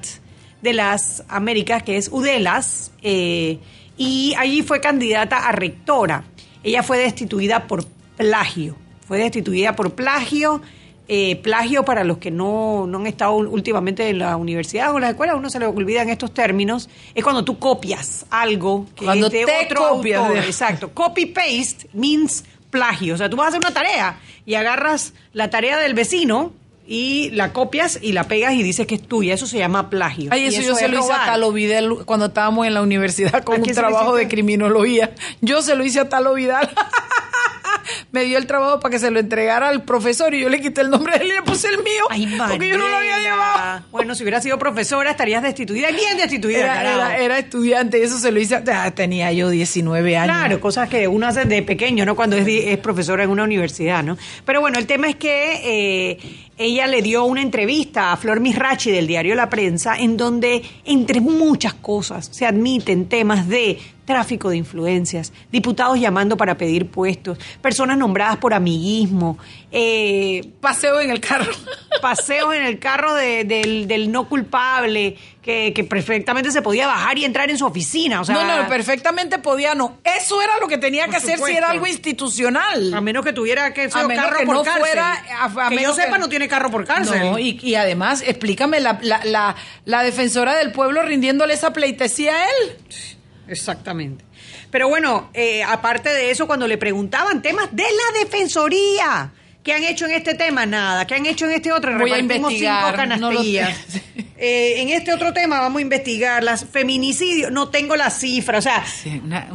de 0.62 0.72
las 0.72 1.24
Américas, 1.28 1.82
que 1.82 1.96
es 1.96 2.08
UDELAS, 2.12 2.92
eh, 3.02 3.58
y 4.00 4.34
allí 4.38 4.62
fue 4.62 4.80
candidata 4.80 5.46
a 5.46 5.52
rectora. 5.52 6.24
Ella 6.64 6.82
fue 6.82 6.96
destituida 6.96 7.66
por 7.66 7.84
plagio. 8.16 8.74
Fue 9.06 9.18
destituida 9.18 9.76
por 9.76 9.94
plagio. 9.94 10.62
Eh, 11.06 11.36
plagio 11.36 11.84
para 11.84 12.02
los 12.02 12.16
que 12.16 12.30
no, 12.30 12.86
no, 12.86 12.96
han 12.96 13.06
estado 13.06 13.34
últimamente 13.34 14.08
en 14.08 14.20
la 14.20 14.38
universidad 14.38 14.94
o 14.94 14.94
en 14.94 15.02
la 15.02 15.10
escuela, 15.10 15.34
uno 15.34 15.50
se 15.50 15.58
le 15.58 15.66
olvidan 15.66 16.08
estos 16.08 16.32
términos, 16.32 16.88
es 17.14 17.24
cuando 17.24 17.44
tú 17.44 17.58
copias 17.58 18.24
algo 18.30 18.86
que 18.94 19.04
cuando 19.04 19.26
es 19.26 19.32
de 19.32 19.44
te 19.44 19.66
otro 19.66 19.88
copias, 19.88 20.20
autor. 20.20 20.44
Exacto. 20.44 20.90
Copy 20.94 21.26
paste 21.26 21.88
means 21.92 22.44
plagio. 22.70 23.14
O 23.14 23.18
sea, 23.18 23.28
tú 23.28 23.36
vas 23.36 23.46
a 23.46 23.48
hacer 23.48 23.60
una 23.60 23.74
tarea 23.74 24.18
y 24.46 24.54
agarras 24.54 25.12
la 25.34 25.50
tarea 25.50 25.78
del 25.78 25.92
vecino 25.92 26.52
y 26.92 27.30
la 27.30 27.52
copias 27.52 28.00
y 28.02 28.10
la 28.10 28.24
pegas 28.24 28.54
y 28.54 28.64
dices 28.64 28.84
que 28.84 28.96
es 28.96 29.02
tuya. 29.02 29.32
Eso 29.32 29.46
se 29.46 29.58
llama 29.58 29.90
plagio. 29.90 30.28
Ay, 30.32 30.46
eso, 30.46 30.60
yo 30.60 30.74
se 30.74 30.88
lo 30.88 30.98
hice 30.98 31.12
a 31.12 31.24
Talo 31.24 31.52
Vidal 31.52 32.04
cuando 32.04 32.26
estábamos 32.26 32.66
en 32.66 32.74
la 32.74 32.82
universidad 32.82 33.44
con 33.44 33.62
un 33.62 33.68
trabajo 33.68 34.16
de 34.16 34.26
criminología. 34.26 35.12
Yo 35.40 35.62
se 35.62 35.76
lo 35.76 35.84
hice 35.84 36.00
a 36.00 36.08
Talo 36.08 36.34
Vidal. 36.34 36.68
me 38.12 38.24
dio 38.24 38.38
el 38.38 38.46
trabajo 38.46 38.80
para 38.80 38.92
que 38.92 38.98
se 38.98 39.10
lo 39.10 39.20
entregara 39.20 39.68
al 39.68 39.84
profesor 39.84 40.34
y 40.34 40.40
yo 40.40 40.48
le 40.48 40.60
quité 40.60 40.80
el 40.80 40.90
nombre 40.90 41.16
de 41.16 41.24
él 41.24 41.30
y 41.30 41.34
le 41.34 41.42
puse 41.42 41.68
el 41.68 41.78
mío. 41.78 42.04
Ay, 42.10 42.28
porque 42.48 42.68
yo 42.68 42.76
no 42.76 42.88
lo 42.88 42.96
había 42.96 43.18
llevado. 43.18 43.84
Bueno, 43.92 44.14
si 44.14 44.24
hubiera 44.24 44.40
sido 44.40 44.58
profesora 44.58 45.10
estarías 45.10 45.42
destituida. 45.42 45.90
Bien 45.92 46.16
destituida, 46.16 46.80
era, 46.80 47.18
era, 47.18 47.38
estudiante 47.38 47.98
y 47.98 48.02
eso 48.02 48.18
se 48.18 48.32
lo 48.32 48.40
hice. 48.40 48.62
tenía 48.94 49.32
yo 49.32 49.48
19 49.48 50.16
años. 50.16 50.36
Claro, 50.36 50.60
cosas 50.60 50.88
que 50.88 51.06
uno 51.06 51.26
hace 51.26 51.44
de 51.44 51.62
pequeño, 51.62 52.04
¿no? 52.04 52.16
Cuando 52.16 52.36
es, 52.36 52.46
es 52.48 52.78
profesora 52.78 53.22
en 53.22 53.30
una 53.30 53.44
universidad, 53.44 54.02
¿no? 54.02 54.18
Pero 54.44 54.60
bueno, 54.60 54.78
el 54.78 54.86
tema 54.86 55.08
es 55.08 55.16
que 55.16 55.60
eh, 55.62 56.49
ella 56.60 56.86
le 56.86 57.00
dio 57.00 57.24
una 57.24 57.40
entrevista 57.40 58.12
a 58.12 58.18
Flor 58.18 58.38
Misrachi 58.38 58.90
del 58.90 59.06
diario 59.06 59.34
La 59.34 59.48
Prensa, 59.48 59.96
en 59.96 60.18
donde, 60.18 60.62
entre 60.84 61.22
muchas 61.22 61.72
cosas, 61.72 62.28
se 62.30 62.44
admiten 62.44 63.06
temas 63.06 63.48
de 63.48 63.78
tráfico 64.10 64.50
de 64.50 64.56
influencias, 64.56 65.32
diputados 65.52 66.00
llamando 66.00 66.36
para 66.36 66.56
pedir 66.56 66.90
puestos, 66.90 67.38
personas 67.62 67.96
nombradas 67.96 68.38
por 68.38 68.52
amiguismo, 68.52 69.38
eh, 69.70 70.50
paseo 70.60 71.00
en 71.00 71.10
el 71.10 71.20
carro. 71.20 71.52
Paseos 72.02 72.54
en 72.54 72.64
el 72.64 72.80
carro 72.80 73.14
del, 73.14 74.10
no 74.10 74.28
culpable, 74.28 75.16
que, 75.42 75.86
perfectamente 75.88 76.50
se 76.50 76.60
podía 76.60 76.88
bajar 76.88 77.18
y 77.18 77.24
entrar 77.24 77.50
en 77.50 77.58
su 77.58 77.66
oficina. 77.66 78.20
O 78.20 78.24
sea, 78.24 78.34
no, 78.34 78.62
no, 78.62 78.68
perfectamente 78.68 79.38
podía, 79.38 79.76
no. 79.76 79.98
Eso 80.02 80.42
era 80.42 80.58
lo 80.60 80.66
que 80.66 80.78
tenía 80.78 81.06
que 81.06 81.16
hacer 81.16 81.38
si 81.38 81.52
era 81.52 81.70
algo 81.70 81.86
institucional. 81.86 82.92
A 82.92 83.00
menos 83.00 83.24
que 83.24 83.32
tuviera 83.32 83.72
que 83.72 83.90
ser 83.90 84.08
carro 84.08 84.38
por 84.44 84.54
no 84.56 84.62
cárcel. 84.64 84.82
Fuera, 84.82 85.24
a, 85.40 85.68
que 85.68 85.82
yo 85.82 85.94
sepa, 85.94 86.18
no 86.18 86.28
tiene 86.28 86.48
carro 86.48 86.70
por 86.70 86.84
cárcel. 86.84 87.20
No, 87.20 87.38
y, 87.38 87.74
además, 87.76 88.24
explícame, 88.26 88.80
la, 88.80 88.98
la, 89.02 89.54
la 89.84 90.02
defensora 90.02 90.56
del 90.56 90.72
pueblo 90.72 91.02
rindiéndole 91.02 91.54
esa 91.54 91.72
pleitesía 91.72 92.34
a 92.34 92.44
él. 92.44 93.16
Exactamente. 93.50 94.24
Pero 94.70 94.88
bueno, 94.88 95.30
eh, 95.34 95.62
aparte 95.64 96.08
de 96.08 96.30
eso, 96.30 96.46
cuando 96.46 96.68
le 96.68 96.78
preguntaban 96.78 97.42
temas 97.42 97.68
de 97.72 97.82
la 97.82 98.20
defensoría, 98.20 99.32
¿qué 99.64 99.72
han 99.72 99.82
hecho 99.82 100.06
en 100.06 100.12
este 100.12 100.34
tema? 100.34 100.66
Nada. 100.66 101.04
¿Qué 101.06 101.16
han 101.16 101.26
hecho 101.26 101.46
en 101.46 101.52
este 101.52 101.72
otro? 101.72 101.98
Voy 101.98 102.12
a 102.12 102.18
investigar. 102.18 103.10
Eh, 104.42 104.80
en 104.80 104.88
este 104.88 105.12
otro 105.12 105.34
tema 105.34 105.60
vamos 105.60 105.80
a 105.80 105.82
investigar 105.82 106.42
las 106.42 106.64
feminicidios. 106.64 107.52
No 107.52 107.68
tengo 107.68 107.94
la 107.94 108.08
cifra, 108.08 108.56
o 108.56 108.62
sea, 108.62 108.82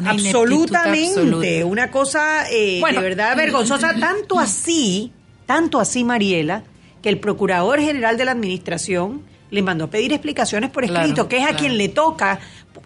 absolutamente 0.05 1.63
una 1.63 1.89
cosa 1.89 2.47
eh, 2.51 2.83
de 2.87 2.99
verdad 2.99 3.35
vergonzosa. 3.35 3.95
Tanto 3.99 4.39
así, 4.39 5.11
tanto 5.47 5.79
así, 5.79 6.03
Mariela, 6.03 6.65
que 7.01 7.09
el 7.09 7.19
procurador 7.19 7.79
general 7.79 8.15
de 8.15 8.25
la 8.25 8.33
administración 8.33 9.23
le 9.49 9.61
mandó 9.61 9.85
a 9.85 9.89
pedir 9.89 10.11
explicaciones 10.13 10.69
por 10.69 10.83
escrito, 10.83 11.27
que 11.27 11.37
es 11.37 11.47
a 11.47 11.55
quien 11.55 11.77
le 11.77 11.89
toca 11.89 12.39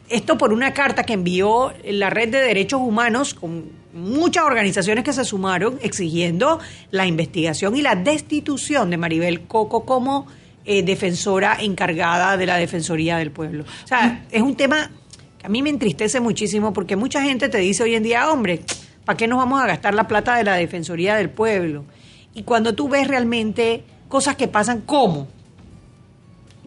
esto 0.09 0.37
por 0.37 0.53
una 0.53 0.73
carta 0.73 1.03
que 1.03 1.13
envió 1.13 1.73
la 1.85 2.09
Red 2.09 2.29
de 2.29 2.41
Derechos 2.41 2.81
Humanos 2.81 3.33
con 3.33 3.71
muchas 3.93 4.43
organizaciones 4.43 5.03
que 5.03 5.13
se 5.13 5.25
sumaron 5.25 5.79
exigiendo 5.81 6.59
la 6.91 7.05
investigación 7.05 7.75
y 7.75 7.81
la 7.81 7.95
destitución 7.95 8.89
de 8.89 8.97
Maribel 8.97 9.41
Coco 9.47 9.85
como 9.85 10.27
eh, 10.65 10.83
defensora 10.83 11.57
encargada 11.59 12.37
de 12.37 12.45
la 12.45 12.57
Defensoría 12.57 13.17
del 13.17 13.31
Pueblo. 13.31 13.63
O 13.83 13.87
sea, 13.87 14.25
es 14.31 14.41
un 14.41 14.55
tema 14.55 14.91
que 15.37 15.47
a 15.47 15.49
mí 15.49 15.61
me 15.63 15.69
entristece 15.69 16.19
muchísimo 16.19 16.73
porque 16.73 16.95
mucha 16.95 17.23
gente 17.23 17.49
te 17.49 17.59
dice 17.59 17.83
hoy 17.83 17.95
en 17.95 18.03
día, 18.03 18.29
hombre, 18.31 18.61
¿para 19.05 19.17
qué 19.17 19.27
nos 19.27 19.37
vamos 19.39 19.61
a 19.61 19.67
gastar 19.67 19.93
la 19.93 20.07
plata 20.07 20.35
de 20.35 20.43
la 20.43 20.55
Defensoría 20.55 21.15
del 21.15 21.29
Pueblo? 21.29 21.85
Y 22.33 22.43
cuando 22.43 22.75
tú 22.75 22.89
ves 22.89 23.07
realmente 23.07 23.83
cosas 24.07 24.35
que 24.35 24.47
pasan 24.47 24.81
como 24.81 25.27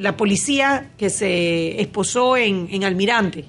la 0.03 0.17
policía 0.17 0.91
que 0.99 1.11
se 1.11 1.81
esposó 1.81 2.37
en, 2.37 2.67
en 2.73 2.83
Almirante, 2.83 3.45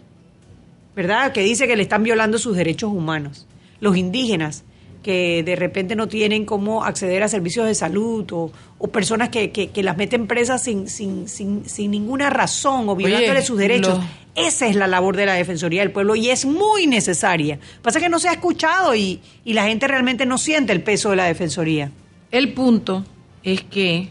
¿verdad? 0.95 1.31
Que 1.31 1.41
dice 1.41 1.67
que 1.67 1.75
le 1.75 1.81
están 1.81 2.03
violando 2.03 2.37
sus 2.37 2.55
derechos 2.55 2.91
humanos. 2.91 3.47
Los 3.79 3.97
indígenas 3.97 4.63
que 5.01 5.41
de 5.43 5.55
repente 5.55 5.95
no 5.95 6.07
tienen 6.07 6.45
cómo 6.45 6.85
acceder 6.85 7.23
a 7.23 7.27
servicios 7.27 7.65
de 7.65 7.73
salud 7.73 8.25
o, 8.31 8.51
personas 8.87 9.29
que, 9.29 9.49
que, 9.51 9.83
las 9.83 9.97
meten 9.97 10.27
presas 10.27 10.63
sin, 10.63 10.87
sin, 10.87 11.27
sin, 11.27 11.67
sin 11.67 11.89
ninguna 11.89 12.29
razón 12.29 12.87
o 12.87 12.95
violándole 12.95 13.41
sus 13.41 13.57
derechos. 13.57 13.99
Esa 14.35 14.67
es 14.67 14.75
la 14.75 14.87
labor 14.87 15.15
de 15.15 15.25
la 15.25 15.33
Defensoría 15.33 15.81
del 15.81 15.91
Pueblo 15.91 16.15
y 16.15 16.29
es 16.29 16.45
muy 16.45 16.85
necesaria. 16.85 17.59
Pasa 17.81 17.99
que 17.99 18.09
no 18.09 18.19
se 18.19 18.29
ha 18.29 18.33
escuchado 18.33 18.93
y, 18.93 19.21
y 19.43 19.53
la 19.53 19.65
gente 19.65 19.87
realmente 19.87 20.25
no 20.27 20.37
siente 20.37 20.71
el 20.71 20.83
peso 20.83 21.09
de 21.09 21.15
la 21.15 21.25
Defensoría. 21.25 21.91
El 22.31 22.53
punto 22.53 23.03
es 23.41 23.63
que 23.63 24.09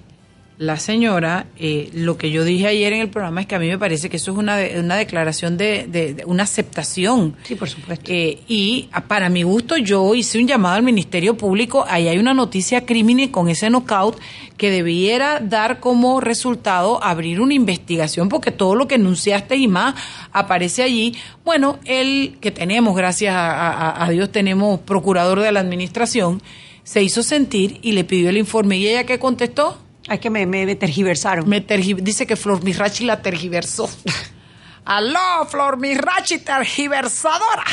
la 0.59 0.76
señora, 0.76 1.46
eh, 1.59 1.90
lo 1.92 2.16
que 2.16 2.30
yo 2.30 2.44
dije 2.44 2.66
ayer 2.66 2.92
en 2.92 3.00
el 3.00 3.09
programa 3.09 3.40
es 3.40 3.46
que 3.46 3.55
a 3.55 3.59
mí 3.59 3.68
me 3.68 3.78
parece 3.78 4.09
que 4.09 4.18
eso 4.18 4.32
es 4.32 4.38
una, 4.38 4.59
una 4.78 4.96
declaración 4.96 5.57
de, 5.57 6.22
una 6.26 6.44
aceptación. 6.44 7.34
Sí, 7.42 7.55
por 7.55 7.68
supuesto. 7.68 8.05
Eh, 8.12 8.40
y 8.46 8.88
para 9.09 9.28
mi 9.28 9.42
gusto 9.42 9.76
yo 9.76 10.14
hice 10.14 10.38
un 10.38 10.46
llamado 10.46 10.76
al 10.76 10.82
Ministerio 10.82 11.36
Público, 11.36 11.84
ahí 11.88 12.07
hay 12.07 12.18
una 12.18 12.34
noticia 12.34 12.84
criminal 12.84 13.30
con 13.30 13.48
ese 13.48 13.70
knockout 13.70 14.18
que 14.57 14.70
debiera 14.70 15.40
dar 15.40 15.80
como 15.80 16.20
resultado 16.20 17.03
abrir 17.03 17.40
una 17.40 17.55
investigación 17.55 18.28
porque 18.28 18.53
todo 18.53 18.74
lo 18.74 18.86
que 18.86 18.94
enunciaste 18.96 19.57
y 19.57 19.66
más 19.66 19.94
aparece 20.32 20.82
allí. 20.82 21.16
Bueno, 21.44 21.78
el 21.84 22.36
que 22.40 22.50
tenemos, 22.50 22.94
gracias 22.94 23.34
a, 23.34 24.05
a 24.05 24.11
Dios, 24.11 24.30
tenemos 24.30 24.80
procurador 24.80 25.40
de 25.40 25.50
la 25.50 25.61
administración, 25.61 26.40
se 26.84 27.03
hizo 27.03 27.22
sentir 27.22 27.78
y 27.82 27.92
le 27.92 28.05
pidió 28.05 28.28
el 28.28 28.36
informe. 28.36 28.76
¿Y 28.76 28.88
ella 28.88 29.05
qué 29.05 29.18
contestó? 29.18 29.78
Es 30.09 30.20
que 30.20 30.30
me, 30.30 30.46
me, 30.46 30.74
tergiversaron. 30.74 31.48
Me 31.48 31.61
dice 31.61 32.26
que 32.26 32.36
Flor 32.36 32.62
Mirachi 32.62 33.05
la 33.05 33.22
tergiversó. 33.22 33.88
Aló, 34.84 35.46
Flor 35.48 35.78
Mirachi 35.78 36.38
tergiversadora. 36.38 37.64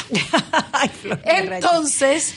entonces, 1.26 2.36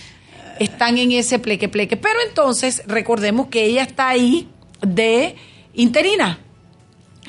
están 0.59 0.99
en 0.99 1.12
ese 1.12 1.38
pleque 1.38 1.68
pleque. 1.68 1.97
Pero 1.97 2.20
entonces, 2.26 2.82
recordemos 2.86 3.49
que 3.49 3.64
ella 3.64 3.82
está 3.82 4.09
ahí 4.09 4.49
de 4.80 5.36
interina. 5.74 6.38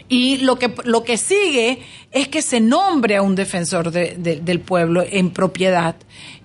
Y 0.07 0.37
lo 0.37 0.57
que, 0.59 0.73
lo 0.83 1.03
que 1.03 1.17
sigue 1.17 1.81
es 2.11 2.27
que 2.27 2.41
se 2.41 2.59
nombre 2.59 3.15
a 3.15 3.21
un 3.21 3.35
defensor 3.35 3.91
del 3.91 4.59
pueblo 4.59 5.03
en 5.07 5.31
propiedad. 5.31 5.95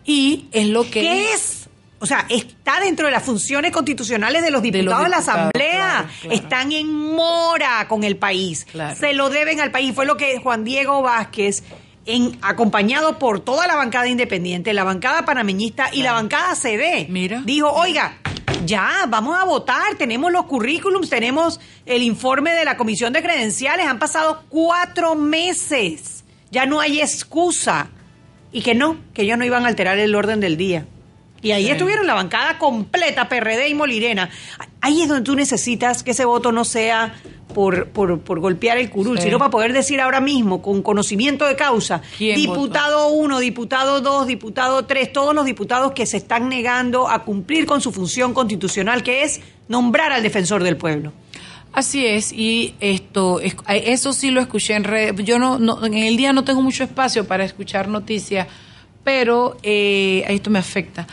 Y 0.04 0.46
es 0.52 0.66
lo 0.68 0.84
que... 0.84 1.00
¿Qué 1.00 1.32
es? 1.32 1.67
O 2.00 2.06
sea, 2.06 2.26
está 2.28 2.78
dentro 2.80 3.06
de 3.06 3.12
las 3.12 3.24
funciones 3.24 3.72
constitucionales 3.72 4.42
de 4.42 4.50
los 4.50 4.62
diputados 4.62 5.04
de, 5.04 5.08
la 5.08 5.16
Asamblea. 5.16 6.08
Están 6.30 6.70
en 6.70 6.92
mora 6.92 7.86
con 7.88 8.04
el 8.04 8.16
país. 8.16 8.66
Se 8.96 9.12
lo 9.14 9.30
deben 9.30 9.60
al 9.60 9.70
país. 9.70 9.94
Fue 9.94 10.06
lo 10.06 10.16
que 10.16 10.38
Juan 10.38 10.64
Diego 10.64 11.02
Vázquez, 11.02 11.64
en, 12.06 12.38
acompañado 12.40 13.18
por 13.18 13.40
toda 13.40 13.66
la 13.66 13.74
bancada 13.74 14.06
independiente, 14.06 14.72
la 14.72 14.84
bancada 14.84 15.24
panameñista 15.24 15.90
y 15.92 16.02
la 16.02 16.12
bancada 16.12 16.54
CD, 16.54 17.08
dijo, 17.44 17.70
oiga, 17.70 18.18
ya, 18.64 19.04
vamos 19.08 19.36
a 19.38 19.44
votar, 19.44 19.96
tenemos 19.96 20.32
los 20.32 20.44
currículums, 20.46 21.10
tenemos 21.10 21.60
el 21.84 22.02
informe 22.02 22.52
de 22.52 22.64
la 22.64 22.76
Comisión 22.76 23.12
de 23.12 23.22
Credenciales, 23.22 23.86
han 23.86 23.98
pasado 23.98 24.44
cuatro 24.48 25.16
meses, 25.16 26.24
ya 26.50 26.64
no 26.64 26.80
hay 26.80 27.00
excusa. 27.00 27.88
Y 28.50 28.62
que 28.62 28.74
no, 28.74 28.96
que 29.12 29.22
ellos 29.22 29.36
no 29.36 29.44
iban 29.44 29.66
a 29.66 29.68
alterar 29.68 29.98
el 29.98 30.14
orden 30.14 30.40
del 30.40 30.56
día. 30.56 30.86
Y 31.40 31.52
ahí 31.52 31.70
estuvieron 31.70 32.06
la 32.06 32.14
bancada 32.14 32.58
completa, 32.58 33.28
PRD 33.28 33.68
y 33.68 33.74
Molirena. 33.74 34.28
Ahí 34.80 35.02
es 35.02 35.08
donde 35.08 35.24
tú 35.24 35.36
necesitas 35.36 36.02
que 36.02 36.10
ese 36.10 36.24
voto 36.24 36.50
no 36.50 36.64
sea 36.64 37.14
por, 37.54 37.88
por, 37.88 38.20
por 38.20 38.40
golpear 38.40 38.78
el 38.78 38.90
curul, 38.90 39.18
sino 39.20 39.38
para 39.38 39.50
poder 39.50 39.72
decir 39.72 40.00
ahora 40.00 40.20
mismo, 40.20 40.60
con 40.60 40.82
conocimiento 40.82 41.46
de 41.46 41.56
causa, 41.56 42.02
diputado 42.18 43.08
1, 43.08 43.38
diputado 43.38 44.00
2, 44.00 44.26
diputado 44.26 44.84
3, 44.84 45.12
todos 45.12 45.34
los 45.34 45.44
diputados 45.44 45.92
que 45.92 46.06
se 46.06 46.18
están 46.18 46.48
negando 46.48 47.08
a 47.08 47.24
cumplir 47.24 47.66
con 47.66 47.80
su 47.80 47.92
función 47.92 48.34
constitucional, 48.34 49.02
que 49.02 49.22
es 49.22 49.40
nombrar 49.68 50.12
al 50.12 50.22
defensor 50.22 50.62
del 50.62 50.76
pueblo. 50.76 51.12
Así 51.72 52.06
es, 52.06 52.32
y 52.32 52.74
esto, 52.80 53.40
eso 53.40 54.12
sí 54.12 54.30
lo 54.30 54.40
escuché 54.40 54.74
en 54.74 54.84
red. 54.84 55.14
Yo 55.20 55.38
no, 55.38 55.58
no, 55.58 55.84
en 55.84 55.94
el 55.94 56.16
día 56.16 56.32
no 56.32 56.44
tengo 56.44 56.62
mucho 56.62 56.82
espacio 56.82 57.26
para 57.26 57.44
escuchar 57.44 57.88
noticias, 57.88 58.48
pero 59.04 59.56
eh, 59.62 60.24
esto 60.28 60.50
me 60.50 60.58
afecta 60.58 61.06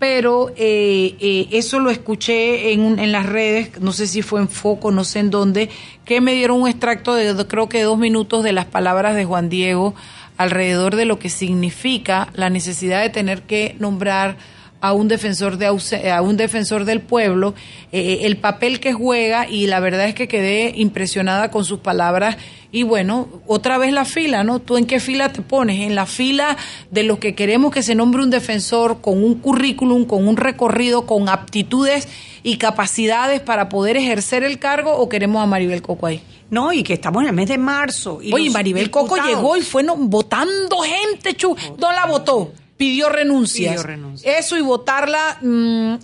pero 0.00 0.48
eh, 0.56 1.14
eh, 1.20 1.48
eso 1.52 1.78
lo 1.78 1.90
escuché 1.90 2.72
en, 2.72 2.98
en 2.98 3.12
las 3.12 3.26
redes, 3.26 3.78
no 3.82 3.92
sé 3.92 4.06
si 4.06 4.22
fue 4.22 4.40
en 4.40 4.48
Foco, 4.48 4.90
no 4.90 5.04
sé 5.04 5.18
en 5.18 5.28
dónde, 5.28 5.68
que 6.06 6.22
me 6.22 6.32
dieron 6.32 6.62
un 6.62 6.68
extracto 6.68 7.14
de 7.14 7.46
creo 7.46 7.68
que 7.68 7.82
dos 7.82 7.98
minutos 7.98 8.42
de 8.42 8.52
las 8.52 8.64
palabras 8.64 9.14
de 9.14 9.26
Juan 9.26 9.50
Diego 9.50 9.94
alrededor 10.38 10.96
de 10.96 11.04
lo 11.04 11.18
que 11.18 11.28
significa 11.28 12.30
la 12.32 12.48
necesidad 12.48 13.02
de 13.02 13.10
tener 13.10 13.42
que 13.42 13.76
nombrar 13.78 14.38
a 14.80 14.92
un 14.92 15.08
defensor 15.08 15.58
de 15.58 15.66
a 15.66 16.22
un 16.22 16.36
defensor 16.36 16.84
del 16.84 17.00
pueblo 17.00 17.54
eh, 17.92 18.20
el 18.22 18.36
papel 18.36 18.80
que 18.80 18.92
juega 18.92 19.48
y 19.48 19.66
la 19.66 19.80
verdad 19.80 20.06
es 20.06 20.14
que 20.14 20.28
quedé 20.28 20.72
impresionada 20.76 21.50
con 21.50 21.64
sus 21.64 21.80
palabras. 21.80 22.36
Y 22.72 22.84
bueno 22.84 23.28
otra 23.46 23.78
vez 23.78 23.92
la 23.92 24.04
fila 24.04 24.44
no 24.44 24.60
tú 24.60 24.76
en 24.76 24.86
qué 24.86 25.00
fila 25.00 25.32
te 25.32 25.42
pones 25.42 25.80
en 25.80 25.96
la 25.96 26.06
fila 26.06 26.56
de 26.90 27.02
los 27.02 27.18
que 27.18 27.34
queremos 27.34 27.72
que 27.72 27.82
se 27.82 27.96
nombre 27.96 28.22
un 28.22 28.30
defensor 28.30 29.00
con 29.00 29.24
un 29.24 29.34
currículum 29.34 30.04
con 30.04 30.28
un 30.28 30.36
recorrido 30.36 31.04
con 31.04 31.28
aptitudes 31.28 32.06
y 32.44 32.58
capacidades 32.58 33.40
para 33.40 33.68
poder 33.68 33.96
ejercer 33.96 34.44
el 34.44 34.60
cargo 34.60 34.92
o 34.96 35.08
queremos 35.08 35.42
a 35.42 35.46
Maribel 35.46 35.82
Coco 35.82 36.06
ahí 36.06 36.22
no, 36.50 36.72
y 36.72 36.82
que 36.82 36.94
estamos 36.94 37.22
en 37.22 37.28
el 37.28 37.34
mes 37.34 37.48
de 37.48 37.58
marzo. 37.58 38.18
Y 38.20 38.32
Oye, 38.32 38.50
Maribel 38.50 38.90
Coco 38.90 39.16
llegó 39.16 39.56
y 39.56 39.62
fue 39.62 39.84
votando 39.84 40.78
gente, 40.80 41.34
chu, 41.34 41.56
no 41.78 41.92
la 41.92 42.06
votó 42.06 42.52
pidió 42.80 43.10
renuncias. 43.10 43.84
Eso 44.24 44.56
y 44.56 44.62
votarla. 44.62 45.36
Mm, 45.42 45.96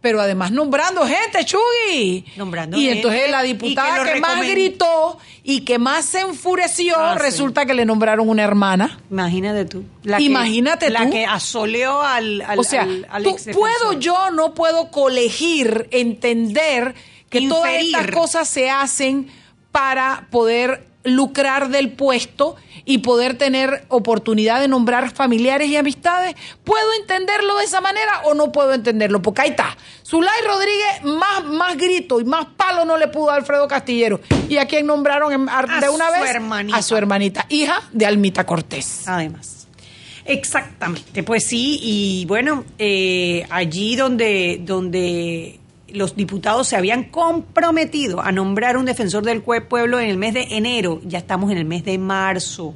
pero 0.00 0.20
además 0.20 0.52
nombrando 0.52 1.04
gente, 1.04 1.44
Chugui. 1.44 2.24
Nombrando 2.36 2.78
y 2.78 2.88
entonces 2.88 3.28
la 3.28 3.42
diputada 3.42 4.04
que, 4.04 4.20
más 4.20 4.40
gritó 4.46 5.18
y 5.42 5.62
que 5.62 5.80
más 5.80 6.04
se 6.04 6.20
enfureció, 6.20 6.94
ah, 6.96 7.16
resulta 7.18 7.66
que 7.66 7.74
le 7.74 7.84
nombraron 7.84 8.28
una 8.28 8.44
hermana. 8.44 9.00
Imagínate 9.10 9.64
tú. 9.64 9.84
La 10.04 10.20
Imagínate 10.20 10.86
que, 10.86 10.92
tú. 10.92 11.02
La 11.02 11.10
que 11.10 11.26
asoleó 11.26 12.02
al, 12.02 12.40
al 12.42 12.60
O 12.60 12.62
sea, 12.62 12.86
puedo 13.52 13.94
yo, 13.98 14.30
no 14.30 14.54
puedo 14.54 14.92
colegir, 14.92 15.88
entender 15.90 16.94
que 17.30 17.48
todas 17.48 17.72
estas 17.72 18.12
cosas 18.12 18.48
se 18.48 18.70
hacen 18.70 19.28
para 19.72 20.28
poder 20.30 20.87
lucrar 21.08 21.68
del 21.68 21.90
puesto 21.90 22.56
y 22.84 22.98
poder 22.98 23.36
tener 23.36 23.84
oportunidad 23.88 24.60
de 24.60 24.68
nombrar 24.68 25.10
familiares 25.10 25.68
y 25.68 25.76
amistades, 25.76 26.34
¿puedo 26.64 26.86
entenderlo 27.00 27.58
de 27.58 27.64
esa 27.64 27.80
manera 27.80 28.22
o 28.24 28.34
no 28.34 28.50
puedo 28.50 28.72
entenderlo? 28.72 29.20
Porque 29.20 29.42
ahí 29.42 29.50
está. 29.50 29.76
Zulay 30.06 30.40
Rodríguez, 30.46 31.04
más, 31.04 31.44
más 31.44 31.76
grito 31.76 32.18
y 32.18 32.24
más 32.24 32.46
palo 32.56 32.86
no 32.86 32.96
le 32.96 33.08
pudo 33.08 33.30
a 33.30 33.34
Alfredo 33.34 33.68
Castillero. 33.68 34.20
¿Y 34.48 34.56
a 34.56 34.66
quién 34.66 34.86
nombraron 34.86 35.30
de 35.30 35.88
una 35.90 36.10
vez? 36.10 36.34
A 36.72 36.82
su 36.82 36.96
hermanita, 36.96 37.44
hija 37.50 37.82
de 37.92 38.06
Almita 38.06 38.46
Cortés. 38.46 39.06
Además. 39.06 39.66
Exactamente, 40.24 41.22
pues 41.22 41.44
sí, 41.44 41.80
y 41.82 42.26
bueno, 42.26 42.64
eh, 42.78 43.46
allí 43.48 43.96
donde, 43.96 44.60
donde 44.62 45.58
los 45.92 46.16
diputados 46.16 46.68
se 46.68 46.76
habían 46.76 47.04
comprometido 47.04 48.20
a 48.20 48.32
nombrar 48.32 48.76
un 48.76 48.84
defensor 48.84 49.24
del 49.24 49.42
pueblo 49.42 50.00
en 50.00 50.08
el 50.08 50.16
mes 50.16 50.34
de 50.34 50.42
enero, 50.50 51.00
ya 51.04 51.18
estamos 51.18 51.50
en 51.50 51.58
el 51.58 51.64
mes 51.64 51.84
de 51.84 51.98
marzo. 51.98 52.74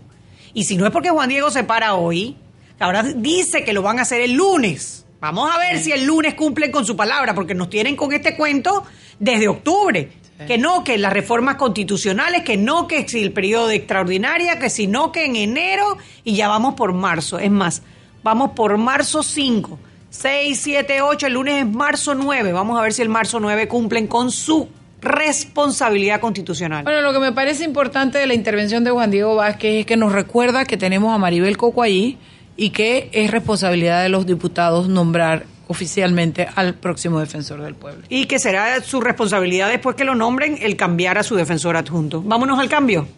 Y 0.55 0.65
si 0.65 0.77
no 0.77 0.87
es 0.87 0.93
porque 0.93 1.11
Juan 1.11 1.29
Diego 1.29 1.51
se 1.51 1.65
para 1.65 1.95
hoy, 1.95 2.37
ahora 2.79 3.03
dice 3.03 3.65
que 3.65 3.73
lo 3.73 3.83
van 3.83 3.99
a 3.99 4.03
hacer 4.03 4.21
el 4.21 4.33
lunes. 4.33 5.07
Vamos 5.21 5.51
a 5.53 5.59
ver 5.59 5.79
si 5.79 5.93
el 5.93 6.05
lunes 6.05 6.35
cumplen 6.35 6.73
con 6.73 6.85
su 6.85 6.97
palabra, 6.97 7.35
porque 7.35 7.55
nos 7.55 7.71
tienen 7.71 7.97
con 7.97 8.13
este 8.13 8.37
cuento 8.37 8.85
desde 9.19 9.49
octubre. 9.49 10.11
Que 10.47 10.59
no, 10.59 10.83
que 10.83 10.99
las 10.99 11.13
reformas 11.13 11.55
constitucionales, 11.55 12.43
que 12.43 12.57
no, 12.57 12.89
que 12.89 13.07
si 13.09 13.23
el 13.23 13.33
periodo 13.33 13.69
de 13.69 13.77
extraordinaria, 13.77 14.59
que 14.59 14.71
si 14.71 14.89
no, 14.89 15.13
que 15.13 15.25
en 15.25 15.37
enero, 15.37 15.99
y 16.25 16.35
ya 16.35 16.49
vamos 16.49 16.75
por 16.75 16.93
marzo. 16.93 17.39
Es 17.39 17.51
más, 17.53 17.83
vamos 18.25 18.51
por 18.57 18.77
marzo 18.77 19.23
5 19.23 19.79
6, 20.13 20.61
7, 20.61 21.01
8, 21.01 21.27
el 21.27 21.33
lunes 21.33 21.65
es 21.65 21.67
marzo 21.67 22.15
9. 22.15 22.53
Vamos 22.53 22.79
a 22.79 22.83
ver 22.83 22.93
si 22.93 23.01
el 23.01 23.09
marzo 23.09 23.41
9 23.41 23.67
cumplen 23.67 24.07
con 24.07 24.31
su 24.31 24.69
responsabilidad 25.01 26.21
constitucional. 26.21 26.85
Bueno, 26.85 27.01
lo 27.01 27.15
que 27.15 27.19
me 27.19 27.33
parece 27.33 27.65
importante 27.65 28.19
de 28.19 28.27
la 28.27 28.35
intervención 28.35 28.85
de 28.85 28.91
Juan 28.91 29.11
Diego 29.11 29.35
Vázquez 29.37 29.81
es 29.81 29.87
que 29.87 29.97
nos 29.97 30.13
recuerda 30.13 30.67
que 30.67 30.77
tenemos 30.77 31.15
a 31.15 31.19
Maribel 31.19 31.57
Coco 31.57 31.83
allí 31.83 32.19
y 32.59 32.71
que 32.71 33.09
es 33.13 33.31
responsabilidad 33.31 34.03
de 34.03 34.11
los 34.11 34.27
diputados 34.27 34.87
nombrar 34.87 35.47
oficialmente 35.67 36.47
al 36.55 36.75
próximo 36.75 37.19
defensor 37.19 37.63
del 37.63 37.75
pueblo. 37.75 38.03
Y 38.11 38.27
que 38.27 38.39
será 38.39 38.83
su 38.83 39.01
responsabilidad 39.01 39.71
después 39.71 39.97
que 39.97 40.05
lo 40.05 40.15
nombren 40.15 40.59
el 40.61 40.77
cambiar 40.77 41.17
a 41.17 41.23
su 41.23 41.37
defensor 41.37 41.75
adjunto. 41.79 42.21
Vámonos 42.21 42.61
al 42.61 42.69
cambio. 42.69 43.09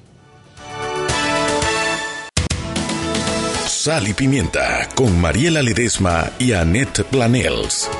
Sal 3.84 4.08
y 4.08 4.14
Pimienta 4.14 4.88
con 4.94 5.20
Mariela 5.20 5.60
Ledesma 5.60 6.30
y 6.38 6.52
Annette 6.52 7.04
Planels. 7.04 7.90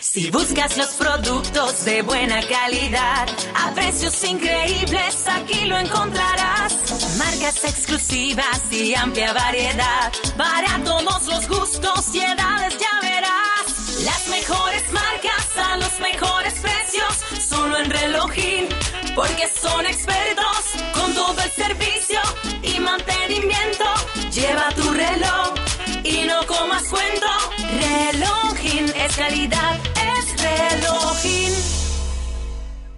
Si 0.00 0.28
buscas 0.32 0.76
los 0.76 0.88
productos 0.94 1.84
de 1.84 2.02
buena 2.02 2.40
calidad, 2.48 3.28
a 3.54 3.72
precios 3.76 4.24
increíbles, 4.24 5.28
aquí 5.28 5.66
lo 5.66 5.78
encontrarás. 5.78 6.74
Marcas 7.16 7.62
exclusivas 7.62 8.60
y 8.72 8.96
amplia 8.96 9.32
variedad, 9.32 10.12
para 10.36 10.82
todos 10.82 11.28
los 11.28 11.48
gustos 11.48 12.12
y 12.12 12.18
edades 12.18 12.76
ya 12.76 13.08
verás. 13.08 14.02
Las 14.04 14.26
mejores 14.26 14.82
marcas 14.90 15.46
a 15.56 15.76
los 15.76 16.00
mejores 16.00 16.54
precios, 16.54 17.46
solo 17.48 17.78
en 17.78 17.88
relojín, 17.88 18.66
porque 19.18 19.48
son 19.48 19.84
expertos 19.84 20.62
con 20.94 21.12
todo 21.12 21.34
el 21.42 21.50
servicio 21.50 22.20
y 22.62 22.78
mantenimiento. 22.78 23.84
Lleva 24.32 24.68
tu 24.76 24.92
reloj 24.92 25.54
y 26.04 26.22
no 26.22 26.46
comas 26.46 26.84
cuento. 26.84 27.26
Relojín 27.80 28.84
es 28.94 29.16
calidad 29.16 29.76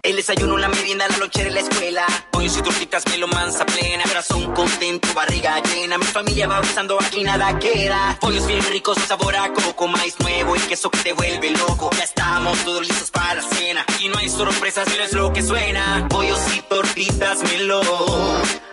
el 0.03 0.17
desayuno, 0.17 0.57
la 0.57 0.69
merienda, 0.69 1.07
la 1.09 1.17
noche 1.19 1.45
de 1.45 1.51
la 1.51 1.61
escuela. 1.61 2.07
Pollos 2.31 2.57
y 2.57 2.63
tortitas, 2.63 3.05
me 3.07 3.19
lo 3.19 3.29
plena. 3.29 4.05
Corazón 4.05 4.53
contento, 4.55 5.09
barriga 5.15 5.61
llena. 5.63 5.99
Mi 5.99 6.05
familia 6.05 6.49
va 6.49 6.61
besando, 6.61 6.99
aquí 7.01 7.23
nada 7.23 7.59
queda. 7.59 8.17
Pollos 8.21 8.47
bien 8.47 8.63
ricos, 8.71 8.99
sabor 9.07 9.37
a 9.37 9.53
coco, 9.53 9.89
maíz 9.89 10.19
nuevo 10.21 10.57
y 10.57 10.61
queso 10.61 10.91
que 10.91 10.99
te 10.99 11.13
vuelve 11.13 11.51
loco. 11.51 11.91
Ya 11.97 12.05
estamos 12.05 12.59
todos 12.65 12.87
listos 12.87 13.11
para 13.11 13.35
la 13.35 13.43
cena. 13.43 13.85
Y 14.01 14.09
no 14.09 14.19
hay 14.19 14.29
sorpresas, 14.29 14.89
no 14.89 15.05
es 15.05 15.13
lo 15.13 15.33
que 15.33 15.43
suena. 15.43 16.07
Pollos 16.09 16.41
y 16.57 16.63
tortitas, 16.63 17.43
melo. 17.43 17.81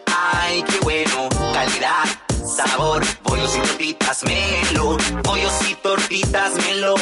Ay, 0.05 0.63
qué 0.63 0.79
bueno, 0.79 1.29
calidad 1.53 2.05
sabor, 2.47 3.05
pollos 3.23 3.55
y 3.55 3.59
tortitas 3.59 4.23
melo, 4.23 4.97
pollos 5.23 5.53
y 5.69 5.75
tortitas 5.75 6.55
melo. 6.55 6.95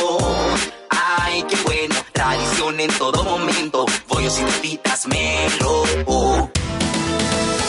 Ay, 0.89 1.43
qué 1.47 1.55
bueno, 1.63 1.95
tradición 2.15 2.79
en 2.79 2.89
todo 2.97 3.23
momento, 3.23 3.85
pollos 4.07 4.39
y 4.39 4.43
tortitas 4.43 5.07
melo. 5.07 6.49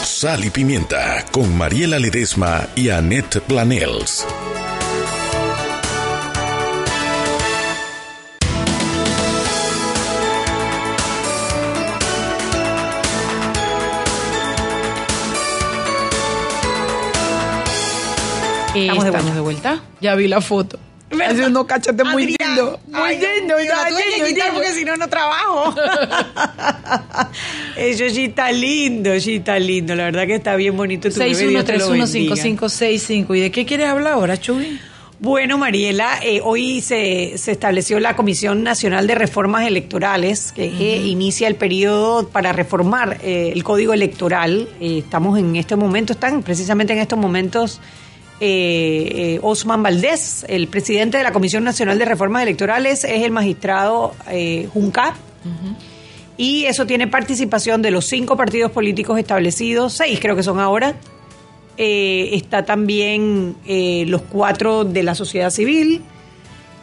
Sal 0.03 0.45
y 0.45 0.49
pimienta 0.49 1.25
con 1.31 1.55
Mariela 1.55 1.99
Ledesma 1.99 2.67
y 2.75 2.89
Annette 2.89 3.41
Planels. 3.41 4.25
Estamos, 18.73 19.35
de, 19.35 19.41
vuelta. 19.41 19.81
Ya 20.01 20.15
vi 20.15 20.27
la 20.27 20.39
foto. 20.39 20.79
Hace 21.09 21.45
unos 21.45 21.65
cachetes 21.65 22.05
muy 22.05 22.35
lindos. 22.37 22.79
Muy 22.87 23.17
lindo. 23.17 23.55
La 23.57 23.87
porque 24.53 24.73
si 24.73 24.83
no, 24.83 24.97
no 24.97 25.07
trabajo. 25.07 25.73
Eso 27.77 28.09
sí 28.09 28.25
está 28.25 28.51
lindo, 28.51 29.17
sí 29.19 29.35
está 29.35 29.57
lindo. 29.57 29.95
La 29.95 30.03
verdad 30.05 30.27
que 30.27 30.35
está 30.35 30.55
bien 30.55 30.75
bonito 30.75 31.09
tu 31.09 31.19
61315565. 31.19 33.37
¿Y 33.37 33.41
de 33.41 33.51
qué 33.51 33.65
quieres 33.65 33.87
hablar 33.87 34.13
ahora, 34.13 34.37
Chuy? 34.37 34.79
Bueno, 35.19 35.57
Mariela, 35.57 36.19
eh, 36.21 36.41
hoy 36.43 36.79
se, 36.81 37.39
se, 37.39 37.51
estableció 37.51 37.99
la 37.99 38.15
Comisión 38.15 38.61
Nacional 38.61 39.07
de 39.07 39.15
Reformas 39.15 39.65
Electorales, 39.65 40.51
que 40.51 40.97
inicia 40.97 41.47
el 41.47 41.55
periodo 41.55 42.29
para 42.29 42.53
reformar 42.53 43.17
eh, 43.23 43.51
el 43.55 43.63
Código 43.63 43.93
Electoral. 43.93 44.69
Eh, 44.79 44.99
estamos 44.99 45.39
en 45.39 45.55
este 45.55 45.75
momento, 45.75 46.13
están 46.13 46.43
precisamente 46.43 46.93
en 46.93 46.99
estos 46.99 47.17
momentos 47.17 47.81
eh, 48.39 49.35
eh, 49.35 49.39
Osman 49.41 49.81
Valdés, 49.81 50.45
el 50.47 50.67
presidente 50.67 51.17
de 51.17 51.23
la 51.23 51.31
Comisión 51.31 51.63
Nacional 51.63 51.97
de 51.97 52.05
Reformas 52.05 52.43
Electorales, 52.43 53.03
es 53.03 53.23
el 53.23 53.31
magistrado 53.31 54.13
eh, 54.29 54.69
Junca. 54.73 55.15
Y 56.35 56.65
eso 56.65 56.85
tiene 56.85 57.07
participación 57.07 57.81
de 57.81 57.89
los 57.89 58.05
cinco 58.05 58.37
partidos 58.37 58.71
políticos 58.71 59.17
establecidos, 59.17 59.93
seis 59.93 60.19
creo 60.19 60.35
que 60.35 60.43
son 60.43 60.59
ahora. 60.59 60.95
Eh, 61.77 62.29
está 62.33 62.65
también 62.65 63.55
los 64.07 64.21
cuatro 64.23 64.83
de 64.83 65.03
la 65.03 65.15
sociedad 65.15 65.49
civil, 65.49 66.03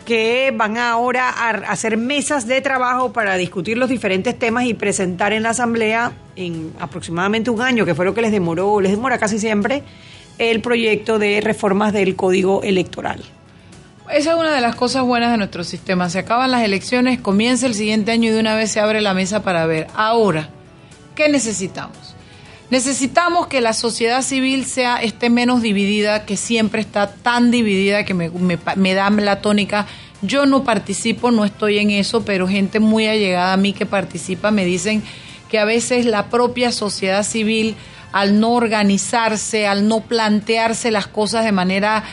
que 0.04 0.52
van 0.54 0.76
ahora 0.76 1.28
a 1.28 1.50
hacer 1.70 1.96
mesas 1.96 2.46
de 2.46 2.60
trabajo 2.62 3.12
para 3.12 3.36
discutir 3.36 3.78
los 3.78 3.88
diferentes 3.88 4.38
temas 4.38 4.64
y 4.64 4.74
presentar 4.74 5.32
en 5.32 5.42
la 5.44 5.50
Asamblea 5.50 6.12
en 6.36 6.72
aproximadamente 6.80 7.50
un 7.50 7.60
año, 7.60 7.84
que 7.84 7.94
fue 7.94 8.04
lo 8.04 8.14
que 8.14 8.22
les 8.22 8.32
demoró, 8.32 8.80
les 8.80 8.92
demora 8.92 9.18
casi 9.18 9.38
siempre, 9.38 9.82
el 10.38 10.60
proyecto 10.60 11.18
de 11.18 11.40
reformas 11.40 11.92
del 11.92 12.16
Código 12.16 12.62
Electoral. 12.62 13.22
Esa 14.10 14.32
es 14.32 14.36
una 14.36 14.54
de 14.54 14.60
las 14.60 14.74
cosas 14.74 15.02
buenas 15.02 15.30
de 15.30 15.38
nuestro 15.38 15.64
sistema. 15.64 16.10
Se 16.10 16.18
acaban 16.18 16.50
las 16.50 16.62
elecciones, 16.62 17.20
comienza 17.20 17.66
el 17.66 17.74
siguiente 17.74 18.12
año 18.12 18.30
y 18.30 18.32
de 18.32 18.40
una 18.40 18.54
vez 18.54 18.70
se 18.70 18.80
abre 18.80 19.00
la 19.00 19.14
mesa 19.14 19.42
para 19.42 19.64
ver. 19.66 19.86
Ahora, 19.94 20.50
¿qué 21.14 21.28
necesitamos? 21.28 22.14
Necesitamos 22.70 23.46
que 23.46 23.60
la 23.60 23.72
sociedad 23.72 24.22
civil 24.22 24.66
sea 24.66 24.96
esté 24.96 25.30
menos 25.30 25.62
dividida, 25.62 26.26
que 26.26 26.36
siempre 26.36 26.80
está 26.80 27.14
tan 27.14 27.50
dividida 27.50 28.04
que 28.04 28.14
me, 28.14 28.30
me 28.30 28.94
da 28.94 29.10
la 29.10 29.40
tónica. 29.40 29.86
Yo 30.22 30.44
no 30.44 30.64
participo, 30.64 31.30
no 31.30 31.44
estoy 31.44 31.78
en 31.78 31.90
eso, 31.90 32.24
pero 32.24 32.48
gente 32.48 32.80
muy 32.80 33.06
allegada 33.06 33.52
a 33.52 33.58
mí 33.58 33.72
que 33.72 33.86
participa 33.86 34.50
me 34.50 34.64
dicen 34.64 35.02
que 35.50 35.58
a 35.58 35.64
veces 35.64 36.04
la 36.04 36.30
propia 36.30 36.72
sociedad 36.72 37.22
civil 37.22 37.76
al 38.14 38.38
no 38.38 38.52
organizarse, 38.52 39.66
al 39.66 39.88
no 39.88 39.98
plantearse 39.98 40.92
las 40.92 41.08
cosas 41.08 41.44
de 41.44 41.50
manera 41.50 42.04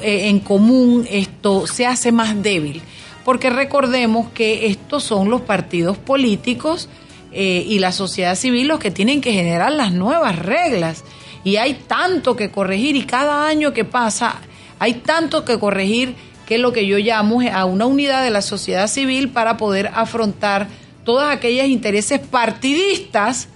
eh, 0.00 0.28
en 0.28 0.38
común, 0.38 1.04
esto 1.10 1.66
se 1.66 1.84
hace 1.84 2.12
más 2.12 2.40
débil. 2.40 2.80
Porque 3.24 3.50
recordemos 3.50 4.28
que 4.30 4.68
estos 4.68 5.02
son 5.02 5.30
los 5.30 5.40
partidos 5.40 5.98
políticos 5.98 6.88
eh, 7.32 7.64
y 7.66 7.80
la 7.80 7.90
sociedad 7.90 8.36
civil 8.36 8.68
los 8.68 8.78
que 8.78 8.92
tienen 8.92 9.20
que 9.20 9.32
generar 9.32 9.72
las 9.72 9.90
nuevas 9.90 10.38
reglas. 10.38 11.02
Y 11.42 11.56
hay 11.56 11.74
tanto 11.74 12.36
que 12.36 12.52
corregir 12.52 12.94
y 12.94 13.02
cada 13.02 13.48
año 13.48 13.72
que 13.72 13.84
pasa 13.84 14.36
hay 14.78 14.94
tanto 14.94 15.44
que 15.44 15.58
corregir 15.58 16.14
que 16.46 16.54
es 16.54 16.60
lo 16.60 16.72
que 16.72 16.86
yo 16.86 16.98
llamo 16.98 17.40
a 17.52 17.64
una 17.64 17.86
unidad 17.86 18.22
de 18.22 18.30
la 18.30 18.42
sociedad 18.42 18.86
civil 18.86 19.30
para 19.30 19.56
poder 19.56 19.90
afrontar 19.92 20.68
todas 21.04 21.34
aquellas 21.34 21.66
intereses 21.66 22.20
partidistas 22.20 23.48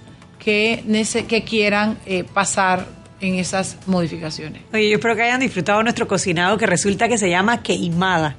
que, 0.43 0.83
que 1.27 1.43
quieran 1.43 1.97
eh, 2.05 2.23
pasar 2.23 2.85
en 3.21 3.35
esas 3.35 3.77
modificaciones. 3.87 4.61
Oye, 4.73 4.89
yo 4.89 4.95
espero 4.95 5.15
que 5.15 5.23
hayan 5.23 5.39
disfrutado 5.39 5.81
nuestro 5.81 6.07
cocinado 6.07 6.57
que 6.57 6.65
resulta 6.65 7.07
que 7.07 7.17
se 7.17 7.29
llama 7.29 7.63
queimada. 7.63 8.35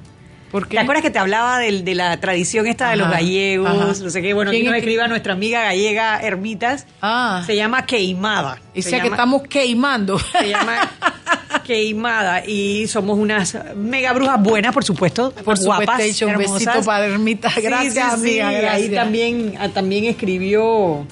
¿Por 0.51 0.67
qué? 0.67 0.77
¿Te 0.77 0.83
acuerdas 0.83 1.03
que 1.03 1.09
te 1.09 1.19
hablaba 1.19 1.59
de, 1.59 1.95
la 1.95 2.17
tradición 2.21 2.67
esta 2.67 2.91
de 2.91 2.95
los 2.95 3.09
gallegos? 3.09 3.99
No 3.99 4.09
sé 4.09 4.21
qué. 4.21 4.33
Bueno, 4.33 4.51
aquí 4.51 4.63
nos 4.63 4.75
escriba 4.75 5.07
nuestra 5.07 5.33
amiga 5.33 5.63
gallega 5.63 6.21
Hermitas. 6.21 6.85
Ah. 7.01 7.43
Se 7.45 7.55
llama 7.55 7.85
queimada. 7.85 8.61
O 8.75 8.81
sea 8.81 9.01
que 9.01 9.07
estamos 9.07 9.43
queimando. 9.43 10.17
Se 10.17 10.47
llama 10.47 10.79
queimada 11.65 12.45
y 12.45 12.87
somos 12.87 13.17
unas 13.17 13.57
mega 13.75 14.13
brujas 14.13 14.41
buenas, 14.41 14.73
por 14.73 14.85
supuesto. 14.85 15.31
Por 15.31 15.59
guapas, 15.59 16.21
un 16.21 16.37
besito 16.37 16.83
para 16.85 17.05
Hermitas. 17.05 17.55
Gracias, 17.61 18.13
amiga. 18.13 18.47
Ahí 18.47 18.89
también, 18.89 19.55
ah, 19.59 19.67
también 19.69 20.05
escribió 20.05 21.05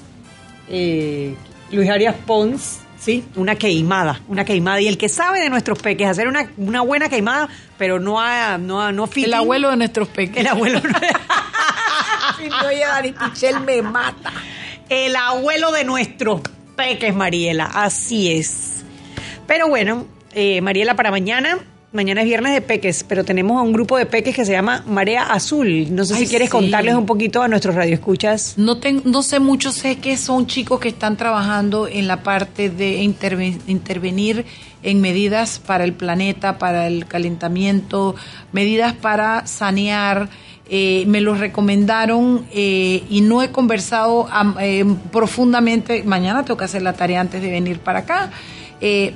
eh, 0.70 1.36
Luis 1.72 1.90
Arias 1.90 2.16
Pons, 2.26 2.80
sí, 2.98 3.26
una 3.36 3.56
queimada, 3.56 4.22
una 4.28 4.46
queimada. 4.46 4.82
Y 4.82 4.88
el 4.88 4.98
que 4.98 5.10
sabe 5.10 5.40
de 5.40 5.50
nuestros 5.50 5.80
peques, 5.80 6.08
hacer 6.08 6.28
una, 6.28 6.50
una 6.58 6.82
buena 6.82 7.10
queimada, 7.10 7.50
pero 7.78 8.00
no 8.00 8.20
a, 8.20 8.58
no 8.58 8.82
a, 8.82 8.92
no 8.92 9.10
El 9.16 9.34
abuelo 9.34 9.72
de 9.72 9.78
nuestros 9.78 10.08
peques. 10.08 10.38
El 10.38 10.48
abuelo. 10.48 10.82
si 13.34 13.52
no 13.52 13.60
me 13.62 13.82
mata. 13.82 14.34
El 14.90 15.16
abuelo 15.16 15.72
de 15.72 15.86
nuestros 15.86 16.42
peques, 16.76 17.16
Mariela, 17.16 17.66
así 17.66 18.32
es. 18.32 18.84
Pero 19.48 19.68
bueno, 19.68 20.06
eh, 20.34 20.62
Mariela, 20.62 20.96
para 20.96 21.12
mañana 21.12 21.60
Mañana 21.94 22.22
es 22.22 22.26
viernes 22.26 22.54
de 22.54 22.62
peques, 22.62 23.04
pero 23.08 23.24
tenemos 23.24 23.60
a 23.60 23.62
un 23.62 23.72
grupo 23.72 24.00
de 24.00 24.08
peques 24.08 24.36
que 24.36 24.46
se 24.46 24.52
llama 24.52 24.84
Marea 24.88 25.32
Azul. 25.32 25.94
No 25.94 26.06
sé 26.06 26.16
si 26.16 26.26
quieres 26.26 26.50
contarles 26.50 26.96
un 26.96 27.06
poquito 27.06 27.44
a 27.44 27.48
nuestros 27.48 27.76
radioescuchas. 27.76 28.56
No, 28.58 28.80
no 29.04 29.22
sé 29.22 29.40
mucho, 29.40 29.72
sé 29.72 29.98
que 29.98 30.18
son 30.18 30.48
chicos 30.48 30.80
que 30.80 30.90
están 30.90 31.18
trabajando 31.18 31.88
en 31.88 32.08
la 32.08 32.24
parte 32.24 32.72
de 32.72 33.04
intervenir 33.04 34.46
en 34.82 35.02
medidas 35.02 35.60
para 35.60 35.84
el 35.84 35.94
planeta, 35.94 36.58
para 36.58 36.88
el 36.88 37.06
calentamiento, 37.06 38.16
medidas 38.52 38.94
para 38.94 39.46
sanear 39.46 40.30
eh, 40.70 41.04
me 41.08 41.22
los 41.22 41.40
recomendaron 41.40 42.48
eh, 42.52 43.04
y 43.08 43.22
no 43.22 43.44
he 43.44 43.52
conversado 43.52 44.28
eh, 44.60 44.84
profundamente. 45.12 46.04
Mañana 46.04 46.44
tengo 46.44 46.58
que 46.58 46.66
hacer 46.66 46.82
la 46.82 46.94
tarea 46.94 47.22
antes 47.22 47.42
de 47.42 47.52
venir 47.52 47.78
para 47.78 48.00
acá. 48.00 48.32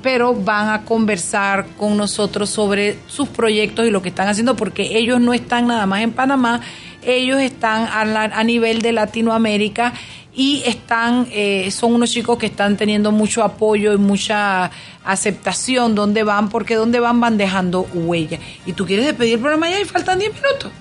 Pero 0.02 0.34
van 0.34 0.70
a 0.70 0.86
conversar 0.86 1.66
con 1.78 1.98
nosotros 1.98 2.50
sobre 2.50 3.00
sus 3.08 3.28
proyectos 3.28 3.86
y 3.86 3.92
lo 3.92 4.02
que 4.02 4.10
están 4.10 4.28
haciendo, 4.28 4.56
porque 4.56 4.98
ellos 4.98 5.20
no 5.20 5.34
están 5.34 5.68
nada 5.68 5.86
más 5.86 6.02
en 6.02 6.14
Panamá, 6.14 6.62
ellos 7.04 7.42
están 7.42 7.88
a, 7.92 8.44
nivel 8.44 8.82
de 8.82 8.94
Latinoamérica 8.94 9.94
y 10.34 10.64
están, 10.66 11.28
son 11.72 11.96
unos 11.96 12.12
chicos 12.12 12.38
que 12.38 12.46
están 12.46 12.78
teniendo 12.78 13.12
mucho 13.12 13.44
apoyo 13.44 13.94
y 13.94 13.98
mucha 13.98 14.72
aceptación 15.08 15.96
donde 15.96 16.24
van, 16.24 16.50
porque 16.50 16.76
donde 16.76 17.00
van 17.00 17.20
van 17.20 17.38
dejando 17.38 17.88
huella. 17.94 18.40
Y 18.66 18.74
tú 18.74 18.86
quieres 18.86 19.06
despedir 19.06 19.36
el 19.36 19.40
programa 19.40 19.70
ya 19.70 19.80
y 19.80 19.86
faltan 19.86 20.20
10 20.20 20.34
minutos. 20.34 20.72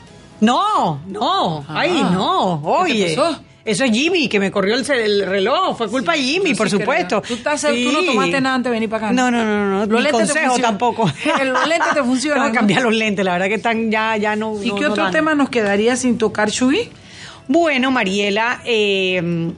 No, 0.41 1.01
no, 1.07 1.65
ay, 1.69 2.03
ah. 2.03 2.11
no, 2.13 2.61
oye. 2.63 3.17
Eso 3.67 3.83
es 3.83 3.91
Jimmy, 3.91 4.29
que 4.29 4.39
me 4.39 4.53
corrió 4.53 4.77
el, 4.77 5.27
reloj. 5.27 5.77
Fue 5.77 5.89
culpa 5.89 6.13
de 6.13 6.21
Jimmy, 6.21 6.55
por 6.55 6.71
supuesto. 6.71 7.21
¿Tú, 7.21 7.35
estás, 7.35 7.63
¿Tú 7.63 7.93
no 7.93 8.05
tomaste 8.05 8.41
nada 8.41 8.55
antes 8.55 8.71
de 8.71 8.75
venir 8.77 8.89
para 8.89 9.09
acá? 9.09 9.13
No, 9.13 9.29
no, 9.29 9.45
no. 9.45 9.67
no. 9.67 9.87
Los 9.87 10.03
lentes 10.05 10.31
consejo 10.33 10.59
tampoco. 10.61 11.05
los 11.45 11.67
lentes 11.67 11.93
te 11.93 12.03
funcionan. 12.05 12.43
Tengo 12.43 12.53
que 12.53 12.59
cambiar 12.59 12.83
los 12.83 12.95
lentes, 12.95 13.25
la 13.25 13.33
verdad 13.33 13.49
que 13.49 13.55
están 13.55 13.91
ya, 13.91 14.17
ya 14.17 14.37
no. 14.37 14.63
¿Y 14.63 14.73
qué 14.73 14.87
otro 14.87 15.11
tema 15.11 15.35
nos 15.35 15.51
quedaría 15.51 15.97
sin 15.97 16.17
tocar, 16.17 16.49
Chuy? 16.49 16.91
Bueno, 17.49 17.91
Mariela, 17.91 18.61
eh, 18.65 19.51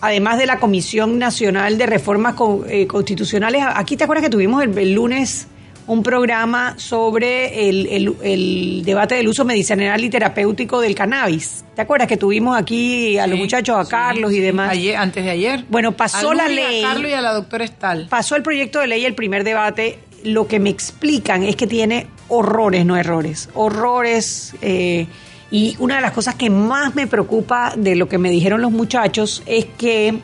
además 0.00 0.38
de 0.38 0.46
la 0.46 0.60
Comisión 0.60 1.18
Nacional 1.18 1.78
de 1.78 1.86
Reformas 1.86 2.36
eh, 2.68 2.86
Constitucionales, 2.86 3.64
aquí 3.74 3.96
te 3.96 4.04
acuerdas 4.04 4.24
que 4.24 4.30
tuvimos 4.30 4.62
el 4.62 4.92
lunes 4.92 5.48
un 5.92 6.02
programa 6.02 6.74
sobre 6.78 7.68
el, 7.68 8.82
debate 8.84 9.16
del 9.16 9.28
uso 9.28 9.44
medicinal 9.44 10.02
y 10.02 10.08
terapéutico 10.08 10.80
del 10.80 10.94
cannabis. 10.94 11.64
¿Te 11.74 11.82
acuerdas 11.82 12.08
que 12.08 12.16
tuvimos 12.16 12.56
aquí 12.56 13.18
a 13.18 13.26
los 13.26 13.38
muchachos, 13.38 13.76
a 13.76 13.88
Carlos 13.88 14.32
y 14.32 14.40
demás? 14.40 14.70
Ayer, 14.70 14.96
antes 14.96 15.24
de 15.24 15.30
ayer. 15.30 15.64
Bueno, 15.68 15.92
pasó 15.92 16.32
la 16.32 16.48
ley. 16.48 16.82
A 16.82 16.88
Carlos 16.88 17.10
y 17.10 17.14
a 17.14 17.20
la 17.20 17.32
doctora 17.32 17.64
Estal. 17.64 18.06
Pasó 18.08 18.36
el 18.36 18.42
proyecto 18.42 18.80
de 18.80 18.86
ley, 18.86 19.04
el 19.04 19.14
primer 19.14 19.44
debate. 19.44 19.98
Lo 20.24 20.46
que 20.46 20.60
me 20.60 20.70
explican 20.70 21.42
es 21.42 21.56
que 21.56 21.66
tiene 21.66 22.06
horrores, 22.28 22.86
no 22.86 22.96
errores. 22.96 23.50
Horrores. 23.54 24.54
Eh, 24.62 25.06
y 25.50 25.76
una 25.78 25.96
de 25.96 26.00
las 26.00 26.12
cosas 26.12 26.36
que 26.36 26.48
más 26.48 26.94
me 26.94 27.06
preocupa 27.06 27.74
de 27.76 27.94
lo 27.96 28.08
que 28.08 28.16
me 28.16 28.30
dijeron 28.30 28.62
los 28.62 28.72
muchachos 28.72 29.42
es 29.44 29.66
que 29.76 30.18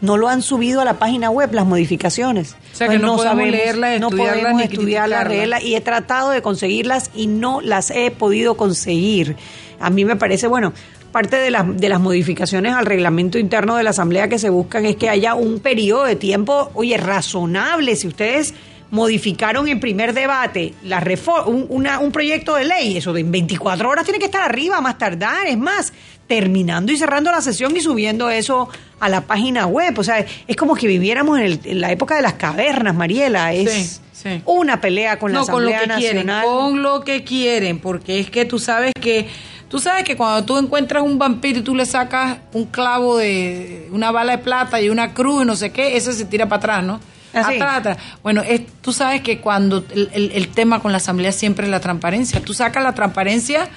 no 0.00 0.16
lo 0.16 0.28
han 0.28 0.42
subido 0.42 0.80
a 0.80 0.84
la 0.84 0.98
página 0.98 1.30
web 1.30 1.52
las 1.52 1.66
modificaciones. 1.66 2.56
O 2.72 2.76
sea 2.76 2.88
que 2.88 2.98
no, 2.98 3.16
podemos 3.16 3.48
leerlas, 3.48 4.00
no 4.00 4.10
podemos 4.10 4.62
estudiarlas, 4.62 5.62
y 5.62 5.74
he 5.74 5.80
tratado 5.80 6.30
de 6.30 6.42
conseguirlas 6.42 7.10
y 7.14 7.26
no 7.26 7.60
las 7.60 7.90
he 7.90 8.10
podido 8.10 8.56
conseguir. 8.56 9.36
A 9.80 9.90
mí 9.90 10.04
me 10.04 10.16
parece, 10.16 10.46
bueno, 10.46 10.72
parte 11.12 11.36
de 11.36 11.50
las, 11.50 11.76
de 11.76 11.88
las 11.88 12.00
modificaciones 12.00 12.74
al 12.74 12.86
reglamento 12.86 13.38
interno 13.38 13.76
de 13.76 13.82
la 13.82 13.90
Asamblea 13.90 14.28
que 14.28 14.38
se 14.38 14.50
buscan 14.50 14.86
es 14.86 14.96
que 14.96 15.08
haya 15.08 15.34
un 15.34 15.60
periodo 15.60 16.04
de 16.04 16.16
tiempo, 16.16 16.70
oye, 16.74 16.96
razonable. 16.96 17.96
Si 17.96 18.06
ustedes 18.06 18.54
modificaron 18.90 19.68
en 19.68 19.80
primer 19.80 20.14
debate 20.14 20.74
la 20.82 21.04
un, 21.46 21.66
un 21.68 22.12
proyecto 22.12 22.54
de 22.54 22.64
ley, 22.64 22.96
eso 22.96 23.12
de 23.12 23.22
24 23.22 23.88
horas 23.88 24.04
tiene 24.04 24.18
que 24.18 24.26
estar 24.26 24.42
arriba, 24.42 24.80
más 24.80 24.98
tardar, 24.98 25.46
es 25.46 25.58
más, 25.58 25.92
terminando 26.26 26.92
y 26.92 26.96
cerrando 26.96 27.30
la 27.30 27.40
sesión 27.40 27.76
y 27.76 27.80
subiendo 27.80 28.30
eso 28.30 28.68
a 29.00 29.08
la 29.08 29.22
página 29.22 29.66
web. 29.66 29.98
O 29.98 30.04
sea, 30.04 30.24
es 30.46 30.56
como 30.56 30.74
que 30.74 30.86
viviéramos 30.86 31.38
en, 31.40 31.80
la 31.80 31.90
época 31.90 32.16
de 32.16 32.22
las 32.22 32.34
cavernas, 32.34 32.94
Mariela. 32.94 33.52
Es 33.52 34.00
una 34.44 34.80
pelea 34.80 35.18
con 35.18 35.32
la 35.32 35.40
Asamblea 35.40 35.80
con 35.80 35.88
lo 35.88 35.94
que 35.94 36.02
Nacional. 36.06 36.42
Quieren, 36.42 36.60
con 36.60 36.82
lo 36.82 37.00
que 37.04 37.24
quieren, 37.24 37.78
porque 37.78 38.20
es 38.20 38.30
que 38.30 38.44
tú 38.44 38.58
sabes 38.58 38.92
que 39.00 39.28
Tú 39.68 39.78
sabes 39.78 40.04
que 40.04 40.16
cuando 40.16 40.46
tú 40.46 40.56
encuentras 40.56 41.02
un 41.02 41.18
vampiro 41.18 41.58
y 41.58 41.62
tú 41.62 41.74
le 41.74 41.84
sacas 41.84 42.38
un 42.54 42.64
clavo 42.64 43.18
de 43.18 43.86
una 43.92 44.10
bala 44.10 44.32
de 44.32 44.38
plata 44.38 44.80
y 44.80 44.88
una 44.88 45.12
cruz 45.12 45.42
y 45.42 45.46
no 45.46 45.56
sé 45.56 45.72
qué, 45.72 45.96
ese 45.96 46.14
se 46.14 46.24
tira 46.24 46.48
para 46.48 46.58
atrás, 46.58 46.84
¿no? 46.84 47.00
Ah, 47.34 47.96
bueno, 48.22 48.42
tú 48.80 48.92
sabes 48.92 49.20
que 49.20 49.40
cuando 49.40 49.84
el, 49.92 50.48
tema 50.48 50.80
con 50.80 50.92
la 50.92 50.98
asamblea 50.98 51.32
siempre 51.32 51.66
es 51.66 51.70
la 51.70 51.80
transparencia. 51.80 52.40
Tú 52.40 52.54
sacas 52.54 52.82
la 52.82 52.94
transparencia 52.94 53.68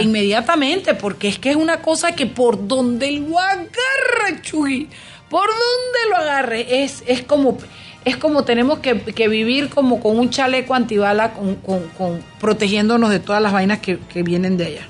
inmediatamente, 0.00 0.94
porque 0.94 1.28
es 1.28 1.38
que 1.38 1.50
es 1.50 1.56
una 1.56 1.80
cosa 1.80 2.12
que 2.12 2.26
por 2.26 2.68
donde 2.68 3.10
lo 3.12 3.38
agarre, 3.38 4.42
Chuy, 4.42 4.88
por 5.30 5.48
donde 5.48 6.10
lo 6.10 6.16
agarre, 6.16 6.84
es, 6.84 7.02
es 7.06 7.22
como 7.22 7.58
es 8.04 8.16
como 8.18 8.44
tenemos 8.44 8.80
que, 8.80 9.28
vivir 9.28 9.70
como 9.70 10.00
con 10.00 10.18
un 10.18 10.30
chaleco 10.30 10.74
antibala, 10.74 11.32
con, 11.32 11.56
con, 11.56 12.22
protegiéndonos 12.38 13.10
de 13.10 13.18
todas 13.18 13.42
las 13.42 13.52
vainas 13.52 13.78
que, 13.78 13.98
vienen 14.22 14.56
de 14.56 14.66
allá. 14.66 14.88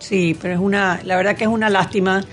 Sí, 0.00 0.36
pero 0.40 0.54
es 0.54 0.60
una, 0.60 1.00
la 1.04 1.16
verdad 1.16 1.36
que 1.36 1.44
es 1.44 1.50
una 1.50 1.70
lástima 1.70 2.24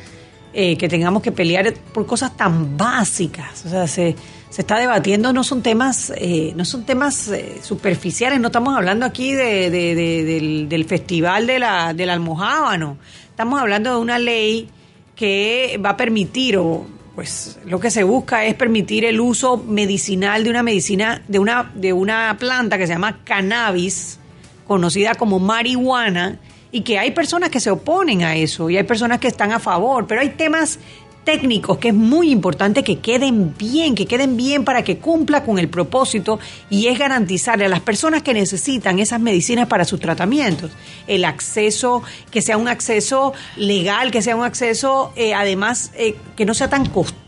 eh, 0.53 0.78
que 0.78 0.88
tengamos 0.88 1.22
que 1.22 1.32
pelear 1.32 1.74
por 1.93 2.06
cosas 2.06 2.36
tan 2.36 2.78
básicas. 2.78 3.66
O 3.66 3.70
sea, 3.70 3.88
se, 3.88 4.16
se 4.56 4.62
está 4.62 4.80
debatiendo 4.80 5.34
no 5.34 5.43
son 5.43 5.62
temas 5.62 6.14
eh, 6.16 6.53
no 6.56 6.64
son 6.64 6.86
temas 6.86 7.28
eh, 7.28 7.60
superficiales 7.62 8.39
no 8.39 8.47
estamos 8.47 8.74
hablando 8.74 9.06
aquí 9.06 9.34
de, 9.34 9.70
del, 9.70 10.86
festival 10.86 11.45
de 11.45 11.60
la 11.60 11.93
del 11.93 12.10
almohábano. 12.10 12.97
Estamos 13.30 13.60
hablando 13.60 13.91
de 13.91 13.97
una 13.97 14.18
ley 14.18 14.70
que 15.14 15.78
va 15.86 15.89
a 15.89 15.97
permitir 15.97 16.56
o 16.56 16.86
pues 17.16 17.60
lo 17.66 17.82
que 17.82 17.91
se 17.91 18.03
busca 18.06 18.45
es 18.45 18.56
permitir 18.56 19.03
el 19.03 19.20
uso 19.20 19.58
medicinal 19.58 20.45
de 20.45 20.51
una 20.51 20.64
medicina 20.64 21.22
de 21.28 21.39
una 21.39 21.70
de 21.76 21.91
una 21.91 22.38
planta 22.39 22.78
que 22.78 22.88
se 22.88 22.93
llama 22.93 23.26
cannabis 23.26 24.20
conocida 24.66 25.16
como 25.16 25.38
marihuana 25.38 26.39
y 26.72 26.82
que 26.82 26.97
hay 26.97 27.12
personas 27.12 27.49
que 27.49 27.60
se 27.60 27.72
oponen 27.72 28.24
a 28.24 28.36
eso 28.36 28.70
y 28.70 28.78
hay 28.78 28.84
personas 28.84 29.20
que 29.20 29.28
están 29.28 29.51
a 29.51 29.60
favor, 29.60 30.08
pero 30.08 30.22
hay 30.22 30.30
temas 30.30 30.80
técnicos 31.26 31.80
que 31.80 31.90
es 31.90 31.94
muy 31.94 32.32
importante 32.32 32.84
que 32.84 33.00
queden 33.00 33.54
bien, 33.58 33.96
que 33.96 34.06
queden 34.06 34.38
bien 34.38 34.64
para 34.64 34.84
que 34.84 35.00
cumpla 35.00 35.44
con 35.44 35.60
el 35.60 35.68
propósito 35.68 36.40
y 36.70 36.88
es 36.88 36.98
garantizarle 36.98 37.66
a 37.66 37.70
las 37.70 37.82
personas 37.82 38.24
que 38.24 38.34
necesitan 38.34 39.00
esas 39.00 39.20
medicinas 39.20 39.68
para 39.68 39.84
sus 39.84 40.00
tratamientos 40.00 40.72
el 41.08 41.26
acceso, 41.26 42.04
que 42.32 42.42
sea 42.42 42.58
un 42.58 42.68
acceso 42.68 43.34
legal, 43.58 44.12
que 44.12 44.22
sea 44.22 44.36
un 44.36 44.46
acceso 44.46 45.12
eh, 45.16 45.34
además 45.34 45.92
eh, 45.96 46.16
que 46.38 46.46
no 46.46 46.54
sea 46.54 46.70
tan 46.70 46.86
costoso 46.86 47.25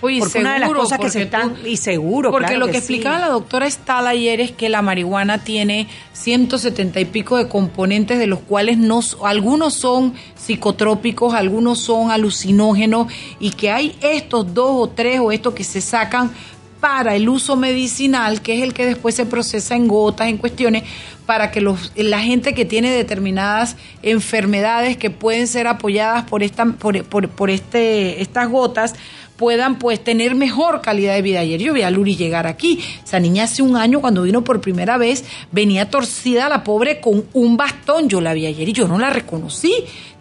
porque 0.00 0.38
una 0.38 0.54
de 0.54 0.60
las 0.60 0.72
cosas 0.72 0.98
que 0.98 1.10
se 1.10 1.22
están 1.22 1.54
y 1.64 1.76
seguro 1.76 2.30
porque 2.30 2.56
lo 2.56 2.68
que, 2.68 2.78
explicaba 2.78 3.18
la 3.18 3.28
doctora 3.28 3.66
Estal 3.66 4.06
ayer 4.06 4.40
es 4.40 4.52
que 4.52 4.68
la 4.68 4.82
marihuana 4.82 5.42
tiene 5.42 5.88
170 6.12 7.00
y 7.00 7.04
pico 7.06 7.36
de 7.36 7.48
componentes 7.48 8.18
de 8.18 8.26
los 8.26 8.40
cuales 8.40 8.78
no 8.78 9.00
algunos 9.24 9.74
son 9.74 10.14
psicotrópicos 10.36 11.34
algunos 11.34 11.80
son 11.80 12.10
alucinógenos 12.10 13.12
y 13.38 13.50
que 13.50 13.70
hay 13.70 13.96
estos 14.00 14.54
dos 14.54 14.70
o 14.72 14.88
tres 14.88 15.20
o 15.20 15.32
estos 15.32 15.54
que 15.54 15.64
se 15.64 15.80
sacan 15.80 16.30
para 16.80 17.14
el 17.14 17.28
uso 17.28 17.56
medicinal, 17.56 18.40
que 18.40 18.56
es 18.56 18.62
el 18.62 18.72
que 18.72 18.86
después 18.86 19.14
se 19.14 19.26
procesa 19.26 19.76
en 19.76 19.86
gotas, 19.86 20.28
en 20.28 20.38
cuestiones, 20.38 20.84
para 21.26 21.50
que 21.50 21.60
los, 21.60 21.92
la 21.94 22.20
gente 22.20 22.54
que 22.54 22.64
tiene 22.64 22.90
determinadas 22.90 23.76
enfermedades 24.02 24.96
que 24.96 25.10
pueden 25.10 25.46
ser 25.46 25.66
apoyadas 25.66 26.24
por, 26.24 26.42
esta, 26.42 26.64
por, 26.64 27.04
por, 27.04 27.28
por 27.28 27.50
este, 27.50 28.22
estas 28.22 28.48
gotas, 28.48 28.94
puedan 29.40 29.78
pues 29.78 30.04
tener 30.04 30.34
mejor 30.34 30.82
calidad 30.82 31.14
de 31.14 31.22
vida. 31.22 31.40
Ayer 31.40 31.58
yo 31.58 31.72
vi 31.72 31.80
a 31.80 31.90
Luri 31.90 32.14
llegar 32.14 32.46
aquí. 32.46 32.78
Esa 33.02 33.18
niña 33.18 33.44
hace 33.44 33.62
un 33.62 33.74
año 33.74 34.02
cuando 34.02 34.24
vino 34.24 34.44
por 34.44 34.60
primera 34.60 34.98
vez 34.98 35.24
venía 35.50 35.88
torcida 35.88 36.50
la 36.50 36.62
pobre 36.62 37.00
con 37.00 37.24
un 37.32 37.56
bastón. 37.56 38.10
Yo 38.10 38.20
la 38.20 38.34
vi 38.34 38.44
ayer 38.44 38.68
y 38.68 38.74
yo 38.74 38.86
no 38.86 38.98
la 38.98 39.08
reconocí 39.08 39.72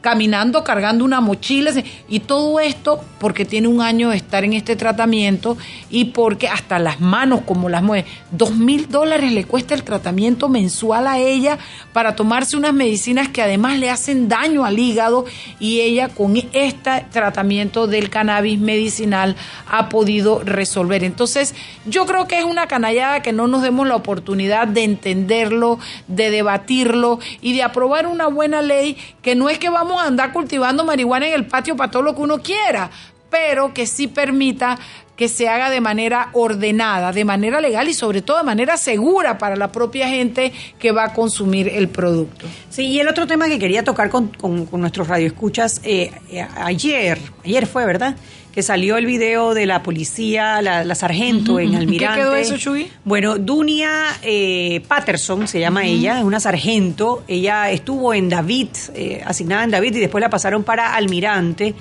caminando, 0.01 0.63
cargando 0.63 1.03
una 1.05 1.21
mochila, 1.21 1.71
y 2.07 2.21
todo 2.21 2.59
esto 2.59 3.01
porque 3.19 3.45
tiene 3.45 3.67
un 3.67 3.81
año 3.81 4.09
de 4.09 4.17
estar 4.17 4.43
en 4.43 4.53
este 4.53 4.75
tratamiento 4.75 5.57
y 5.89 6.05
porque 6.05 6.47
hasta 6.47 6.79
las 6.79 7.01
manos 7.01 7.41
como 7.45 7.69
las 7.69 7.83
mueve. 7.83 8.07
Dos 8.31 8.55
mil 8.55 8.87
dólares 8.87 9.31
le 9.31 9.43
cuesta 9.43 9.73
el 9.73 9.83
tratamiento 9.83 10.47
mensual 10.47 11.07
a 11.07 11.19
ella 11.19 11.57
para 11.91 12.15
tomarse 12.15 12.55
unas 12.55 12.73
medicinas 12.73 13.27
que 13.27 13.41
además 13.41 13.77
le 13.77 13.89
hacen 13.89 14.29
daño 14.29 14.65
al 14.65 14.79
hígado 14.79 15.25
y 15.59 15.81
ella 15.81 16.09
con 16.09 16.37
este 16.37 17.05
tratamiento 17.11 17.87
del 17.87 18.09
cannabis 18.09 18.59
medicinal 18.59 19.35
ha 19.69 19.89
podido 19.89 20.41
resolver. 20.43 21.03
Entonces, 21.03 21.55
yo 21.85 22.05
creo 22.05 22.27
que 22.27 22.39
es 22.39 22.45
una 22.45 22.67
canallada 22.67 23.21
que 23.21 23.33
no 23.33 23.47
nos 23.47 23.61
demos 23.61 23.87
la 23.87 23.95
oportunidad 23.95 24.67
de 24.67 24.83
entenderlo, 24.83 25.79
de 26.07 26.31
debatirlo 26.31 27.19
y 27.41 27.53
de 27.53 27.63
aprobar 27.63 28.07
una 28.07 28.27
buena 28.27 28.61
ley 28.61 28.97
que 29.21 29.35
no 29.35 29.49
es 29.49 29.59
que 29.59 29.69
vamos 29.69 29.88
a 29.97 30.07
andar 30.07 30.33
cultivando 30.33 30.83
marihuana 30.83 31.27
en 31.27 31.33
el 31.35 31.45
patio 31.45 31.77
para 31.77 31.89
todo 31.89 32.01
lo 32.01 32.13
que 32.13 32.21
uno 32.21 32.39
quiera, 32.39 32.89
pero 33.29 33.73
que 33.73 33.87
sí 33.87 34.07
permita 34.07 34.77
que 35.15 35.27
se 35.27 35.49
haga 35.49 35.69
de 35.69 35.81
manera 35.81 36.29
ordenada, 36.31 37.11
de 37.11 37.25
manera 37.25 37.59
legal 37.59 37.89
y 37.89 37.93
sobre 37.93 38.21
todo 38.21 38.37
de 38.37 38.43
manera 38.43 38.77
segura 38.77 39.37
para 39.37 39.57
la 39.57 39.69
propia 39.69 40.07
gente 40.07 40.53
que 40.79 40.93
va 40.93 41.03
a 41.03 41.13
consumir 41.13 41.67
el 41.67 41.89
producto. 41.89 42.45
Sí, 42.69 42.85
y 42.85 42.99
el 43.01 43.07
otro 43.09 43.27
tema 43.27 43.47
que 43.47 43.59
quería 43.59 43.83
tocar 43.83 44.09
con, 44.09 44.31
nuestros 44.71 45.09
radioescuchas, 45.09 45.81
eh, 45.83 46.11
eh, 46.31 46.47
ayer, 46.55 47.19
ayer 47.43 47.67
fue, 47.67 47.85
¿verdad? 47.85 48.15
Que 48.53 48.63
salió 48.63 48.97
el 48.97 49.05
video 49.05 49.53
de 49.53 49.65
la 49.65 49.83
policía, 49.83 50.61
la, 50.61 50.95
sargento 50.95 51.59
en 51.59 51.75
Almirante. 51.75 52.15
¿Qué 52.15 52.21
quedó 52.21 52.35
eso, 52.35 52.57
Chuy? 52.57 52.91
Bueno, 53.05 53.37
Dunia 53.37 54.17
eh, 54.21 54.81
Patterson 54.87 55.47
se 55.47 55.59
llama 55.59 55.85
ella, 55.85 56.19
es 56.19 56.23
una 56.23 56.39
sargento. 56.39 57.23
Ella 57.27 57.69
estuvo 57.69 58.13
en 58.13 58.29
David, 58.29 58.69
eh, 58.95 59.21
asignada 59.25 59.63
en 59.63 59.71
David, 59.71 59.95
y 59.95 59.99
después 59.99 60.21
la 60.21 60.29
pasaron 60.29 60.63
para 60.63 60.95
Almirante. 60.95 61.75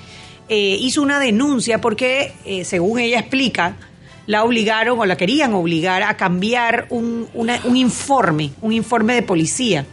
Eh, 0.47 0.77
hizo 0.79 1.01
una 1.01 1.19
denuncia 1.19 1.81
porque, 1.81 2.33
según 2.63 2.99
ella 2.99 3.19
explica, 3.19 3.75
la 4.25 4.43
obligaron 4.43 4.99
o 4.99 5.05
la 5.05 5.17
querían 5.17 5.53
obligar 5.53 6.03
a 6.03 6.17
cambiar 6.17 6.87
un, 6.89 7.27
un 7.33 7.77
informe, 7.77 8.51
un 8.61 8.73
informe 8.73 9.15
de 9.15 9.21
policía 9.23 9.85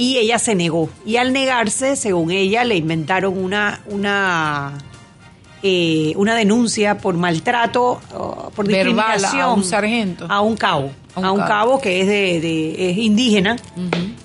y 0.00 0.16
ella 0.16 0.38
se 0.38 0.54
negó. 0.54 0.88
Y 1.04 1.16
al 1.16 1.34
negarse, 1.34 1.94
según 1.94 2.30
ella, 2.30 2.64
le 2.64 2.76
inventaron 2.76 3.36
una, 3.36 3.82
una, 3.86 4.72
eh, 5.62 6.12
una 6.16 6.34
denuncia 6.34 6.98
por 6.98 7.14
maltrato, 7.14 8.00
por 8.54 8.66
discriminación. 8.66 9.40
a 9.40 9.52
un 9.52 9.64
sargento. 9.64 10.26
A 10.28 10.40
un 10.40 10.56
cabo. 10.56 10.90
A 11.14 11.32
un, 11.32 11.40
cabo. 11.40 11.80
que 11.80 12.00
es, 12.00 12.06
de, 12.06 12.90
es 12.90 12.96
indígena. 12.98 13.56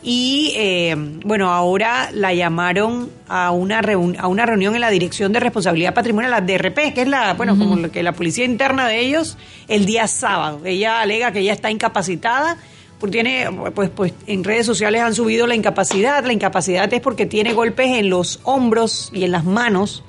Y 0.04 0.54
eh, 0.56 0.96
bueno, 1.26 1.52
ahora 1.52 2.10
la 2.14 2.34
llamaron 2.34 3.10
a 3.28 3.52
una, 3.52 3.82
a 4.20 4.28
una 4.28 4.46
reunión 4.46 4.76
en 4.76 4.82
la 4.82 4.90
Dirección 4.92 5.34
de 5.34 5.40
Responsabilidad 5.40 5.94
Patrimonial, 5.94 6.32
la 6.32 6.42
DRP, 6.42 6.94
que 6.94 7.02
es 7.02 7.08
la, 7.08 7.34
bueno, 7.34 7.58
como 7.58 7.90
que 7.92 8.04
la 8.04 8.12
policía 8.12 8.46
interna 8.46 8.88
de 8.88 9.00
ellos, 9.00 9.38
el 9.68 9.86
día 9.86 10.08
sábado. 10.08 10.62
Ella 10.64 11.02
alega 11.02 11.32
que 11.32 11.40
ella 11.40 11.54
está 11.54 11.72
incapacitada 11.72 12.58
tiene, 13.10 13.48
pues, 13.74 13.90
pues 13.90 14.14
en 14.28 14.44
redes 14.44 14.66
sociales 14.66 15.02
han 15.02 15.14
subido 15.14 15.48
la 15.48 15.56
incapacidad. 15.56 16.24
La 16.26 16.34
incapacidad 16.34 16.92
es 16.94 17.02
porque 17.02 17.26
tiene 17.26 17.54
golpes 17.54 17.88
en 17.92 18.10
los 18.10 18.40
hombros 18.44 19.10
y 19.14 19.24
en 19.24 19.32
las 19.32 19.46
manos, 19.46 20.04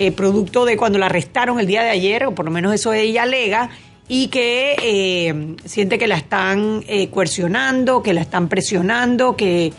eh, 0.00 0.12
producto 0.12 0.64
de 0.64 0.78
cuando 0.78 0.98
la 0.98 1.06
arrestaron 1.06 1.60
el 1.60 1.66
día 1.66 1.82
de 1.82 1.90
ayer, 1.90 2.24
o 2.24 2.34
por 2.34 2.46
lo 2.46 2.50
menos 2.50 2.72
eso 2.72 2.94
ella 2.94 3.24
alega, 3.24 3.68
y 4.08 4.28
que 4.28 4.74
eh, 4.82 5.56
siente 5.66 5.98
que 5.98 6.06
la 6.06 6.16
están 6.16 6.82
eh, 6.88 7.10
coercionando, 7.10 8.02
que 8.02 8.14
la 8.14 8.22
están 8.22 8.48
presionando, 8.48 9.36
que 9.36 9.74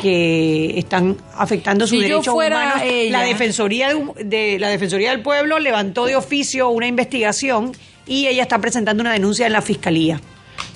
que 0.00 0.78
están 0.78 1.16
afectando 1.36 1.88
su 1.88 1.98
derecho 1.98 2.34
humanos. 2.34 2.82
La 3.10 3.22
defensoría 3.22 3.88
de, 4.24 4.58
la 4.60 4.68
defensoría 4.68 5.10
del 5.10 5.22
pueblo 5.22 5.58
levantó 5.58 6.06
de 6.06 6.14
oficio 6.14 6.68
una 6.68 6.86
investigación 6.86 7.72
y 8.06 8.28
ella 8.28 8.42
está 8.42 8.60
presentando 8.60 9.00
una 9.00 9.12
denuncia 9.12 9.46
en 9.46 9.52
la 9.52 9.62
fiscalía. 9.62 10.20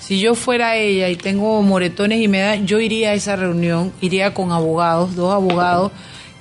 Si 0.01 0.19
yo 0.19 0.35
fuera 0.35 0.77
ella 0.77 1.09
y 1.09 1.17
tengo 1.17 1.63
moretones 1.63 2.21
y 2.21 2.27
me 2.27 2.41
da, 2.41 2.57
yo 2.57 2.81
iría 2.81 3.11
a 3.11 3.15
esa 3.15 3.37
reunión, 3.37 3.93
iría 4.01 4.35
con 4.35 4.51
abogados, 4.51 5.15
dos 5.15 5.33
abogados, 5.33 5.93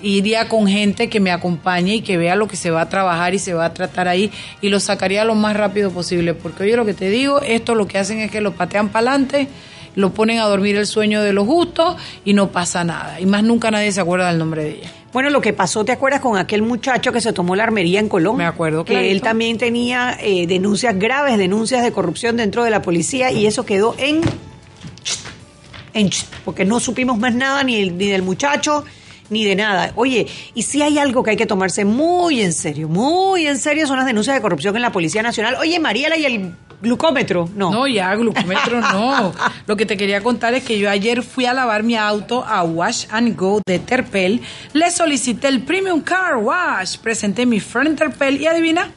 iría 0.02 0.48
con 0.48 0.68
gente 0.68 1.10
que 1.10 1.20
me 1.20 1.32
acompañe 1.32 1.96
y 1.96 2.02
que 2.02 2.18
vea 2.18 2.36
lo 2.36 2.48
que 2.48 2.56
se 2.56 2.72
va 2.72 2.82
a 2.82 2.90
trabajar 2.90 3.34
y 3.34 3.40
se 3.40 3.54
va 3.54 3.66
a 3.66 3.74
tratar 3.74 4.08
ahí 4.08 4.32
y 4.62 4.70
lo 4.70 4.80
sacaría 4.80 5.24
lo 5.26 5.36
más 5.36 5.56
rápido 5.56 5.92
posible. 5.92 6.34
Porque 6.34 6.64
oye, 6.64 6.76
lo 6.76 6.86
que 6.86 6.94
te 6.94 7.10
digo, 7.10 7.42
esto 7.42 7.76
lo 7.76 7.88
que 7.88 7.98
hacen 7.98 8.20
es 8.20 8.32
que 8.32 8.42
lo 8.42 8.54
patean 8.54 8.90
para 8.90 9.12
adelante, 9.12 9.48
lo 9.96 10.14
ponen 10.14 10.40
a 10.40 10.46
dormir 10.46 10.76
el 10.76 10.86
sueño 10.86 11.22
de 11.22 11.34
los 11.34 11.48
justos 11.48 11.96
y 12.24 12.34
no 12.34 12.50
pasa 12.52 12.84
nada. 12.84 13.20
Y 13.20 13.26
más 13.26 13.44
nunca 13.44 13.72
nadie 13.72 13.92
se 13.92 14.02
acuerda 14.02 14.30
del 14.30 14.38
nombre 14.38 14.64
de 14.64 14.70
ella. 14.72 14.92
Bueno, 15.14 15.32
lo 15.32 15.42
que 15.42 15.54
pasó, 15.54 15.84
¿te 15.84 15.94
acuerdas 15.94 16.20
con 16.20 16.38
aquel 16.38 16.62
muchacho 16.62 17.12
que 17.12 17.22
se 17.22 17.34
tomó 17.34 17.56
la 17.56 17.64
armería 17.64 18.00
en 18.00 18.10
Colombia? 18.10 18.46
Me 18.46 18.50
acuerdo, 18.50 18.86
Que 18.86 19.12
él 19.12 19.22
también 19.22 19.58
tenía 19.58 20.16
eh, 20.22 20.46
denuncias 20.46 21.00
graves, 21.00 21.38
denuncias 21.38 21.82
de 21.82 21.92
corrupción 21.92 22.38
dentro 22.38 22.64
de 22.64 22.70
la 22.70 22.84
policía 22.84 23.32
y 23.32 23.48
eso 23.48 23.66
quedó 23.66 23.96
en... 23.98 24.22
en 25.94 26.10
porque 26.46 26.66
no 26.66 26.80
supimos 26.80 27.18
más 27.18 27.34
nada 27.34 27.64
ni, 27.64 27.90
ni 27.90 28.10
del 28.10 28.22
muchacho 28.22 28.86
ni 29.30 29.46
de 29.46 29.56
nada. 29.56 29.92
Oye, 29.96 30.28
y 30.54 30.64
si 30.64 30.82
hay 30.82 30.98
algo 31.00 31.24
que 31.24 31.32
hay 31.32 31.38
que 31.38 31.46
tomarse 31.46 31.86
muy 31.86 32.42
en 32.42 32.54
serio, 32.54 32.88
muy 32.88 33.48
en 33.48 33.58
serio 33.58 33.88
son 33.88 33.98
las 33.98 34.06
denuncias 34.06 34.36
de 34.36 34.42
corrupción 34.42 34.76
en 34.76 34.82
la 34.82 34.92
Policía 34.92 35.24
Nacional. 35.24 35.56
Oye, 35.60 35.80
Mariela, 35.80 36.18
y 36.18 36.26
el 36.26 36.54
Glucómetro, 36.80 37.50
no. 37.56 37.72
No, 37.72 37.88
ya, 37.88 38.14
glucómetro 38.16 38.80
no. 38.82 39.34
Lo 39.66 39.76
que 39.76 39.88
te 39.88 39.98
quería 39.98 40.22
contar 40.22 40.54
es 40.54 40.64
que 40.64 40.78
yo 40.78 40.90
ayer 40.90 41.24
fui 41.24 41.46
a 41.46 41.54
lavar 41.54 41.82
mi 41.82 41.96
auto 41.96 42.46
a 42.46 42.64
Wash 42.64 43.06
and 43.10 43.36
Go 43.36 43.62
de 43.66 43.80
Terpel. 43.80 44.42
Le 44.74 44.92
solicité 44.92 45.48
el 45.48 45.64
Premium 45.64 46.02
Car 46.02 46.38
Wash. 46.38 46.98
Presenté 46.98 47.48
mi 47.48 47.60
friend 47.60 47.98
Terpel 47.98 48.40
y 48.40 48.46
adivina, 48.46 48.92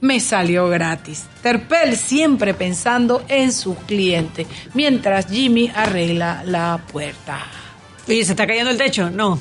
me 0.00 0.20
salió 0.20 0.68
gratis. 0.68 1.26
Terpel 1.42 1.96
siempre 1.96 2.54
pensando 2.54 3.22
en 3.28 3.52
sus 3.52 3.76
clientes, 3.80 4.46
mientras 4.72 5.26
Jimmy 5.26 5.70
arregla 5.74 6.42
la 6.46 6.80
puerta. 6.90 7.57
Oye, 8.08 8.24
¿se 8.24 8.32
está 8.32 8.46
cayendo 8.46 8.70
el 8.70 8.78
techo? 8.78 9.10
No. 9.10 9.38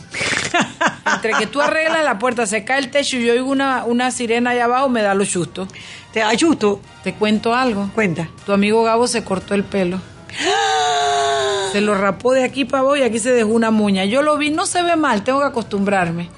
Entre 1.15 1.33
que 1.33 1.47
tú 1.47 1.61
arreglas 1.61 2.03
la 2.03 2.19
puerta, 2.19 2.45
se 2.45 2.65
cae 2.65 2.79
el 2.79 2.91
techo 2.91 3.17
y 3.17 3.25
yo 3.25 3.33
oigo 3.33 3.49
una, 3.49 3.85
una 3.85 4.11
sirena 4.11 4.49
allá 4.49 4.65
abajo, 4.65 4.89
me 4.89 5.01
da 5.01 5.13
lo 5.13 5.25
justo. 5.25 5.67
¿Te 6.11 6.19
da 6.19 6.31
justo? 6.37 6.81
Te 7.03 7.13
cuento 7.13 7.53
algo. 7.53 7.89
Cuenta. 7.95 8.27
Tu 8.45 8.51
amigo 8.51 8.83
Gabo 8.83 9.07
se 9.07 9.23
cortó 9.23 9.53
el 9.53 9.63
pelo. 9.63 10.01
Se 11.71 11.81
lo 11.81 11.95
rapó 11.95 12.31
de 12.31 12.45
aquí 12.45 12.63
para 12.63 12.79
abajo 12.79 12.95
y 12.95 13.01
aquí 13.01 13.19
se 13.19 13.31
dejó 13.31 13.49
una 13.49 13.71
muña. 13.71 14.05
Yo 14.05 14.21
lo 14.21 14.37
vi, 14.37 14.51
no 14.51 14.65
se 14.65 14.81
ve 14.83 14.95
mal, 14.95 15.25
tengo 15.25 15.41
que 15.41 15.47
acostumbrarme. 15.47 16.29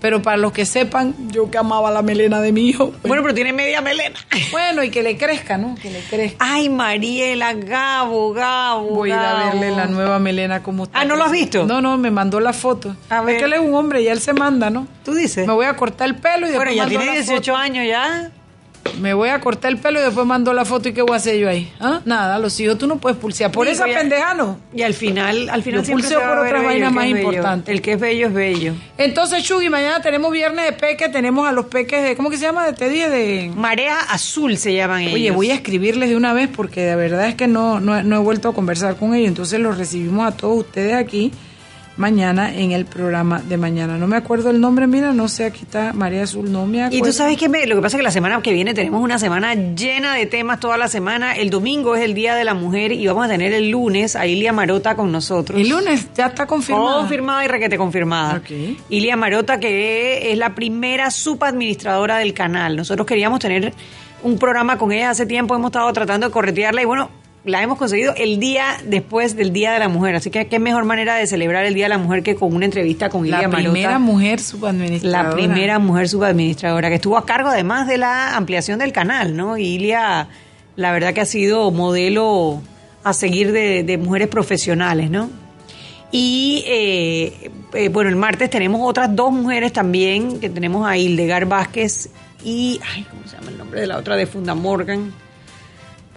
Pero 0.00 0.22
para 0.22 0.36
los 0.36 0.52
que 0.52 0.64
sepan, 0.64 1.14
yo 1.30 1.50
que 1.50 1.58
amaba 1.58 1.90
la 1.90 2.02
melena 2.02 2.40
de 2.40 2.52
mi 2.52 2.68
hijo. 2.68 2.92
Bueno, 3.04 3.22
pero 3.22 3.34
tiene 3.34 3.52
media 3.52 3.80
melena. 3.80 4.18
Bueno, 4.50 4.82
y 4.82 4.90
que 4.90 5.02
le 5.02 5.16
crezca, 5.16 5.58
¿no? 5.58 5.74
Que 5.74 5.90
le 5.90 6.00
crezca. 6.00 6.36
Ay, 6.38 6.68
Mariela, 6.68 7.52
Gabo, 7.54 8.32
Gabo. 8.32 8.90
Voy 8.90 9.10
a 9.10 9.14
ir 9.14 9.20
a 9.20 9.44
verle 9.44 9.70
la 9.70 9.86
nueva 9.86 10.18
melena 10.18 10.62
como 10.62 10.84
está. 10.84 11.00
Ah, 11.00 11.04
¿no 11.04 11.16
lo 11.16 11.24
has 11.24 11.32
visto? 11.32 11.66
No, 11.66 11.80
no, 11.80 11.98
me 11.98 12.10
mandó 12.10 12.40
la 12.40 12.52
foto. 12.52 12.96
A 13.10 13.20
ver. 13.22 13.34
Es 13.34 13.40
que 13.40 13.46
él 13.46 13.52
es 13.54 13.60
un 13.60 13.74
hombre 13.74 14.02
y 14.02 14.08
él 14.08 14.20
se 14.20 14.32
manda, 14.32 14.70
¿no? 14.70 14.86
Tú 15.04 15.14
dices. 15.14 15.46
Me 15.46 15.52
voy 15.52 15.66
a 15.66 15.76
cortar 15.76 16.08
el 16.08 16.16
pelo 16.16 16.46
y 16.46 16.50
después. 16.50 16.68
Bueno, 16.68 16.72
ya 16.72 16.88
tiene 16.88 17.12
18 17.12 17.56
años 17.56 17.86
ya 17.86 18.30
me 19.00 19.14
voy 19.14 19.28
a 19.28 19.40
cortar 19.40 19.70
el 19.72 19.78
pelo 19.78 20.00
y 20.00 20.02
después 20.02 20.26
mando 20.26 20.52
la 20.52 20.64
foto 20.64 20.88
y 20.88 20.92
qué 20.92 21.02
voy 21.02 21.12
a 21.12 21.16
hacer 21.16 21.36
yo 21.36 21.48
ahí. 21.48 21.72
¿Ah? 21.80 22.00
Nada, 22.04 22.38
los 22.38 22.58
hijos 22.60 22.78
tú 22.78 22.86
no 22.86 22.98
puedes 22.98 23.18
pulsear. 23.18 23.50
Por 23.50 23.68
esa 23.68 23.84
pendeja 23.84 24.34
no. 24.34 24.58
Y 24.74 24.82
al 24.82 24.94
final, 24.94 25.48
al 25.50 25.62
final 25.62 25.84
yo 25.84 25.92
pulseo 25.92 26.20
por 26.20 26.38
otras 26.38 26.64
vainas 26.64 26.92
más 26.92 27.06
importantes. 27.06 27.74
El 27.74 27.82
que 27.82 27.92
es 27.92 28.00
bello 28.00 28.28
es 28.28 28.34
bello. 28.34 28.74
Entonces, 28.96 29.42
Chugi, 29.44 29.68
mañana 29.68 30.00
tenemos 30.00 30.32
viernes 30.32 30.64
de 30.66 30.72
peque, 30.72 31.08
tenemos 31.08 31.48
a 31.48 31.52
los 31.52 31.66
peques 31.66 32.02
de, 32.02 32.16
¿cómo 32.16 32.30
que 32.30 32.36
se 32.36 32.42
llama? 32.42 32.72
Te 32.72 32.88
dije 32.88 33.08
de... 33.08 33.52
Marea 33.54 33.98
Azul 34.10 34.56
se 34.56 34.74
llaman 34.74 35.02
ellos. 35.02 35.14
Oye, 35.14 35.30
voy 35.30 35.50
a 35.50 35.54
escribirles 35.54 36.08
de 36.08 36.16
una 36.16 36.32
vez 36.32 36.48
porque 36.54 36.82
de 36.82 36.96
verdad 36.96 37.28
es 37.28 37.34
que 37.34 37.46
no, 37.46 37.80
no, 37.80 38.02
no 38.02 38.16
he 38.16 38.18
vuelto 38.20 38.48
a 38.48 38.54
conversar 38.54 38.96
con 38.96 39.14
ellos. 39.14 39.28
Entonces 39.28 39.60
los 39.60 39.78
recibimos 39.78 40.26
a 40.26 40.36
todos 40.36 40.58
ustedes 40.58 40.94
aquí 40.94 41.32
mañana 41.98 42.54
en 42.54 42.72
el 42.72 42.86
programa 42.86 43.42
de 43.42 43.56
mañana. 43.58 43.98
No 43.98 44.06
me 44.06 44.16
acuerdo 44.16 44.50
el 44.50 44.60
nombre, 44.60 44.86
mira, 44.86 45.12
no 45.12 45.28
sé, 45.28 45.44
aquí 45.44 45.64
está 45.64 45.92
María 45.92 46.22
Azul, 46.22 46.50
no 46.50 46.64
me 46.64 46.84
acuerdo. 46.84 46.96
Y 46.96 47.06
tú 47.06 47.12
sabes 47.12 47.36
que 47.36 47.48
lo 47.48 47.76
que 47.76 47.82
pasa 47.82 47.96
es 47.96 48.00
que 48.00 48.04
la 48.04 48.10
semana 48.10 48.40
que 48.40 48.52
viene 48.52 48.72
tenemos 48.72 49.02
una 49.02 49.18
semana 49.18 49.54
llena 49.54 50.14
de 50.14 50.26
temas 50.26 50.60
toda 50.60 50.78
la 50.78 50.88
semana. 50.88 51.36
El 51.36 51.50
domingo 51.50 51.96
es 51.96 52.02
el 52.02 52.14
Día 52.14 52.34
de 52.34 52.44
la 52.44 52.54
Mujer 52.54 52.92
y 52.92 53.06
vamos 53.06 53.26
a 53.26 53.28
tener 53.28 53.52
el 53.52 53.70
lunes 53.70 54.16
a 54.16 54.26
Ilia 54.26 54.52
Marota 54.52 54.94
con 54.94 55.12
nosotros. 55.12 55.60
El 55.60 55.68
lunes 55.68 56.08
ya 56.14 56.26
está 56.26 56.46
confirmada. 56.46 56.98
Confirmada 56.98 57.44
y 57.44 57.48
requete 57.48 57.76
confirmada. 57.76 58.40
Ilia 58.88 59.16
Marota, 59.16 59.58
que 59.58 60.32
es 60.32 60.38
la 60.38 60.54
primera 60.54 61.10
subadministradora 61.10 62.18
del 62.18 62.32
canal. 62.32 62.76
Nosotros 62.76 63.06
queríamos 63.06 63.40
tener 63.40 63.74
un 64.22 64.38
programa 64.38 64.78
con 64.78 64.92
ella 64.92 65.10
hace 65.10 65.26
tiempo, 65.26 65.54
hemos 65.54 65.68
estado 65.68 65.92
tratando 65.92 66.26
de 66.26 66.32
corretearla 66.32 66.82
y 66.82 66.84
bueno, 66.84 67.10
la 67.44 67.62
hemos 67.62 67.78
conseguido 67.78 68.14
el 68.16 68.38
día 68.38 68.76
después 68.84 69.36
del 69.36 69.52
Día 69.52 69.72
de 69.72 69.78
la 69.78 69.88
Mujer. 69.88 70.16
Así 70.16 70.30
que 70.30 70.46
qué 70.46 70.58
mejor 70.58 70.84
manera 70.84 71.16
de 71.16 71.26
celebrar 71.26 71.64
el 71.64 71.74
Día 71.74 71.86
de 71.86 71.90
la 71.90 71.98
Mujer 71.98 72.22
que 72.22 72.34
con 72.34 72.54
una 72.54 72.64
entrevista 72.64 73.08
con 73.08 73.24
Ilia 73.24 73.48
Marota. 73.48 73.58
La 73.58 73.70
primera 73.70 73.98
mujer 73.98 74.40
subadministradora. 74.40 75.28
La 75.28 75.34
primera 75.34 75.78
mujer 75.78 76.08
subadministradora, 76.08 76.88
que 76.88 76.96
estuvo 76.96 77.16
a 77.16 77.24
cargo 77.24 77.48
además 77.48 77.86
de 77.86 77.98
la 77.98 78.36
ampliación 78.36 78.78
del 78.78 78.92
canal, 78.92 79.36
¿no? 79.36 79.56
Ilia, 79.56 80.28
la 80.76 80.92
verdad 80.92 81.14
que 81.14 81.20
ha 81.20 81.26
sido 81.26 81.70
modelo 81.70 82.60
a 83.04 83.12
seguir 83.12 83.52
de, 83.52 83.98
mujeres 83.98 84.28
profesionales, 84.28 85.10
¿no? 85.10 85.30
Y 86.10 86.64
eh, 86.66 87.50
eh, 87.74 87.88
bueno, 87.90 88.08
el 88.08 88.16
martes 88.16 88.48
tenemos 88.48 88.80
otras 88.82 89.14
dos 89.14 89.30
mujeres 89.30 89.72
también, 89.72 90.40
que 90.40 90.48
tenemos 90.48 90.86
a 90.86 90.96
Hildegar 90.96 91.44
Vázquez 91.46 92.08
y, 92.42 92.80
ay, 92.94 93.06
¿cómo 93.10 93.26
se 93.26 93.36
llama 93.36 93.50
el 93.50 93.58
nombre 93.58 93.80
de 93.82 93.86
la 93.86 93.98
otra? 93.98 94.16
De 94.16 94.26
Funda 94.26 94.54
Morgan 94.54 95.12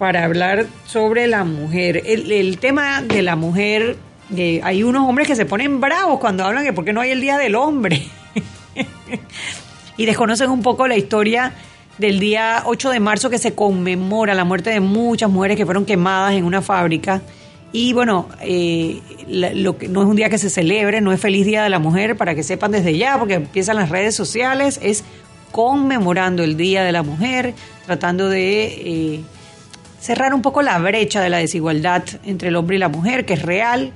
para 0.02 0.24
hablar 0.24 0.66
sobre 0.84 1.28
la 1.28 1.44
mujer. 1.44 2.02
El, 2.04 2.58
tema 2.58 3.02
de 3.02 3.22
la 3.22 3.36
mujer, 3.36 3.96
eh, 4.36 4.60
hay 4.64 4.82
unos 4.82 5.08
hombres 5.08 5.28
que 5.28 5.36
se 5.36 5.46
ponen 5.46 5.80
bravos 5.80 6.18
cuando 6.18 6.44
hablan 6.44 6.64
de 6.64 6.72
por 6.72 6.84
qué 6.84 6.92
no 6.92 7.02
hay 7.02 7.12
el 7.12 7.20
Día 7.20 7.38
del 7.38 7.54
Hombre. 7.54 8.02
y 9.96 10.04
desconocen 10.04 10.50
un 10.50 10.60
poco 10.60 10.88
la 10.88 10.96
historia 10.96 11.52
del 11.98 12.18
día 12.18 12.64
8 12.66 12.90
de 12.90 12.98
marzo 12.98 13.30
que 13.30 13.38
se 13.38 13.54
conmemora 13.54 14.34
la 14.34 14.42
muerte 14.42 14.70
de 14.70 14.80
muchas 14.80 15.30
mujeres 15.30 15.56
que 15.56 15.64
fueron 15.64 15.84
quemadas 15.84 16.32
en 16.34 16.46
una 16.46 16.62
fábrica. 16.62 17.22
Y 17.70 17.92
bueno, 17.92 18.28
eh, 18.40 19.00
lo 19.28 19.78
que 19.78 19.86
no 19.86 20.02
es 20.02 20.08
un 20.08 20.16
día 20.16 20.28
que 20.28 20.38
se 20.38 20.50
celebre, 20.50 21.00
no 21.00 21.12
es 21.12 21.20
feliz 21.20 21.46
Día 21.46 21.62
de 21.62 21.70
la 21.70 21.78
Mujer, 21.78 22.16
para 22.16 22.34
que 22.34 22.42
sepan 22.42 22.72
desde 22.72 22.98
ya, 22.98 23.20
porque 23.20 23.34
empiezan 23.34 23.76
las 23.76 23.88
redes 23.88 24.16
sociales, 24.16 24.80
es 24.82 25.04
conmemorando 25.52 26.42
el 26.42 26.56
Día 26.56 26.82
de 26.82 26.90
la 26.90 27.04
Mujer, 27.04 27.54
tratando 27.86 28.28
de 28.28 28.64
eh, 28.64 29.20
cerrar 30.02 30.34
un 30.34 30.42
poco 30.42 30.62
la 30.62 30.78
brecha 30.80 31.20
de 31.20 31.30
la 31.30 31.38
desigualdad 31.38 32.02
entre 32.24 32.48
el 32.48 32.56
hombre 32.56 32.74
y 32.74 32.78
la 32.80 32.88
mujer, 32.88 33.24
que 33.24 33.34
es 33.34 33.42
real, 33.42 33.92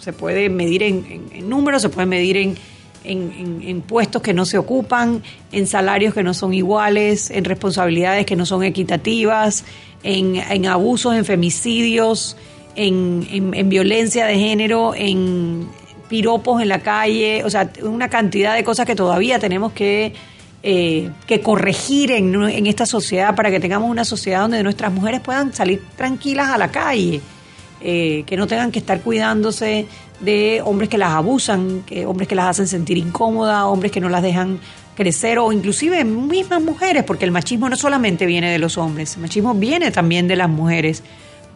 se 0.00 0.12
puede 0.12 0.50
medir 0.50 0.82
en, 0.82 1.48
números, 1.48 1.82
se 1.82 1.90
puede 1.90 2.06
medir 2.06 2.36
en, 2.36 2.56
en, 3.04 3.82
puestos 3.82 4.20
que 4.20 4.34
no 4.34 4.44
se 4.44 4.58
ocupan, 4.58 5.22
en 5.52 5.68
salarios 5.68 6.12
que 6.12 6.24
no 6.24 6.34
son 6.34 6.52
iguales, 6.52 7.30
en 7.30 7.44
responsabilidades 7.44 8.26
que 8.26 8.34
no 8.34 8.44
son 8.44 8.64
equitativas, 8.64 9.64
en, 10.02 10.66
abusos, 10.66 11.14
en 11.14 11.24
femicidios, 11.24 12.36
en, 12.74 13.70
violencia 13.70 14.26
de 14.26 14.40
género, 14.40 14.96
en 14.96 15.68
piropos 16.08 16.60
en 16.60 16.68
la 16.68 16.80
calle, 16.80 17.44
o 17.44 17.50
sea, 17.50 17.70
una 17.84 18.08
cantidad 18.08 18.56
de 18.56 18.64
cosas 18.64 18.86
que 18.86 18.96
todavía 18.96 19.38
tenemos 19.38 19.70
que, 19.70 20.14
eh, 20.62 21.10
que 21.26 21.40
corregir 21.40 22.10
en, 22.10 22.66
esta 22.66 22.84
sociedad 22.84 23.34
para 23.34 23.50
que 23.50 23.60
tengamos 23.60 23.90
una 23.90 24.04
sociedad 24.04 24.42
donde 24.42 24.62
nuestras 24.62 24.92
mujeres 24.92 25.20
puedan 25.20 25.54
salir 25.54 25.82
tranquilas 25.96 26.50
a 26.50 26.58
la 26.58 26.70
calle. 26.70 27.20
Eh, 27.82 28.24
que 28.26 28.36
no 28.36 28.46
tengan 28.46 28.70
que 28.70 28.78
estar 28.78 29.00
cuidándose 29.00 29.86
de 30.20 30.60
hombres 30.62 30.90
que 30.90 30.98
las 30.98 31.14
abusan, 31.14 31.82
que 31.86 32.04
hombres 32.04 32.28
que 32.28 32.34
las 32.34 32.48
hacen 32.48 32.68
sentir 32.68 32.98
incómodas, 32.98 33.62
hombres 33.62 33.90
que 33.90 34.00
no 34.00 34.10
las 34.10 34.22
dejan 34.22 34.60
crecer 34.94 35.38
o 35.38 35.50
inclusive 35.50 36.04
mismas 36.04 36.62
mujeres, 36.62 37.04
porque 37.04 37.24
el 37.24 37.30
machismo 37.30 37.70
no 37.70 37.76
solamente 37.76 38.26
viene 38.26 38.52
de 38.52 38.58
los 38.58 38.76
hombres, 38.76 39.14
el 39.14 39.22
machismo 39.22 39.54
viene 39.54 39.90
también 39.90 40.28
de 40.28 40.36
las 40.36 40.50
mujeres. 40.50 41.02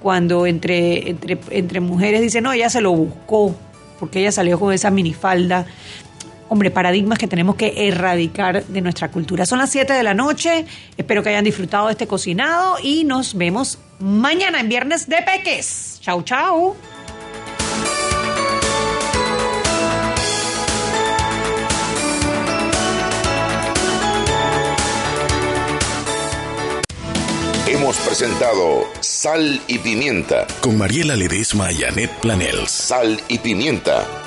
Cuando 0.00 0.46
entre, 0.46 1.10
entre, 1.10 1.38
entre 1.50 1.80
mujeres 1.80 2.22
dicen, 2.22 2.44
no, 2.44 2.52
ella 2.52 2.70
se 2.70 2.80
lo 2.80 2.92
buscó, 2.92 3.54
porque 3.98 4.20
ella 4.20 4.32
salió 4.32 4.58
con 4.58 4.72
esa 4.72 4.90
minifalda. 4.90 5.66
Hombre, 6.48 6.70
paradigmas 6.70 7.18
que 7.18 7.26
tenemos 7.26 7.56
que 7.56 7.88
erradicar 7.88 8.64
de 8.64 8.80
nuestra 8.80 9.10
cultura. 9.10 9.46
Son 9.46 9.58
las 9.58 9.70
7 9.70 9.92
de 9.92 10.02
la 10.02 10.14
noche, 10.14 10.66
espero 10.96 11.22
que 11.22 11.30
hayan 11.30 11.44
disfrutado 11.44 11.86
de 11.86 11.92
este 11.92 12.06
cocinado 12.06 12.76
y 12.82 13.04
nos 13.04 13.34
vemos 13.34 13.78
mañana 13.98 14.60
en 14.60 14.68
Viernes 14.68 15.08
de 15.08 15.16
Peques. 15.22 15.98
Chau, 16.02 16.22
chau. 16.22 16.76
Hemos 27.66 27.96
presentado 27.98 28.84
Sal 29.00 29.60
y 29.66 29.78
Pimienta 29.78 30.46
con 30.60 30.78
Mariela 30.78 31.16
Ledesma 31.16 31.72
y 31.72 31.84
Annette 31.84 32.12
Planels. 32.20 32.70
Sal 32.70 33.20
y 33.28 33.38
Pimienta 33.38 34.23